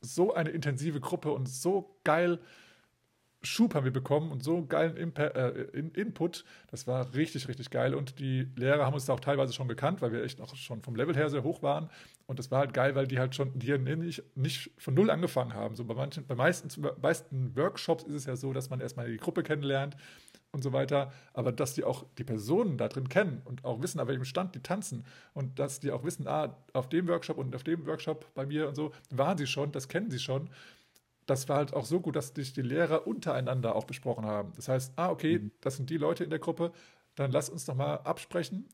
so 0.00 0.32
eine 0.34 0.50
intensive 0.50 1.00
Gruppe 1.00 1.32
und 1.32 1.48
so 1.48 2.00
geil 2.04 2.40
Schub 3.42 3.74
haben 3.74 3.84
wir 3.84 3.92
bekommen 3.92 4.32
und 4.32 4.42
so 4.42 4.66
geilen 4.66 4.96
Impa 4.96 5.22
äh, 5.22 5.62
in 5.72 5.92
Input. 5.92 6.44
Das 6.70 6.88
war 6.88 7.14
richtig, 7.14 7.46
richtig 7.46 7.70
geil. 7.70 7.94
Und 7.94 8.18
die 8.18 8.48
Lehrer 8.56 8.84
haben 8.84 8.94
uns 8.94 9.04
da 9.04 9.12
auch 9.12 9.20
teilweise 9.20 9.52
schon 9.52 9.68
gekannt, 9.68 10.02
weil 10.02 10.10
wir 10.10 10.24
echt 10.24 10.40
auch 10.40 10.56
schon 10.56 10.82
vom 10.82 10.96
Level 10.96 11.14
her 11.14 11.30
sehr 11.30 11.44
hoch 11.44 11.62
waren. 11.62 11.88
Und 12.26 12.40
das 12.40 12.50
war 12.50 12.58
halt 12.58 12.74
geil, 12.74 12.96
weil 12.96 13.06
die 13.06 13.20
halt 13.20 13.36
schon, 13.36 13.56
die 13.56 13.78
nicht, 13.78 14.24
nicht 14.34 14.72
von 14.76 14.94
null 14.94 15.08
angefangen 15.08 15.54
haben. 15.54 15.76
So 15.76 15.84
bei 15.84 15.94
manchen, 15.94 16.26
bei 16.26 16.34
meisten, 16.34 16.68
bei 16.82 16.92
meisten 17.00 17.56
Workshops 17.56 18.02
ist 18.04 18.14
es 18.14 18.26
ja 18.26 18.34
so, 18.34 18.52
dass 18.52 18.70
man 18.70 18.80
erstmal 18.80 19.08
die 19.08 19.18
Gruppe 19.18 19.44
kennenlernt 19.44 19.96
und 20.52 20.62
so 20.62 20.72
weiter, 20.72 21.12
aber 21.34 21.52
dass 21.52 21.74
die 21.74 21.84
auch 21.84 22.06
die 22.16 22.24
Personen 22.24 22.78
da 22.78 22.88
drin 22.88 23.08
kennen 23.08 23.42
und 23.44 23.64
auch 23.64 23.82
wissen, 23.82 24.00
an 24.00 24.08
welchem 24.08 24.24
Stand 24.24 24.54
die 24.54 24.62
tanzen 24.62 25.04
und 25.34 25.58
dass 25.58 25.80
die 25.80 25.90
auch 25.90 26.04
wissen, 26.04 26.26
ah, 26.26 26.56
auf 26.72 26.88
dem 26.88 27.06
Workshop 27.08 27.38
und 27.38 27.54
auf 27.54 27.64
dem 27.64 27.86
Workshop 27.86 28.32
bei 28.34 28.46
mir 28.46 28.68
und 28.68 28.74
so 28.74 28.92
waren 29.10 29.36
sie 29.36 29.46
schon, 29.46 29.72
das 29.72 29.88
kennen 29.88 30.10
sie 30.10 30.18
schon. 30.18 30.48
Das 31.26 31.48
war 31.50 31.58
halt 31.58 31.74
auch 31.74 31.84
so 31.84 32.00
gut, 32.00 32.16
dass 32.16 32.28
sich 32.28 32.54
die 32.54 32.62
Lehrer 32.62 33.06
untereinander 33.06 33.76
auch 33.76 33.84
besprochen 33.84 34.24
haben. 34.24 34.52
Das 34.56 34.68
heißt, 34.68 34.94
ah, 34.96 35.10
okay, 35.10 35.38
mhm. 35.38 35.50
das 35.60 35.76
sind 35.76 35.90
die 35.90 35.98
Leute 35.98 36.24
in 36.24 36.30
der 36.30 36.38
Gruppe, 36.38 36.72
dann 37.14 37.30
lass 37.30 37.50
uns 37.50 37.66
doch 37.66 37.74
mal 37.74 37.96
absprechen, 37.96 38.66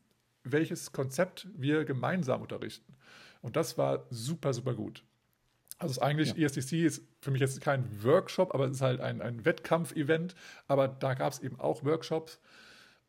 welches 0.44 0.92
Konzept 0.92 1.48
wir 1.56 1.84
gemeinsam 1.84 2.42
unterrichten. 2.42 2.94
Und 3.42 3.56
das 3.56 3.76
war 3.76 4.04
super, 4.10 4.54
super 4.54 4.74
gut. 4.74 5.02
Also 5.84 6.00
eigentlich, 6.00 6.34
ja. 6.34 6.46
ESDC 6.46 6.72
ist 6.84 7.02
für 7.20 7.30
mich 7.30 7.40
jetzt 7.40 7.60
kein 7.60 8.02
Workshop, 8.02 8.54
aber 8.54 8.64
es 8.64 8.76
ist 8.76 8.80
halt 8.80 9.00
ein, 9.00 9.20
ein 9.20 9.44
Wettkampf-Event. 9.44 10.34
Aber 10.66 10.88
da 10.88 11.14
gab 11.14 11.32
es 11.32 11.40
eben 11.40 11.60
auch 11.60 11.84
Workshops. 11.84 12.40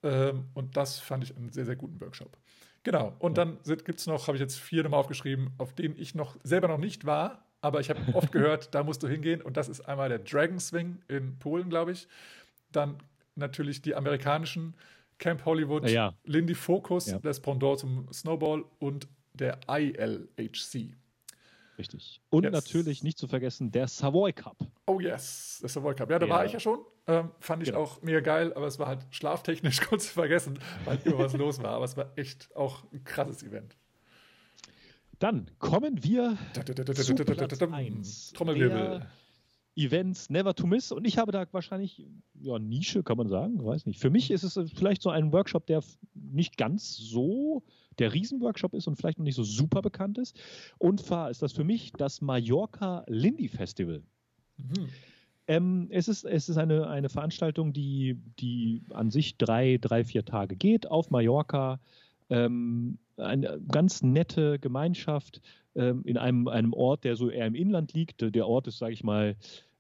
Ähm, 0.03 0.45
und 0.53 0.75
das 0.75 0.99
fand 0.99 1.23
ich 1.23 1.35
einen 1.35 1.51
sehr, 1.51 1.65
sehr 1.65 1.77
guten 1.77 1.99
Workshop. 2.01 2.37
Genau. 2.83 3.15
Und 3.19 3.37
ja. 3.37 3.45
dann 3.45 3.59
gibt 3.63 3.99
es 3.99 4.07
noch, 4.07 4.27
habe 4.27 4.37
ich 4.37 4.41
jetzt 4.41 4.59
vier 4.59 4.83
nochmal 4.83 4.99
aufgeschrieben, 4.99 5.51
auf 5.57 5.73
denen 5.73 5.95
ich 5.97 6.15
noch 6.15 6.35
selber 6.43 6.67
noch 6.67 6.77
nicht 6.77 7.05
war, 7.05 7.45
aber 7.61 7.79
ich 7.79 7.89
habe 7.89 7.99
oft 8.13 8.31
gehört, 8.31 8.69
da 8.75 8.83
musst 8.83 9.01
du 9.01 9.07
hingehen. 9.07 9.41
Und 9.41 9.57
das 9.57 9.69
ist 9.69 9.81
einmal 9.81 10.09
der 10.09 10.19
Dragon 10.19 10.59
Swing 10.59 10.99
in 11.07 11.39
Polen, 11.39 11.69
glaube 11.69 11.93
ich. 11.93 12.07
Dann 12.71 12.97
natürlich 13.35 13.81
die 13.81 13.95
amerikanischen 13.95 14.75
Camp 15.17 15.45
Hollywood, 15.45 15.89
ja. 15.89 16.13
Lindy 16.25 16.55
Focus, 16.55 17.15
das 17.23 17.39
Pendant 17.39 17.79
zum 17.79 18.11
Snowball 18.11 18.65
und 18.79 19.07
der 19.33 19.59
ILHC. 19.67 20.93
Richtig. 21.77 22.21
Und 22.29 22.43
yes. 22.43 22.53
natürlich 22.53 23.03
nicht 23.03 23.17
zu 23.17 23.27
vergessen 23.27 23.71
der 23.71 23.87
Savoy 23.87 24.31
Cup. 24.33 24.57
Oh 24.87 24.99
yes, 24.99 25.59
der 25.61 25.69
Savoy 25.69 25.93
Cup. 25.95 26.09
Ja, 26.09 26.19
da 26.19 26.25
ja. 26.25 26.33
war 26.33 26.45
ich 26.45 26.53
ja 26.53 26.59
schon. 26.59 26.79
Ähm, 27.07 27.31
fand 27.39 27.63
ich 27.63 27.69
genau. 27.69 27.81
auch 27.81 28.01
mega 28.01 28.21
geil, 28.21 28.53
aber 28.53 28.67
es 28.67 28.79
war 28.79 28.87
halt 28.87 29.05
schlaftechnisch 29.11 29.81
kurz 29.89 30.07
zu 30.07 30.13
vergessen, 30.13 30.59
weil 30.85 30.99
immer 31.03 31.19
was 31.19 31.33
los 31.33 31.61
war. 31.61 31.71
Aber 31.71 31.85
es 31.85 31.97
war 31.97 32.11
echt 32.15 32.55
auch 32.55 32.83
ein 32.91 33.03
krasses 33.03 33.43
Event. 33.43 33.75
Dann 35.19 35.49
kommen 35.59 36.03
wir 36.03 36.37
zu 36.53 37.15
Platz 37.15 37.61
1. 37.61 38.33
Trommelwirbel. 38.33 39.07
Events 39.75 40.29
Never 40.29 40.53
to 40.55 40.67
Miss 40.67 40.91
und 40.91 41.05
ich 41.05 41.17
habe 41.17 41.31
da 41.31 41.45
wahrscheinlich 41.51 42.05
ja 42.39 42.59
Nische 42.59 43.03
kann 43.03 43.17
man 43.17 43.27
sagen, 43.27 43.63
weiß 43.63 43.85
nicht. 43.85 43.99
Für 43.99 44.09
mich 44.09 44.31
ist 44.31 44.43
es 44.43 44.59
vielleicht 44.73 45.01
so 45.01 45.09
ein 45.09 45.31
Workshop, 45.33 45.65
der 45.67 45.83
nicht 46.13 46.57
ganz 46.57 46.95
so 46.95 47.63
der 47.99 48.13
Riesenworkshop 48.13 48.73
ist 48.73 48.87
und 48.87 48.95
vielleicht 48.95 49.19
noch 49.19 49.25
nicht 49.25 49.35
so 49.35 49.43
super 49.43 49.81
bekannt 49.81 50.17
ist. 50.17 50.39
Und 50.77 51.01
zwar 51.01 51.29
ist 51.29 51.41
das 51.41 51.53
für 51.53 51.63
mich 51.63 51.91
das 51.93 52.21
Mallorca 52.21 53.03
Lindy 53.07 53.47
Festival. 53.47 54.03
Mhm. 54.57 54.89
Ähm, 55.47 55.87
es 55.91 56.07
ist, 56.07 56.25
es 56.25 56.49
ist 56.49 56.57
eine, 56.57 56.87
eine 56.87 57.09
Veranstaltung, 57.09 57.71
die, 57.71 58.17
die 58.39 58.83
an 58.91 59.11
sich 59.11 59.37
drei, 59.37 59.77
drei, 59.79 60.03
vier 60.03 60.25
Tage 60.25 60.55
geht 60.55 60.89
auf 60.89 61.11
Mallorca. 61.11 61.79
Ähm, 62.29 62.97
eine 63.17 63.61
ganz 63.71 64.01
nette 64.01 64.59
Gemeinschaft 64.59 65.41
ähm, 65.75 66.01
in 66.05 66.17
einem, 66.17 66.47
einem 66.47 66.73
Ort, 66.73 67.03
der 67.03 67.15
so 67.15 67.29
eher 67.29 67.45
im 67.45 67.55
Inland 67.55 67.93
liegt. 67.93 68.21
Der 68.21 68.47
Ort 68.47 68.67
ist, 68.67 68.79
sage 68.79 68.93
ich 68.93 69.03
mal, 69.03 69.35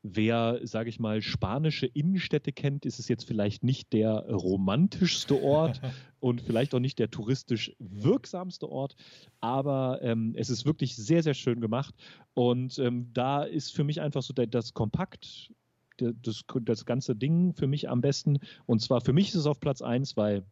Wer, 0.07 0.59
sage 0.63 0.89
ich 0.89 0.99
mal, 0.99 1.23
spanische 1.23 1.87
Innenstädte 1.87 2.51
kennt, 2.51 2.85
ist 2.85 2.99
es 2.99 3.07
jetzt 3.07 3.23
vielleicht 3.23 3.63
nicht 3.63 3.91
der 3.91 4.27
romantischste 4.29 5.41
Ort 5.41 5.81
und 6.19 6.41
vielleicht 6.41 6.75
auch 6.75 6.79
nicht 6.79 6.99
der 6.99 7.09
touristisch 7.09 7.75
wirksamste 7.79 8.69
Ort, 8.69 8.95
aber 9.39 9.99
ähm, 10.03 10.35
es 10.37 10.51
ist 10.51 10.65
wirklich 10.65 10.95
sehr, 10.95 11.23
sehr 11.23 11.33
schön 11.33 11.59
gemacht. 11.59 11.95
Und 12.35 12.77
ähm, 12.77 13.09
da 13.13 13.43
ist 13.43 13.73
für 13.73 13.83
mich 13.83 13.99
einfach 13.99 14.21
so 14.21 14.33
der, 14.33 14.45
das 14.45 14.75
Kompakt, 14.75 15.51
der, 15.99 16.13
das, 16.13 16.43
das 16.61 16.85
ganze 16.85 17.15
Ding 17.15 17.53
für 17.55 17.65
mich 17.65 17.89
am 17.89 18.01
besten. 18.01 18.37
Und 18.67 18.81
zwar 18.81 19.01
für 19.01 19.13
mich 19.13 19.29
ist 19.29 19.35
es 19.35 19.47
auf 19.47 19.59
Platz 19.59 19.81
1, 19.81 20.17
weil 20.17 20.45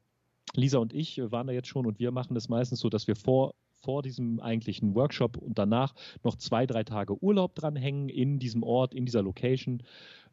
Lisa 0.55 0.79
und 0.79 0.93
ich 0.93 1.19
waren 1.19 1.45
da 1.45 1.53
jetzt 1.53 1.67
schon 1.67 1.85
und 1.85 1.99
wir 1.99 2.11
machen 2.11 2.35
es 2.35 2.49
meistens 2.49 2.79
so, 2.79 2.89
dass 2.89 3.07
wir 3.07 3.15
vor 3.15 3.53
vor 3.83 4.01
diesem 4.01 4.39
eigentlichen 4.39 4.95
Workshop 4.95 5.37
und 5.37 5.59
danach 5.59 5.93
noch 6.23 6.37
zwei, 6.37 6.65
drei 6.65 6.83
Tage 6.83 7.21
Urlaub 7.21 7.55
dranhängen 7.55 8.09
in 8.09 8.39
diesem 8.39 8.63
Ort, 8.63 8.93
in 8.93 9.05
dieser 9.05 9.21
Location, 9.21 9.83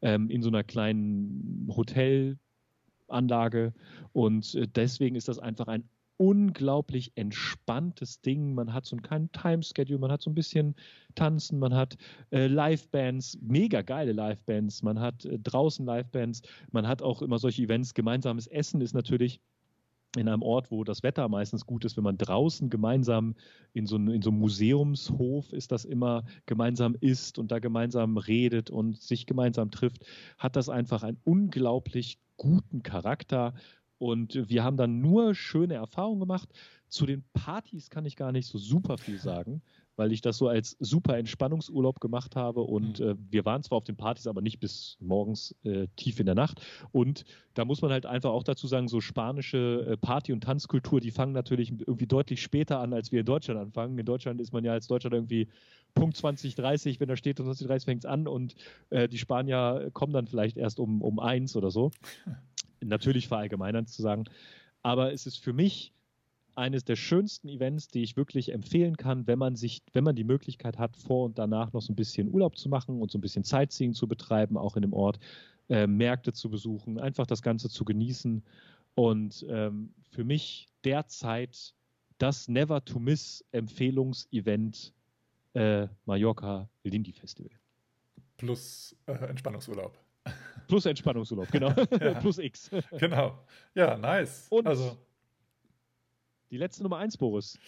ähm, 0.03 0.31
in 0.31 0.43
so 0.43 0.49
einer 0.49 0.65
kleinen 0.65 1.69
Hotelanlage. 1.75 3.75
Und 4.13 4.55
äh, 4.55 4.69
deswegen 4.69 5.17
ist 5.17 5.29
das 5.29 5.39
einfach 5.39 5.69
ein 5.69 5.85
unglaublich 6.21 7.13
entspanntes 7.15 8.21
Ding. 8.21 8.55
Man 8.55 8.75
hat 8.75 8.85
so 8.85 8.95
einen 8.95 9.33
Time-Schedule, 9.33 9.99
man 9.99 10.13
hat 10.13 10.21
so 10.21 10.31
ein 10.31 10.35
bisschen 10.35 10.75
Tanzen, 11.15 11.59
man 11.59 11.75
hat 11.75 11.97
äh, 12.31 12.47
Live-Bands, 12.47 13.39
mega 13.41 13.81
geile 13.81 14.13
Live-Bands, 14.13 14.83
man 14.83 15.01
hat 15.01 15.25
äh, 15.25 15.39
draußen 15.39 15.87
Live-Bands, 15.87 16.43
man 16.73 16.87
hat 16.87 17.01
auch 17.01 17.23
immer 17.23 17.39
solche 17.39 17.63
Events. 17.63 17.95
Gemeinsames 17.95 18.49
Essen 18.49 18.83
ist 18.83 18.93
natürlich 18.93 19.41
in 20.17 20.29
einem 20.29 20.43
Ort, 20.43 20.71
wo 20.71 20.85
das 20.85 21.03
Wetter 21.03 21.29
meistens 21.29 21.67
gut 21.67 21.85
ist, 21.85 21.97
wenn 21.97 22.05
man 22.05 22.19
draußen 22.19 22.69
gemeinsam 22.71 23.35
in 23.73 23.87
so, 23.87 23.97
in 23.97 24.23
so 24.23 24.31
einem 24.31 24.41
Museumshof 24.41 25.53
ist 25.53 25.71
das 25.73 25.85
immer 25.85 26.25
gemeinsam 26.47 26.97
isst 27.01 27.39
und 27.39 27.53
da 27.53 27.59
gemeinsam 27.59 28.17
redet 28.17 28.71
und 28.71 29.01
sich 29.01 29.27
gemeinsam 29.27 29.71
trifft, 29.71 30.05
hat 30.39 30.57
das 30.57 30.69
einfach 30.69 31.03
einen 31.03 31.19
unglaublich 31.25 32.19
guten 32.37 32.83
Charakter. 32.83 33.55
Und 33.99 34.49
wir 34.49 34.65
haben 34.65 34.79
dann 34.79 35.01
nur 35.01 35.35
schöne 35.35 35.75
Erfahrungen 35.75 36.21
gemacht. 36.21 36.49
Zu 36.89 37.07
den 37.07 37.23
Partys 37.35 37.91
kann 37.91 38.07
ich 38.07 38.17
gar 38.17 38.33
nicht 38.33 38.47
so 38.47 38.59
super 38.59 38.99
viel 38.99 39.19
sagen 39.19 39.63
weil 40.01 40.13
ich 40.13 40.23
das 40.23 40.39
so 40.39 40.49
als 40.49 40.79
super 40.81 41.19
Entspannungsurlaub 41.19 42.01
gemacht 42.01 42.37
habe 42.37 42.63
und 42.63 43.01
mhm. 43.01 43.07
äh, 43.07 43.15
wir 43.29 43.45
waren 43.45 43.63
zwar 43.63 43.77
auf 43.77 43.85
den 43.85 43.97
Partys, 43.97 44.27
aber 44.27 44.41
nicht 44.41 44.59
bis 44.59 44.97
morgens 44.99 45.55
äh, 45.63 45.89
tief 45.97 46.19
in 46.21 46.25
der 46.27 46.35
Nacht 46.35 46.63
und 46.91 47.27
da 47.53 47.67
muss 47.67 47.83
man 47.83 47.91
halt 47.91 48.07
einfach 48.07 48.31
auch 48.31 48.43
dazu 48.43 48.67
sagen, 48.67 48.89
so 48.89 49.03
spanische 49.03 49.87
äh, 49.87 49.97
Party- 49.99 50.33
und 50.33 50.43
Tanzkultur, 50.43 51.01
die 51.01 51.11
fangen 51.11 51.35
natürlich 51.35 51.71
irgendwie 51.71 52.07
deutlich 52.07 52.41
später 52.41 52.81
an, 52.81 52.95
als 52.95 53.13
wir 53.13 53.21
in 53.21 53.27
Deutschland 53.27 53.61
anfangen. 53.61 53.99
In 53.99 54.07
Deutschland 54.07 54.41
ist 54.41 54.55
man 54.55 54.65
ja 54.65 54.73
als 54.73 54.87
Deutschland 54.87 55.13
irgendwie 55.13 55.49
Punkt 55.95 56.17
2030, 56.17 56.99
wenn 56.99 57.09
da 57.09 57.17
steht, 57.17 57.39
um 57.41 57.47
2030 57.47 57.85
fängt 57.85 58.05
es 58.05 58.11
an 58.11 58.27
und 58.27 58.55
äh, 58.89 59.07
die 59.07 59.19
Spanier 59.19 59.91
kommen 59.93 60.15
dann 60.15 60.27
vielleicht 60.27 60.57
erst 60.57 60.81
um, 60.81 61.03
um 61.03 61.19
eins 61.19 61.57
oder 61.57 61.71
so. 61.71 61.91
natürlich 62.81 63.29
verallgemeinern 63.29 63.87
zu 63.87 64.01
sagen, 64.01 64.25
aber 64.83 65.13
es 65.13 65.27
ist 65.27 65.37
für 65.37 65.53
mich 65.53 65.93
eines 66.61 66.85
der 66.85 66.97
schönsten 66.97 67.49
Events, 67.49 67.89
die 67.89 68.03
ich 68.03 68.17
wirklich 68.17 68.53
empfehlen 68.53 68.97
kann, 68.97 69.27
wenn 69.27 69.39
man 69.39 69.57
sich, 69.57 69.83
wenn 69.93 70.05
man 70.05 70.15
die 70.15 70.25
Möglichkeit 70.25 70.79
hat, 70.79 70.97
vor 70.97 71.25
und 71.25 71.39
danach 71.39 71.73
noch 71.73 71.81
so 71.81 71.93
ein 71.93 71.97
bisschen 71.97 72.33
Urlaub 72.33 72.57
zu 72.57 72.69
machen 72.69 73.01
und 73.01 73.11
so 73.11 73.19
ein 73.19 73.23
bisschen 73.23 73.43
Sightseeing 73.43 73.95
zu 73.95 74.07
betreiben, 74.07 74.57
auch 74.57 74.77
in 74.77 74.83
dem 74.83 74.93
Ort, 74.93 75.19
äh, 75.71 75.87
Märkte 75.87 76.33
zu 76.33 76.51
besuchen, 76.51 77.01
einfach 77.01 77.27
das 77.27 77.43
Ganze 77.43 77.71
zu 77.71 77.85
genießen. 77.85 78.43
Und 78.95 79.47
ähm, 79.49 79.95
für 80.11 80.23
mich 80.25 80.69
derzeit 80.85 81.75
das 82.19 82.47
Never 82.49 82.85
to 82.85 82.99
Miss 82.99 83.43
Empfehlungsevent 83.53 84.93
äh, 85.55 85.89
Mallorca 86.05 86.69
Lindy 86.85 87.13
Festival. 87.13 87.53
Plus 88.37 88.95
äh, 89.07 89.13
Entspannungsurlaub. 89.13 89.99
Plus 90.69 90.85
Entspannungsurlaub, 90.85 91.51
genau. 91.51 91.73
Plus 92.21 92.39
X. 92.39 92.71
genau. 92.99 93.39
Ja, 93.75 93.97
nice. 93.97 94.47
Und 94.51 94.67
also 94.67 94.99
die 96.51 96.59
letzte 96.59 96.83
Nummer 96.83 96.99
eins, 96.99 97.17
Boris. 97.17 97.59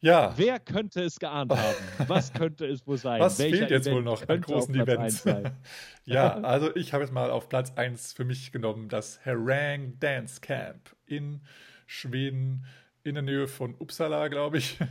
Ja. 0.00 0.32
Wer 0.36 0.60
könnte 0.60 1.02
es 1.02 1.18
geahnt 1.18 1.52
haben? 1.52 1.76
Was 2.06 2.32
könnte 2.32 2.66
es 2.66 2.86
wohl 2.86 2.98
sein? 2.98 3.20
Was 3.20 3.38
Welcher 3.38 3.56
fehlt 3.56 3.70
jetzt 3.70 3.86
Event 3.86 3.96
wohl 3.96 4.02
noch 4.04 4.28
an 4.28 4.40
großen 4.40 4.74
Events? 4.74 5.24
ja, 6.04 6.34
also 6.40 6.74
ich 6.76 6.92
habe 6.92 7.02
jetzt 7.02 7.12
mal 7.12 7.30
auf 7.30 7.48
Platz 7.48 7.72
1 7.74 8.12
für 8.12 8.24
mich 8.24 8.52
genommen 8.52 8.88
das 8.88 9.24
Harang 9.24 9.98
Dance 9.98 10.40
Camp 10.40 10.94
in 11.06 11.40
Schweden, 11.86 12.64
in 13.02 13.14
der 13.14 13.22
Nähe 13.22 13.48
von 13.48 13.74
Uppsala, 13.78 14.28
glaube 14.28 14.58
ich. 14.58 14.78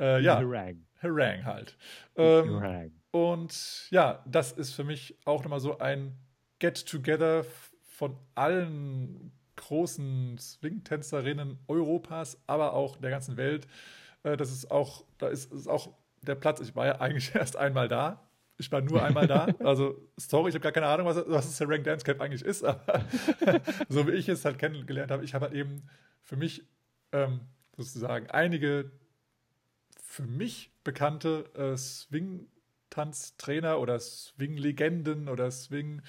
Äh, 0.00 0.20
ja. 0.20 0.38
Harang. 0.38 0.84
Harang 1.00 1.44
halt. 1.44 1.76
Ähm, 2.16 2.54
Harang. 2.54 2.92
Und 3.12 3.86
ja, 3.90 4.24
das 4.26 4.50
ist 4.50 4.72
für 4.72 4.82
mich 4.82 5.16
auch 5.24 5.44
nochmal 5.44 5.60
so 5.60 5.78
ein 5.78 6.18
Get-Together 6.58 7.44
von 7.84 8.16
allen 8.34 9.30
großen 9.62 10.36
Swing-Tänzerinnen 10.38 11.58
Europas, 11.68 12.38
aber 12.46 12.74
auch 12.74 12.96
der 12.96 13.10
ganzen 13.10 13.36
Welt. 13.36 13.66
Äh, 14.24 14.36
das 14.36 14.50
ist 14.50 14.70
auch, 14.70 15.04
da 15.18 15.28
ist, 15.28 15.52
ist 15.52 15.68
auch 15.68 15.92
der 16.22 16.34
Platz. 16.34 16.60
Ich 16.60 16.74
war 16.74 16.86
ja 16.86 17.00
eigentlich 17.00 17.34
erst 17.34 17.56
einmal 17.56 17.88
da. 17.88 18.28
Ich 18.58 18.70
war 18.70 18.80
nur 18.80 19.02
einmal 19.02 19.26
da. 19.26 19.48
Also, 19.60 19.96
sorry, 20.16 20.50
ich 20.50 20.54
habe 20.54 20.62
gar 20.62 20.72
keine 20.72 20.86
Ahnung, 20.86 21.06
was, 21.06 21.16
was 21.26 21.56
das 21.56 21.68
Rank 21.68 21.84
Dance 21.84 22.04
Camp 22.04 22.20
eigentlich 22.20 22.44
ist, 22.44 22.64
aber 22.64 23.04
so 23.88 24.06
wie 24.06 24.12
ich 24.12 24.28
es 24.28 24.44
halt 24.44 24.58
kennengelernt 24.58 25.10
habe, 25.10 25.24
ich 25.24 25.34
habe 25.34 25.46
halt 25.46 25.54
eben 25.54 25.82
für 26.22 26.36
mich 26.36 26.64
ähm, 27.12 27.40
sozusagen 27.76 28.30
einige 28.30 28.92
für 30.02 30.24
mich 30.24 30.70
bekannte 30.84 31.50
äh, 31.54 31.76
Swing-Tanztrainer 31.76 33.80
oder 33.80 33.98
Swing-Legenden 33.98 35.28
oder 35.28 35.50
Swing- 35.50 36.02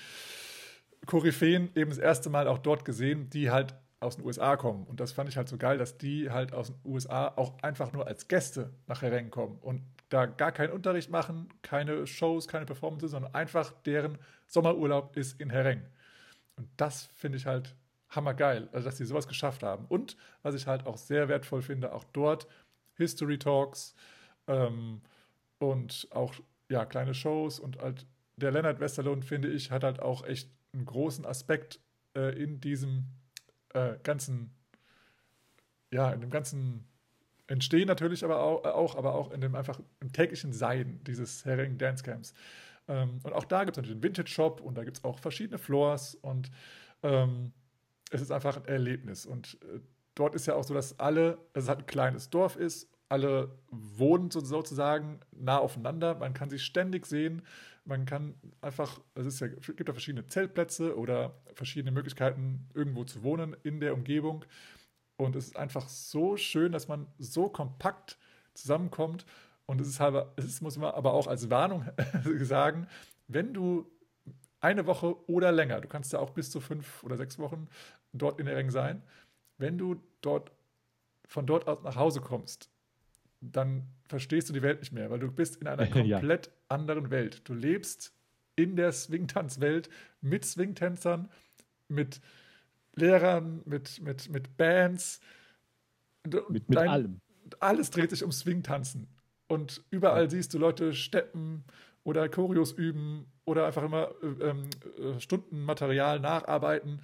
Koryphäen 1.06 1.70
eben 1.76 1.90
das 1.90 2.00
erste 2.00 2.30
Mal 2.30 2.48
auch 2.48 2.60
dort 2.60 2.86
gesehen, 2.86 3.30
die 3.30 3.52
halt 3.52 3.76
aus 4.00 4.18
den 4.18 4.26
USA 4.26 4.58
kommen. 4.58 4.86
Und 4.86 5.00
das 5.00 5.12
fand 5.12 5.30
ich 5.30 5.38
halt 5.38 5.48
so 5.48 5.58
geil, 5.58 5.78
dass 5.78 5.98
die 5.98 6.30
halt 6.30 6.54
aus 6.54 6.68
den 6.68 6.76
USA 6.86 7.28
auch 7.36 7.58
einfach 7.62 7.94
nur 7.94 8.08
als 8.08 8.28
Gäste 8.28 8.72
nach 8.88 9.02
Herrengen 9.02 9.32
kommen 9.32 9.58
und 9.62 9.82
da 10.10 10.26
gar 10.26 10.52
keinen 10.52 10.74
Unterricht 10.74 11.10
machen, 11.10 11.50
keine 11.62 12.06
Shows, 12.06 12.48
keine 12.48 12.66
Performances, 12.66 13.12
sondern 13.12 13.34
einfach 13.34 13.72
deren 13.86 14.18
Sommerurlaub 14.46 15.16
ist 15.18 15.40
in 15.40 15.50
Herrengen. 15.50 15.86
Und 16.56 16.68
das 16.78 17.10
finde 17.16 17.38
ich 17.38 17.46
halt 17.48 17.76
hammergeil, 18.10 18.70
also 18.72 18.86
dass 18.88 18.98
sie 18.98 19.06
sowas 19.06 19.28
geschafft 19.28 19.64
haben. 19.64 19.86
Und 19.88 20.18
was 20.44 20.54
ich 20.54 20.68
halt 20.68 20.86
auch 20.86 20.98
sehr 20.98 21.30
wertvoll 21.30 21.64
finde, 21.64 21.94
auch 21.94 22.04
dort 22.14 22.48
History 22.96 23.40
Talks 23.40 23.96
ähm, 24.48 25.02
und 25.58 26.08
auch 26.12 26.36
ja, 26.70 26.86
kleine 26.86 27.16
Shows 27.16 27.60
und 27.60 27.80
halt 27.82 28.06
der 28.36 28.52
Leonard 28.52 28.80
Westerlund, 28.80 29.26
finde 29.26 29.50
ich, 29.50 29.72
hat 29.72 29.84
halt 29.84 30.00
auch 30.00 30.26
echt 30.26 30.50
einen 30.74 30.86
großen 30.86 31.26
Aspekt 31.26 31.80
äh, 32.16 32.42
in 32.42 32.60
diesem 32.60 33.06
äh, 33.74 33.96
ganzen, 34.04 34.52
ja, 35.92 36.12
in 36.12 36.22
dem 36.22 36.30
ganzen 36.30 36.88
Entstehen 37.48 37.88
natürlich 37.88 38.24
aber 38.24 38.42
auch, 38.42 38.64
auch, 38.64 38.96
aber 38.96 39.16
auch 39.16 39.32
in 39.32 39.42
dem 39.42 39.56
einfach 39.56 39.80
im 40.00 40.12
täglichen 40.12 40.54
Sein 40.54 41.02
dieses 41.04 41.46
Herring 41.46 41.78
Dance 41.78 42.04
Camps. 42.04 42.34
Ähm, 42.88 43.20
und 43.24 43.34
auch 43.34 43.46
da 43.46 43.64
gibt 43.64 43.78
es 43.78 43.82
natürlich 43.82 43.96
einen 43.96 44.04
Vintage 44.04 44.30
Shop 44.30 44.62
und 44.62 44.78
da 44.78 44.84
gibt 44.84 44.98
es 44.98 45.04
auch 45.04 45.20
verschiedene 45.20 45.58
Floors 45.58 46.16
und 46.16 46.52
ähm, 47.04 47.54
es 48.12 48.22
ist 48.22 48.32
einfach 48.32 48.58
ein 48.58 48.66
Erlebnis. 48.66 49.26
Und 49.26 49.58
äh, 49.62 49.80
dort 50.16 50.36
ist 50.36 50.48
ja 50.48 50.56
auch 50.56 50.64
so, 50.64 50.74
dass 50.74 51.00
alle, 51.00 51.38
dass 51.54 51.64
es 51.64 51.70
halt 51.70 51.80
ein 51.80 51.86
kleines 51.86 52.30
Dorf 52.30 52.56
ist, 52.56 52.90
alle 53.14 53.58
wohnen 53.70 54.32
sozusagen 54.32 55.20
nah 55.32 55.58
aufeinander, 55.58 56.16
man 56.16 56.34
kann 56.34 56.50
sich 56.50 56.64
ständig 56.64 57.06
sehen 57.06 57.44
man 57.86 58.06
kann 58.06 58.36
einfach, 58.62 59.02
es 59.16 59.26
ist 59.26 59.40
ja, 59.42 59.48
gibt 59.48 59.88
ja 59.88 59.94
verschiedene 59.94 60.28
Zeltplätze 60.28 60.98
oder 60.98 61.36
verschiedene 61.54 61.92
Möglichkeiten, 61.92 62.70
irgendwo 62.74 63.04
zu 63.04 63.24
wohnen 63.24 63.56
in 63.64 63.80
der 63.80 63.94
Umgebung. 63.94 64.46
Und 65.18 65.36
es 65.36 65.48
ist 65.48 65.58
einfach 65.58 65.90
so 65.90 66.38
schön, 66.38 66.72
dass 66.72 66.88
man 66.88 67.08
so 67.18 67.50
kompakt 67.50 68.18
zusammenkommt. 68.54 69.26
Und 69.66 69.82
es 69.82 69.88
ist 69.88 70.00
halt, 70.00 70.28
es 70.38 70.62
muss 70.62 70.78
man 70.78 70.94
aber 70.94 71.14
auch 71.14 71.28
als 71.28 71.50
Warnung 71.50 71.86
sagen, 72.42 72.88
wenn 73.28 73.54
du 73.54 73.90
eine 74.60 74.86
Woche 74.88 75.30
oder 75.30 75.52
länger, 75.52 75.82
du 75.82 75.90
kannst 75.90 76.14
ja 76.14 76.20
auch 76.20 76.30
bis 76.30 76.52
zu 76.52 76.62
fünf 76.62 77.04
oder 77.04 77.18
sechs 77.18 77.38
Wochen 77.38 77.68
dort 78.14 78.40
in 78.40 78.46
der 78.46 78.56
Ring 78.56 78.72
sein, 78.72 79.04
wenn 79.58 79.78
du 79.78 80.02
dort 80.22 80.52
von 81.28 81.46
dort 81.46 81.68
aus 81.68 81.84
nach 81.84 81.98
Hause 81.98 82.22
kommst, 82.22 82.70
dann 83.52 83.88
verstehst 84.08 84.50
du 84.50 84.54
die 84.54 84.62
Welt 84.62 84.80
nicht 84.80 84.94
mehr, 84.94 85.10
weil 85.10 85.20
du 85.20 85.32
bist 85.32 85.58
in 85.58 85.68
einer 85.68 85.88
komplett 85.90 86.48
ja. 86.48 86.54
anderen 86.70 87.10
Welt. 87.12 87.42
Du 87.46 87.54
lebst 87.54 88.14
in 88.56 88.76
der 88.76 88.92
Swingtanzwelt 88.92 89.90
mit 90.22 90.46
Swingtänzern, 90.46 91.30
mit 91.88 92.22
Lehrern, 92.96 93.62
mit, 93.66 94.02
mit, 94.02 94.30
mit 94.30 94.58
Bands. 94.58 95.20
Mit, 96.28 96.50
mit 96.50 96.64
Dein, 96.68 96.90
allem. 96.90 97.22
Alles 97.60 97.90
dreht 97.90 98.12
sich 98.12 98.24
um 98.24 98.32
Swingtanzen. 98.32 99.08
Und 99.48 99.84
überall 99.90 100.24
ja. 100.24 100.30
siehst 100.30 100.54
du 100.54 100.58
Leute 100.58 100.94
steppen 100.94 101.64
oder 102.04 102.30
Choreos 102.30 102.72
üben 102.72 103.26
oder 103.46 103.66
einfach 103.66 103.84
immer 103.84 104.12
äh, 104.22 104.50
ähm, 104.50 104.70
äh, 104.98 105.20
Stundenmaterial 105.20 106.20
nacharbeiten. 106.20 107.02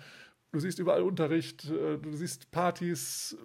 Du 0.52 0.60
siehst 0.60 0.80
überall 0.80 1.04
Unterricht, 1.04 1.70
äh, 1.70 1.98
du 1.98 2.14
siehst 2.14 2.52
Partys, 2.52 3.38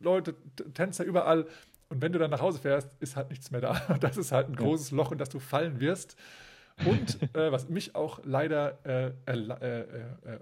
Leute, 0.00 0.34
Tänzer 0.74 1.04
überall. 1.04 1.46
Und 1.92 2.00
wenn 2.00 2.10
du 2.10 2.18
dann 2.18 2.30
nach 2.30 2.40
Hause 2.40 2.58
fährst, 2.58 2.96
ist 3.00 3.16
halt 3.16 3.28
nichts 3.28 3.50
mehr 3.50 3.60
da. 3.60 3.98
Das 4.00 4.16
ist 4.16 4.32
halt 4.32 4.48
ein 4.48 4.56
großes 4.56 4.92
Loch, 4.92 5.12
in 5.12 5.18
das 5.18 5.28
du 5.28 5.38
fallen 5.38 5.78
wirst. 5.78 6.16
Und 6.86 7.22
äh, 7.36 7.52
was 7.52 7.68
mich 7.68 7.94
auch 7.94 8.20
leider 8.24 8.78
äh, 8.86 9.12
äh, 9.30 9.80
äh, 9.80 10.38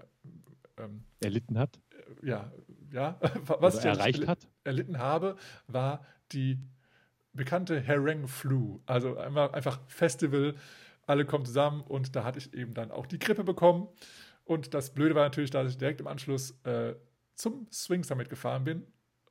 ähm, 0.77 1.03
erlitten 1.19 1.59
hat. 1.59 1.77
ja, 2.23 2.49
ja. 2.93 3.19
was 3.59 3.75
Oder 3.75 3.91
ich 3.91 3.99
erreicht 3.99 4.27
hat. 4.27 4.47
erlitten 4.63 4.97
habe, 4.97 5.35
war 5.67 6.05
die 6.31 6.57
bekannte 7.33 7.81
Hereng 7.81 8.29
Flu. 8.29 8.79
Also 8.85 9.17
einfach 9.17 9.81
Festival, 9.87 10.55
alle 11.05 11.25
kommen 11.25 11.43
zusammen 11.43 11.81
und 11.81 12.15
da 12.15 12.23
hatte 12.23 12.39
ich 12.39 12.53
eben 12.53 12.73
dann 12.73 12.91
auch 12.91 13.05
die 13.07 13.19
Grippe 13.19 13.43
bekommen. 13.43 13.89
Und 14.45 14.73
das 14.73 14.93
Blöde 14.93 15.15
war 15.15 15.25
natürlich, 15.25 15.51
dass 15.51 15.69
ich 15.69 15.77
direkt 15.77 15.99
im 15.99 16.07
Anschluss 16.07 16.51
äh, 16.63 16.95
zum 17.35 17.67
Swing 17.73 18.05
Summit 18.05 18.29
gefahren 18.29 18.63
bin 18.63 18.83
äh, 18.83 18.85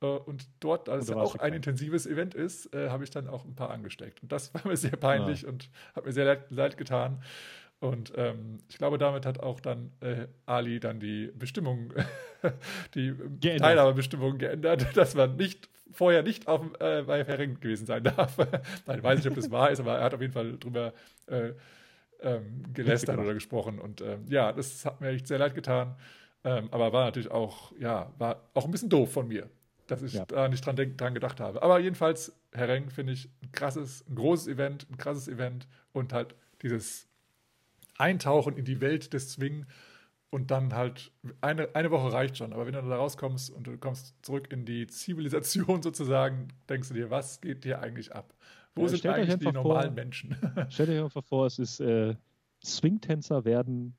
und 0.07 0.47
dort, 0.59 0.89
als 0.89 1.05
es 1.05 1.11
auch 1.11 1.35
ein 1.35 1.53
intensives 1.53 2.07
Event 2.07 2.33
ist, 2.33 2.73
äh, 2.73 2.89
habe 2.89 3.03
ich 3.03 3.11
dann 3.11 3.27
auch 3.27 3.45
ein 3.45 3.55
paar 3.55 3.69
angesteckt. 3.69 4.23
Und 4.23 4.31
das 4.31 4.53
war 4.53 4.65
mir 4.65 4.77
sehr 4.77 4.97
peinlich 4.97 5.43
ja. 5.43 5.49
und 5.49 5.69
hat 5.95 6.05
mir 6.05 6.11
sehr 6.11 6.25
leid, 6.25 6.49
leid 6.49 6.77
getan. 6.77 7.21
Und 7.79 8.13
ähm, 8.15 8.59
ich 8.69 8.77
glaube, 8.77 8.97
damit 8.97 9.25
hat 9.25 9.39
auch 9.39 9.59
dann 9.59 9.91
äh, 10.01 10.27
Ali 10.45 10.79
dann 10.79 10.99
die 10.99 11.31
Bestimmung, 11.35 11.93
die 12.95 13.13
geändert. 13.39 13.61
Teilnahmebestimmung 13.61 14.37
geändert, 14.37 14.85
dass 14.95 15.15
man 15.15 15.35
nicht 15.35 15.69
vorher 15.91 16.23
nicht 16.23 16.47
auf, 16.47 16.61
äh, 16.79 17.03
bei 17.03 17.23
Herring 17.23 17.59
gewesen 17.59 17.85
sein 17.85 18.03
darf. 18.03 18.37
Nein, 18.85 19.03
weiß 19.03 19.17
nicht, 19.17 19.27
ob 19.27 19.35
das 19.35 19.51
wahr 19.51 19.71
ist, 19.71 19.79
aber 19.79 19.97
er 19.97 20.05
hat 20.05 20.13
auf 20.13 20.21
jeden 20.21 20.33
Fall 20.33 20.57
drüber 20.57 20.93
äh, 21.27 21.53
ähm, 22.21 22.63
gelästert 22.73 23.17
oder 23.17 23.33
gesprochen. 23.33 23.79
Und 23.79 24.01
ähm, 24.01 24.25
ja, 24.29 24.51
das 24.51 24.85
hat 24.85 25.01
mir 25.01 25.09
echt 25.09 25.27
sehr 25.27 25.39
leid 25.39 25.53
getan. 25.53 25.95
Ähm, 26.43 26.69
aber 26.71 26.93
war 26.93 27.05
natürlich 27.05 27.29
auch, 27.29 27.71
ja, 27.79 28.11
war 28.17 28.41
auch 28.53 28.65
ein 28.65 28.71
bisschen 28.71 28.89
doof 28.89 29.11
von 29.11 29.27
mir 29.27 29.49
dass 29.91 30.01
ich 30.01 30.13
ja. 30.13 30.25
da 30.25 30.47
nicht 30.47 30.65
dran, 30.65 30.75
denk, 30.75 30.97
dran 30.97 31.13
gedacht 31.13 31.39
habe. 31.39 31.61
Aber 31.61 31.79
jedenfalls, 31.79 32.33
Hereng 32.53 32.89
finde 32.89 33.13
ich 33.13 33.29
ein 33.43 33.51
krasses, 33.51 34.05
ein 34.09 34.15
großes 34.15 34.47
Event, 34.47 34.87
ein 34.89 34.97
krasses 34.97 35.27
Event 35.27 35.67
und 35.91 36.13
halt 36.13 36.35
dieses 36.61 37.07
Eintauchen 37.97 38.55
in 38.57 38.65
die 38.65 38.79
Welt 38.79 39.13
des 39.13 39.33
Swing 39.33 39.65
und 40.29 40.49
dann 40.49 40.73
halt 40.73 41.11
eine, 41.41 41.75
eine 41.75 41.91
Woche 41.91 42.13
reicht 42.13 42.37
schon. 42.37 42.53
Aber 42.53 42.65
wenn 42.65 42.73
du 42.73 42.81
da 42.81 42.95
rauskommst 42.95 43.49
und 43.49 43.67
du 43.67 43.77
kommst 43.77 44.15
zurück 44.21 44.51
in 44.51 44.65
die 44.65 44.87
Zivilisation 44.87 45.81
sozusagen, 45.83 46.47
denkst 46.69 46.87
du 46.87 46.93
dir, 46.93 47.09
was 47.09 47.41
geht 47.41 47.63
hier 47.63 47.81
eigentlich 47.81 48.15
ab? 48.15 48.33
Wo 48.73 48.83
ja, 48.83 48.87
sind 48.87 49.05
eigentlich 49.05 49.39
die 49.39 49.51
normalen 49.51 49.87
vor, 49.87 49.95
Menschen? 49.95 50.37
Stellt 50.69 50.89
euch 50.89 51.03
einfach 51.03 51.25
vor, 51.25 51.45
es 51.47 51.59
ist 51.59 51.81
äh, 51.81 52.15
Swing-Tänzer 52.63 53.43
werden, 53.43 53.95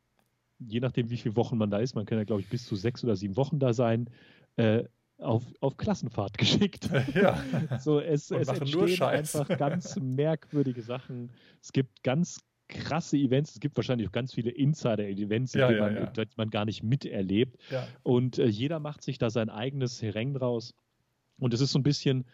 je 0.59 0.81
nachdem 0.81 1.11
wie 1.11 1.19
viele 1.19 1.37
Wochen 1.37 1.59
man 1.59 1.71
da 1.71 1.79
ist, 1.79 1.95
man 1.95 2.07
kann 2.07 2.17
ja 2.17 2.25
glaube 2.25 2.41
ich 2.41 2.49
bis 2.49 2.67
zu 2.67 2.77
sechs 2.77 3.05
oder 3.05 3.15
sieben 3.15 3.37
Wochen 3.37 3.59
da 3.59 3.75
sein, 3.75 4.09
äh, 4.57 4.85
auf, 5.23 5.45
auf 5.61 5.77
Klassenfahrt 5.77 6.39
geschickt. 6.39 6.89
Ja. 7.15 7.43
so, 7.79 8.01
es, 8.01 8.31
es 8.31 8.49
entstehen 8.49 9.03
einfach 9.03 9.49
ganz 9.49 9.97
merkwürdige 10.01 10.83
Sachen. 10.83 11.31
Es 11.61 11.73
gibt 11.73 12.03
ganz 12.03 12.41
krasse 12.69 13.17
Events. 13.17 13.53
Es 13.53 13.61
gibt 13.61 13.77
wahrscheinlich 13.77 14.09
auch 14.09 14.13
ganz 14.13 14.35
viele 14.35 14.51
Insider-Events, 14.51 15.55
ja, 15.55 15.69
die, 15.69 15.75
ja, 15.75 15.81
man, 15.81 15.97
ja. 15.97 16.07
die 16.07 16.27
man 16.37 16.51
gar 16.51 16.65
nicht 16.65 16.83
miterlebt. 16.83 17.59
Und 18.03 18.39
äh, 18.39 18.47
jeder 18.47 18.81
macht 18.81 19.03
sich 19.03 19.19
da 19.19 19.31
sein 19.31 19.51
eigenes 19.51 20.01
Hereng 20.03 20.35
draus. 20.35 20.75
Und 21.39 21.55
es 21.55 21.61
ist 21.61 21.73
so 21.73 21.79
ein 21.79 21.83
bisschen, 21.83 22.25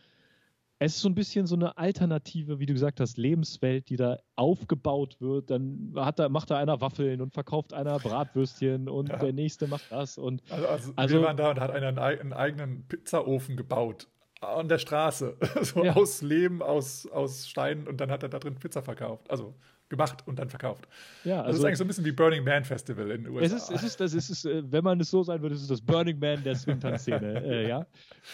es 0.81 0.95
ist 0.95 1.01
so 1.01 1.09
ein 1.09 1.15
bisschen 1.15 1.47
so 1.47 1.57
eine 1.57 1.77
alternative, 1.77 2.61
wie 2.61 2.67
du 2.67 2.73
gesagt 2.73 3.01
hast, 3.01 3.19
Lebenswelt, 3.19 3.89
die 3.89 3.97
da 3.97 4.19
aufgebaut 4.37 5.17
wird. 5.21 5.51
Dann 5.51 5.93
hat 5.97 6.19
da, 6.19 6.29
macht 6.29 6.51
da 6.51 6.59
einer 6.59 6.81
Waffeln 6.81 7.21
und 7.21 7.33
verkauft 7.33 7.73
einer 7.73 7.99
Bratwürstchen 7.99 8.89
und 8.89 9.09
ja. 9.09 9.17
der 9.17 9.33
nächste 9.33 9.67
macht 9.67 9.91
das. 9.91 10.19
Und 10.19 10.43
also, 10.51 10.69
also, 10.69 10.93
also 10.95 11.15
wir 11.17 11.27
waren 11.27 11.37
da 11.37 11.51
und 11.51 11.61
hat 11.61 11.71
einer 11.73 12.01
einen 12.01 12.33
eigenen 12.33 12.87
Pizzaofen 12.87 13.57
gebaut 13.57 14.07
an 14.41 14.69
der 14.69 14.79
Straße. 14.79 15.37
so 15.63 15.85
ja. 15.85 15.95
aus 15.97 16.23
Lehm, 16.23 16.63
aus, 16.63 17.07
aus 17.07 17.49
Steinen 17.49 17.89
und 17.89 18.01
dann 18.01 18.11
hat 18.11 18.23
er 18.23 18.29
da 18.29 18.39
drin 18.39 18.55
Pizza 18.55 18.83
verkauft. 18.83 19.29
Also 19.31 19.55
gemacht 19.89 20.23
und 20.27 20.39
dann 20.39 20.49
verkauft. 20.49 20.87
Ja, 21.25 21.43
also, 21.43 21.47
das 21.47 21.49
ist 21.49 21.57
also 21.57 21.67
eigentlich 21.67 21.79
so 21.79 21.85
ein 21.85 21.87
bisschen 21.89 22.05
wie 22.05 22.13
Burning 22.13 22.45
Man 22.45 22.63
Festival 22.63 23.11
in 23.11 23.25
den 23.25 23.33
USA. 23.33 23.47
Es 23.47 23.53
ist, 23.53 23.71
es 23.71 23.83
ist, 23.83 24.01
das 24.01 24.15
ist, 24.15 24.31
es 24.31 24.45
ist, 24.45 24.73
wenn 24.73 24.85
man 24.85 25.01
es 25.01 25.11
so 25.11 25.23
sein 25.25 25.41
würde, 25.43 25.57
ist 25.57 25.63
es 25.63 25.69
das 25.69 25.81
Burning 25.81 26.19
Man 26.21 26.45
der 26.45 26.55
Swingtanz-Szene. 26.55 27.43
äh, 27.43 27.69
ja. 27.69 27.87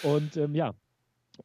Und 0.03 0.37
ähm, 0.37 0.55
ja, 0.55 0.75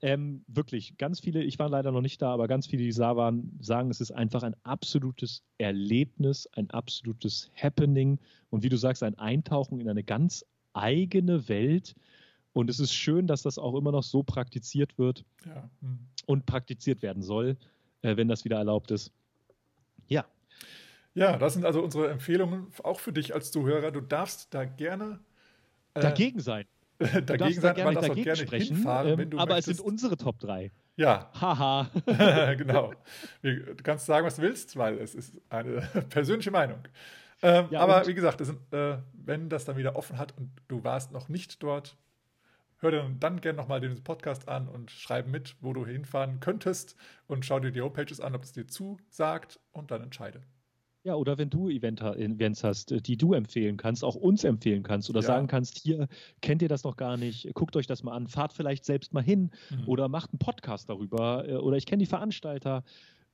ähm, 0.01 0.43
wirklich, 0.47 0.97
ganz 0.97 1.19
viele, 1.19 1.43
ich 1.43 1.57
war 1.59 1.69
leider 1.69 1.91
noch 1.91 2.01
nicht 2.01 2.21
da, 2.21 2.31
aber 2.31 2.47
ganz 2.47 2.67
viele, 2.67 2.83
die 2.83 2.93
da 2.93 3.15
waren, 3.15 3.57
sagen, 3.59 3.89
es 3.89 4.01
ist 4.01 4.11
einfach 4.11 4.43
ein 4.43 4.55
absolutes 4.63 5.43
Erlebnis, 5.57 6.47
ein 6.53 6.69
absolutes 6.69 7.51
Happening 7.55 8.19
und 8.49 8.63
wie 8.63 8.69
du 8.69 8.77
sagst, 8.77 9.03
ein 9.03 9.17
Eintauchen 9.17 9.79
in 9.79 9.89
eine 9.89 10.03
ganz 10.03 10.45
eigene 10.73 11.49
Welt. 11.49 11.95
Und 12.53 12.69
es 12.69 12.79
ist 12.79 12.93
schön, 12.93 13.27
dass 13.27 13.41
das 13.41 13.57
auch 13.57 13.75
immer 13.75 13.91
noch 13.91 14.03
so 14.03 14.23
praktiziert 14.23 14.97
wird 14.97 15.23
ja. 15.45 15.69
hm. 15.81 15.99
und 16.25 16.45
praktiziert 16.45 17.01
werden 17.01 17.23
soll, 17.23 17.57
äh, 18.01 18.15
wenn 18.17 18.27
das 18.27 18.45
wieder 18.45 18.57
erlaubt 18.57 18.91
ist. 18.91 19.11
Ja. 20.07 20.25
Ja, 21.15 21.37
das 21.37 21.53
sind 21.53 21.65
also 21.65 21.81
unsere 21.81 22.09
Empfehlungen, 22.09 22.67
auch 22.83 22.99
für 22.99 23.11
dich 23.11 23.33
als 23.33 23.51
Zuhörer. 23.51 23.91
Du 23.91 24.01
darfst 24.01 24.53
da 24.53 24.65
gerne 24.65 25.19
äh, 25.95 26.01
dagegen 26.01 26.39
sein. 26.39 26.65
dagegen 27.25 27.61
sein, 27.61 27.75
man 27.83 27.95
darf 27.95 28.09
auch 28.09 28.15
gerne 28.15 28.35
sprechen, 28.35 28.75
hinfahren, 28.75 29.13
ähm, 29.13 29.17
wenn 29.17 29.29
du 29.29 29.37
Aber 29.37 29.55
möchtest. 29.55 29.69
es 29.69 29.77
sind 29.77 29.85
unsere 29.85 30.17
Top 30.17 30.39
3. 30.39 30.71
Ja. 30.97 31.31
Haha. 31.39 31.89
genau. 32.55 32.93
Du 33.41 33.75
kannst 33.83 34.05
sagen, 34.05 34.25
was 34.25 34.35
du 34.35 34.41
willst, 34.41 34.75
weil 34.75 34.97
es 34.99 35.15
ist 35.15 35.39
eine 35.49 35.81
persönliche 36.09 36.51
Meinung. 36.51 36.79
Ähm, 37.41 37.67
ja, 37.71 37.79
aber 37.79 38.05
wie 38.05 38.13
gesagt, 38.13 38.45
sind, 38.45 38.59
äh, 38.73 38.97
wenn 39.13 39.47
das 39.47 39.63
dann 39.63 39.77
wieder 39.77 39.95
offen 39.95 40.17
hat 40.17 40.37
und 40.37 40.51
du 40.67 40.83
warst 40.83 41.13
noch 41.13 41.29
nicht 41.29 41.63
dort, 41.63 41.95
hör 42.79 42.91
dir 42.91 43.09
dann 43.17 43.39
gerne 43.39 43.55
nochmal 43.55 43.79
den 43.79 44.03
Podcast 44.03 44.49
an 44.49 44.67
und 44.67 44.91
schreib 44.91 45.27
mit, 45.27 45.55
wo 45.61 45.71
du 45.71 45.85
hinfahren 45.85 46.41
könntest 46.41 46.97
und 47.27 47.45
schau 47.45 47.61
dir 47.61 47.71
die 47.71 47.81
Homepages 47.81 48.19
an, 48.19 48.35
ob 48.35 48.43
es 48.43 48.51
dir 48.51 48.67
zusagt 48.67 49.61
und 49.71 49.91
dann 49.91 50.01
entscheide. 50.03 50.41
Ja, 51.03 51.15
oder 51.15 51.37
wenn 51.37 51.49
du 51.49 51.69
Event, 51.69 52.01
Events 52.01 52.63
hast, 52.63 52.91
äh, 52.91 53.01
die 53.01 53.15
du 53.15 53.33
empfehlen 53.33 53.77
kannst, 53.77 54.03
auch 54.03 54.15
uns 54.15 54.43
empfehlen 54.43 54.83
kannst 54.83 55.09
oder 55.09 55.21
ja. 55.21 55.27
sagen 55.27 55.47
kannst, 55.47 55.79
hier 55.79 56.07
kennt 56.41 56.61
ihr 56.61 56.67
das 56.67 56.83
noch 56.83 56.97
gar 56.97 57.15
nicht, 57.15 57.53
guckt 57.53 57.75
euch 57.77 57.87
das 57.87 58.03
mal 58.03 58.11
an, 58.11 58.27
fahrt 58.27 58.51
vielleicht 58.51 58.83
selbst 58.83 59.13
mal 59.13 59.23
hin 59.23 59.51
mhm. 59.69 59.87
oder 59.87 60.09
macht 60.09 60.31
einen 60.31 60.39
Podcast 60.39 60.89
darüber 60.89 61.47
äh, 61.47 61.55
oder 61.55 61.77
ich 61.77 61.85
kenne 61.85 62.01
die 62.01 62.05
Veranstalter, 62.05 62.83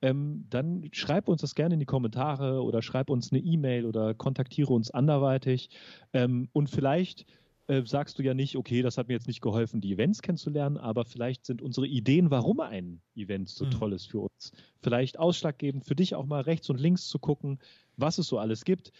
ähm, 0.00 0.46
dann 0.50 0.88
schreib 0.92 1.28
uns 1.28 1.40
das 1.40 1.54
gerne 1.54 1.74
in 1.74 1.80
die 1.80 1.86
Kommentare 1.86 2.62
oder 2.62 2.82
schreib 2.82 3.10
uns 3.10 3.32
eine 3.32 3.40
E-Mail 3.40 3.86
oder 3.86 4.14
kontaktiere 4.14 4.72
uns 4.72 4.90
anderweitig 4.90 5.70
ähm, 6.12 6.48
und 6.52 6.70
vielleicht 6.70 7.26
äh, 7.68 7.82
sagst 7.84 8.18
du 8.18 8.22
ja 8.22 8.34
nicht, 8.34 8.56
okay, 8.56 8.82
das 8.82 8.98
hat 8.98 9.08
mir 9.08 9.14
jetzt 9.14 9.26
nicht 9.26 9.40
geholfen, 9.40 9.80
die 9.80 9.92
Events 9.92 10.22
kennenzulernen, 10.22 10.76
aber 10.76 11.04
vielleicht 11.04 11.46
sind 11.46 11.62
unsere 11.62 11.86
Ideen, 11.86 12.30
warum 12.30 12.60
ein 12.60 13.00
Event 13.14 13.48
so 13.48 13.66
mhm. 13.66 13.70
toll 13.72 13.92
ist 13.92 14.06
für 14.06 14.20
uns, 14.20 14.52
vielleicht 14.80 15.18
ausschlaggebend 15.18 15.84
für 15.84 15.96
dich 15.96 16.14
auch 16.14 16.26
mal 16.26 16.42
rechts 16.42 16.70
und 16.70 16.80
links 16.80 17.08
zu 17.08 17.18
gucken, 17.18 17.58
was 17.96 18.18
es 18.18 18.28
so 18.28 18.38
alles 18.38 18.64
gibt. 18.64 18.92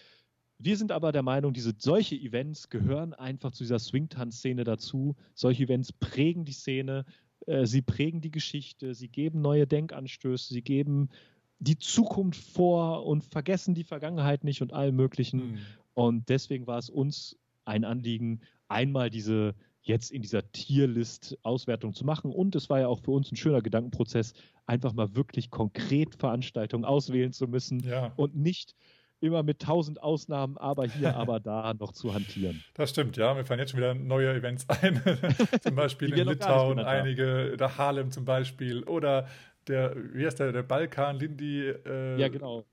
Wir 0.59 0.77
sind 0.77 0.91
aber 0.91 1.13
der 1.13 1.23
Meinung, 1.23 1.53
diese 1.53 1.75
solche 1.79 2.17
Events 2.17 2.71
gehören 2.71 3.13
einfach 3.13 3.53
zu 3.53 3.63
dieser 3.63 3.79
Swing-Tanz-Szene 3.79 4.65
dazu. 4.65 5.15
Solche 5.35 5.65
Events 5.65 5.93
prägen 5.93 6.45
die 6.47 6.53
Szene, 6.53 7.05
äh, 7.47 7.67
sie 7.67 7.83
prägen 7.83 8.21
die 8.21 8.31
Geschichte, 8.31 8.95
sie 8.95 9.09
geben 9.09 9.43
neue 9.43 9.67
Denkanstöße, 9.67 10.55
sie 10.55 10.63
geben 10.63 11.11
die 11.59 11.79
Zukunft 11.79 12.43
vor 12.43 13.07
und 13.07 13.23
vergessen 13.25 13.75
die 13.75 13.85
Vergangenheit 13.85 14.45
nicht 14.45 14.63
und 14.63 14.73
allem 14.73 14.97
Möglichen. 14.97 15.53
Mhm. 15.53 15.59
Und 15.95 16.29
deswegen 16.29 16.67
war 16.67 16.79
es 16.79 16.91
uns 16.91 17.39
ein 17.65 17.85
Anliegen, 17.85 18.41
einmal 18.69 19.11
diese 19.11 19.55
jetzt 19.87 20.11
in 20.11 20.21
dieser 20.21 20.51
Tierlist-Auswertung 20.51 21.95
zu 21.95 22.05
machen. 22.05 22.33
Und 22.33 22.57
es 22.57 22.69
war 22.69 22.81
ja 22.81 22.89
auch 22.89 23.01
für 23.01 23.13
uns 23.13 23.31
ein 23.31 23.37
schöner 23.37 23.63
Gedankenprozess, 23.63 24.35
einfach 24.67 24.93
mal 24.93 25.15
wirklich 25.15 25.51
konkret 25.51 26.17
Veranstaltungen 26.17 26.85
auswählen 26.85 27.33
zu 27.33 27.47
müssen 27.47 27.81
ja. 27.81 28.13
und 28.17 28.35
nicht 28.35 28.75
immer 29.21 29.43
mit 29.43 29.61
tausend 29.63 30.03
Ausnahmen, 30.03 30.59
aber 30.59 30.87
hier, 30.87 31.17
aber 31.17 31.41
da 31.41 31.73
noch 31.79 31.93
zu 31.93 32.13
hantieren. 32.13 32.63
Das 32.75 32.91
stimmt, 32.91 33.17
ja. 33.17 33.37
Wir 33.37 33.47
fallen 33.47 33.61
jetzt 33.61 33.71
schon 33.71 33.79
wieder 33.79 33.95
neue 33.95 34.35
Events 34.35 34.69
ein. 34.69 35.01
zum 35.63 35.75
Beispiel 35.75 36.13
in 36.19 36.29
Litauen, 36.29 36.79
einige, 36.81 37.57
der 37.57 37.79
Harlem 37.79 38.11
zum 38.11 38.25
Beispiel 38.25 38.83
oder 38.85 39.29
der, 39.69 39.97
wie 40.13 40.27
heißt 40.27 40.39
der, 40.39 40.53
der 40.53 40.63
Balkan, 40.63 41.19
Lindy, 41.19 41.69
äh, 41.69 42.21
ja, 42.21 42.29
genau. 42.29 42.65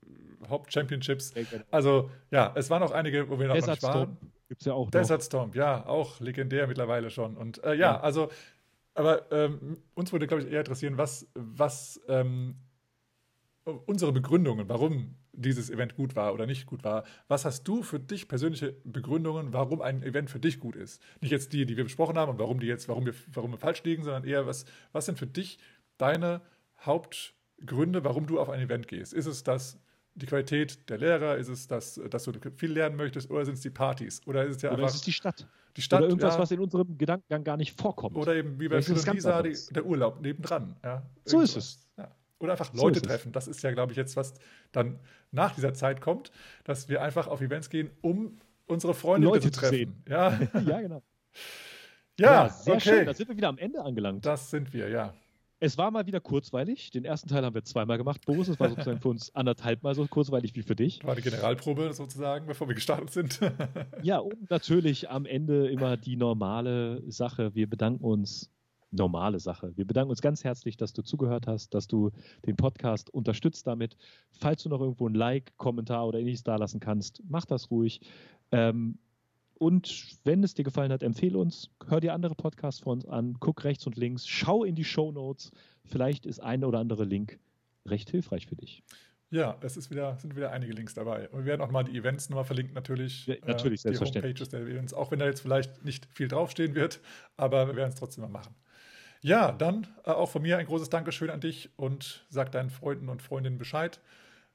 Haupt-Championships. 0.48 1.32
Ja, 1.34 1.42
genau. 1.50 1.64
Also, 1.70 2.10
ja, 2.30 2.52
es 2.54 2.68
waren 2.70 2.82
auch 2.82 2.92
einige, 2.92 3.28
wo 3.30 3.38
wir 3.38 3.48
noch 3.48 3.54
nicht 3.54 3.82
waren. 3.82 4.16
Gibt 4.48 4.60
es 4.60 4.66
ja 4.66 4.74
auch. 4.74 4.90
Desert 4.90 5.20
noch. 5.20 5.24
Storm, 5.24 5.50
ja, 5.54 5.86
auch 5.86 6.20
legendär 6.20 6.66
mittlerweile 6.66 7.10
schon. 7.10 7.36
Und 7.36 7.62
äh, 7.64 7.70
ja, 7.70 7.74
ja, 7.74 8.00
also, 8.00 8.30
aber 8.94 9.30
ähm, 9.32 9.78
uns 9.94 10.12
würde, 10.12 10.26
glaube 10.26 10.42
ich, 10.42 10.50
eher 10.50 10.60
interessieren, 10.60 10.98
was, 10.98 11.28
was 11.34 12.00
ähm, 12.08 12.56
unsere 13.64 14.12
Begründungen, 14.12 14.68
warum 14.68 15.16
dieses 15.32 15.70
Event 15.70 15.96
gut 15.96 16.14
war 16.16 16.32
oder 16.32 16.46
nicht 16.46 16.66
gut 16.66 16.84
war. 16.84 17.04
Was 17.28 17.44
hast 17.44 17.64
du 17.64 17.82
für 17.82 17.98
dich 17.98 18.28
persönliche 18.28 18.76
Begründungen, 18.84 19.52
warum 19.52 19.80
ein 19.82 20.02
Event 20.02 20.30
für 20.30 20.38
dich 20.38 20.60
gut 20.60 20.76
ist? 20.76 21.02
Nicht 21.20 21.30
jetzt 21.30 21.52
die, 21.52 21.66
die 21.66 21.76
wir 21.76 21.84
besprochen 21.84 22.16
haben 22.18 22.30
und 22.30 22.38
warum 22.38 22.60
die 22.60 22.66
jetzt, 22.66 22.88
warum 22.88 23.06
wir, 23.06 23.14
warum 23.32 23.52
wir 23.52 23.58
falsch 23.58 23.82
liegen, 23.84 24.04
sondern 24.04 24.24
eher, 24.24 24.46
was, 24.46 24.64
was 24.92 25.06
sind 25.06 25.18
für 25.18 25.26
dich 25.26 25.58
deine 25.98 26.42
Hauptgründe, 26.80 28.04
warum 28.04 28.26
du 28.26 28.38
auf 28.38 28.50
ein 28.50 28.60
Event 28.60 28.86
gehst? 28.86 29.12
Ist 29.12 29.26
es 29.26 29.42
das 29.42 29.78
die 30.14 30.26
Qualität 30.26 30.88
der 30.88 30.98
Lehrer? 30.98 31.36
Ist 31.36 31.48
es 31.48 31.66
das, 31.66 32.00
dass 32.10 32.24
du 32.24 32.32
viel 32.56 32.72
lernen 32.72 32.96
möchtest? 32.96 33.30
Oder 33.30 33.44
sind 33.44 33.54
es 33.54 33.60
die 33.60 33.70
Partys? 33.70 34.20
Oder 34.26 34.44
ist 34.44 34.56
es 34.56 34.62
ja 34.62 34.70
oder 34.70 34.78
einfach. 34.78 34.90
Ist 34.90 34.96
es 34.96 35.02
die 35.02 35.12
Stadt? 35.12 35.46
Die 35.76 35.82
Stadt. 35.82 36.00
Oder 36.00 36.08
irgendwas, 36.10 36.34
ja. 36.34 36.40
was 36.40 36.50
in 36.50 36.60
unserem 36.60 36.96
Gedankengang 36.96 37.44
gar 37.44 37.56
nicht 37.56 37.80
vorkommt. 37.80 38.16
Oder 38.16 38.36
eben 38.36 38.58
wie 38.60 38.68
bei 38.68 38.78
Lisa, 38.78 39.42
der 39.42 39.84
Urlaub 39.84 40.20
nebendran. 40.20 40.76
Ja, 40.84 41.02
so 41.24 41.40
ist 41.40 41.56
es. 41.56 41.86
Ja. 41.96 42.10
Oder 42.38 42.52
einfach 42.52 42.72
Leute 42.74 43.00
so 43.00 43.06
treffen. 43.06 43.32
Das 43.32 43.48
ist 43.48 43.62
ja, 43.62 43.72
glaube 43.72 43.92
ich, 43.92 43.96
jetzt, 43.96 44.16
was 44.16 44.34
dann 44.72 44.98
nach 45.32 45.54
dieser 45.54 45.74
Zeit 45.74 46.00
kommt, 46.00 46.30
dass 46.64 46.88
wir 46.88 47.02
einfach 47.02 47.26
auf 47.26 47.40
Events 47.40 47.70
gehen, 47.70 47.90
um 48.02 48.38
unsere 48.66 48.94
Freunde 48.94 49.26
Leute 49.26 49.50
zu 49.50 49.60
treffen. 49.60 49.74
Sehen. 49.74 50.02
Ja. 50.08 50.38
ja, 50.66 50.80
genau. 50.80 51.02
Ja, 52.18 52.44
ja 52.44 52.48
sehr 52.48 52.74
okay. 52.74 52.80
schön. 52.82 53.06
Da 53.06 53.14
sind 53.14 53.28
wir 53.28 53.36
wieder 53.36 53.48
am 53.48 53.58
Ende 53.58 53.82
angelangt. 53.82 54.24
Das 54.24 54.50
sind 54.50 54.72
wir, 54.72 54.88
ja. 54.88 55.14
Es 55.64 55.78
war 55.78 55.90
mal 55.90 56.04
wieder 56.04 56.20
kurzweilig. 56.20 56.90
Den 56.90 57.06
ersten 57.06 57.30
Teil 57.30 57.42
haben 57.42 57.54
wir 57.54 57.64
zweimal 57.64 57.96
gemacht, 57.96 58.26
Boris. 58.26 58.48
Es 58.48 58.60
war 58.60 58.68
sozusagen 58.68 59.00
für 59.00 59.08
uns 59.08 59.34
anderthalb 59.34 59.82
Mal 59.82 59.94
so 59.94 60.06
kurzweilig 60.06 60.54
wie 60.54 60.60
für 60.60 60.76
dich. 60.76 61.02
War 61.04 61.14
die 61.16 61.22
Generalprobe 61.22 61.94
sozusagen, 61.94 62.46
bevor 62.46 62.68
wir 62.68 62.74
gestartet 62.74 63.08
sind. 63.08 63.40
ja, 64.02 64.18
und 64.18 64.50
natürlich 64.50 65.08
am 65.08 65.24
Ende 65.24 65.70
immer 65.70 65.96
die 65.96 66.16
normale 66.16 67.02
Sache. 67.10 67.54
Wir 67.54 67.66
bedanken 67.66 68.04
uns. 68.04 68.50
Normale 68.90 69.40
Sache. 69.40 69.72
Wir 69.74 69.86
bedanken 69.86 70.10
uns 70.10 70.20
ganz 70.20 70.44
herzlich, 70.44 70.76
dass 70.76 70.92
du 70.92 71.00
zugehört 71.00 71.46
hast, 71.46 71.72
dass 71.72 71.88
du 71.88 72.10
den 72.46 72.56
Podcast 72.56 73.08
unterstützt 73.08 73.66
damit. 73.66 73.96
Falls 74.32 74.62
du 74.64 74.68
noch 74.68 74.82
irgendwo 74.82 75.08
ein 75.08 75.14
Like, 75.14 75.56
Kommentar 75.56 76.06
oder 76.06 76.18
ähnliches 76.18 76.44
da 76.44 76.56
lassen 76.56 76.78
kannst, 76.78 77.22
mach 77.26 77.46
das 77.46 77.70
ruhig. 77.70 78.02
Ähm, 78.52 78.98
und 79.58 80.18
wenn 80.24 80.42
es 80.42 80.54
dir 80.54 80.64
gefallen 80.64 80.92
hat, 80.92 81.02
empfehle 81.02 81.38
uns, 81.38 81.70
hör 81.86 82.00
dir 82.00 82.14
andere 82.14 82.34
Podcasts 82.34 82.80
von 82.80 82.94
uns 82.94 83.06
an, 83.06 83.36
guck 83.40 83.64
rechts 83.64 83.86
und 83.86 83.96
links, 83.96 84.26
schau 84.26 84.64
in 84.64 84.74
die 84.74 84.84
Show 84.84 85.12
Notes. 85.12 85.50
Vielleicht 85.84 86.26
ist 86.26 86.40
ein 86.40 86.64
oder 86.64 86.78
andere 86.78 87.04
Link 87.04 87.38
recht 87.86 88.10
hilfreich 88.10 88.46
für 88.46 88.56
dich. 88.56 88.82
Ja, 89.30 89.56
es 89.62 89.76
ist 89.76 89.90
wieder, 89.90 90.16
sind 90.18 90.36
wieder 90.36 90.52
einige 90.52 90.72
Links 90.72 90.94
dabei. 90.94 91.28
Und 91.30 91.40
wir 91.40 91.46
werden 91.46 91.60
auch 91.60 91.70
mal 91.70 91.82
die 91.82 91.96
Events 91.96 92.28
nochmal 92.28 92.44
verlinken, 92.44 92.74
natürlich. 92.74 93.26
Ja, 93.26 93.34
natürlich, 93.46 93.84
äh, 93.84 93.90
die 93.90 93.98
Homepages 93.98 94.48
der 94.48 94.60
Events, 94.60 94.94
auch 94.94 95.10
wenn 95.10 95.18
da 95.18 95.26
jetzt 95.26 95.40
vielleicht 95.40 95.84
nicht 95.84 96.06
viel 96.12 96.28
draufstehen 96.28 96.74
wird, 96.74 97.00
aber 97.36 97.66
wir 97.66 97.76
werden 97.76 97.88
es 97.88 97.96
trotzdem 97.96 98.22
mal 98.22 98.30
machen. 98.30 98.54
Ja, 99.22 99.52
dann 99.52 99.86
äh, 100.04 100.10
auch 100.10 100.30
von 100.30 100.42
mir 100.42 100.58
ein 100.58 100.66
großes 100.66 100.90
Dankeschön 100.90 101.30
an 101.30 101.40
dich 101.40 101.70
und 101.76 102.26
sag 102.28 102.52
deinen 102.52 102.70
Freunden 102.70 103.08
und 103.08 103.22
Freundinnen 103.22 103.58
Bescheid. 103.58 104.00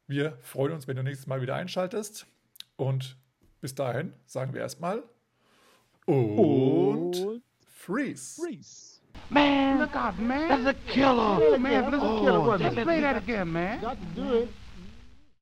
Wir 0.08 0.38
freuen 0.42 0.72
uns, 0.72 0.88
wenn 0.88 0.96
du 0.96 1.04
nächstes 1.04 1.28
Mal 1.28 1.42
wieder 1.42 1.56
einschaltest. 1.56 2.28
Und 2.76 3.18
bis 3.62 3.76
dahin 3.76 4.14
sagen 4.26 4.54
wir 4.54 4.62
erstmal 4.62 5.04
und, 6.06 7.18
und 7.18 7.44
Freeze. 7.68 8.42
Freeze. 8.42 9.02
Man, 9.30 9.80
look 9.80 9.96
out, 9.96 10.18
man. 10.18 10.50
That's 10.50 10.66
a 10.66 10.92
killer. 10.92 11.40
Oh, 11.42 11.58
man, 11.58 11.92
that's 11.92 11.96
a 11.96 12.00
killer. 12.00 12.40
Oh, 12.40 12.56
Let's 12.56 12.76
play 12.76 13.02
that 13.02 13.18
again, 13.18 13.52
man. 13.52 13.82
Got 13.82 13.98
to 14.00 14.22
do 14.22 14.34
it. 14.34 14.50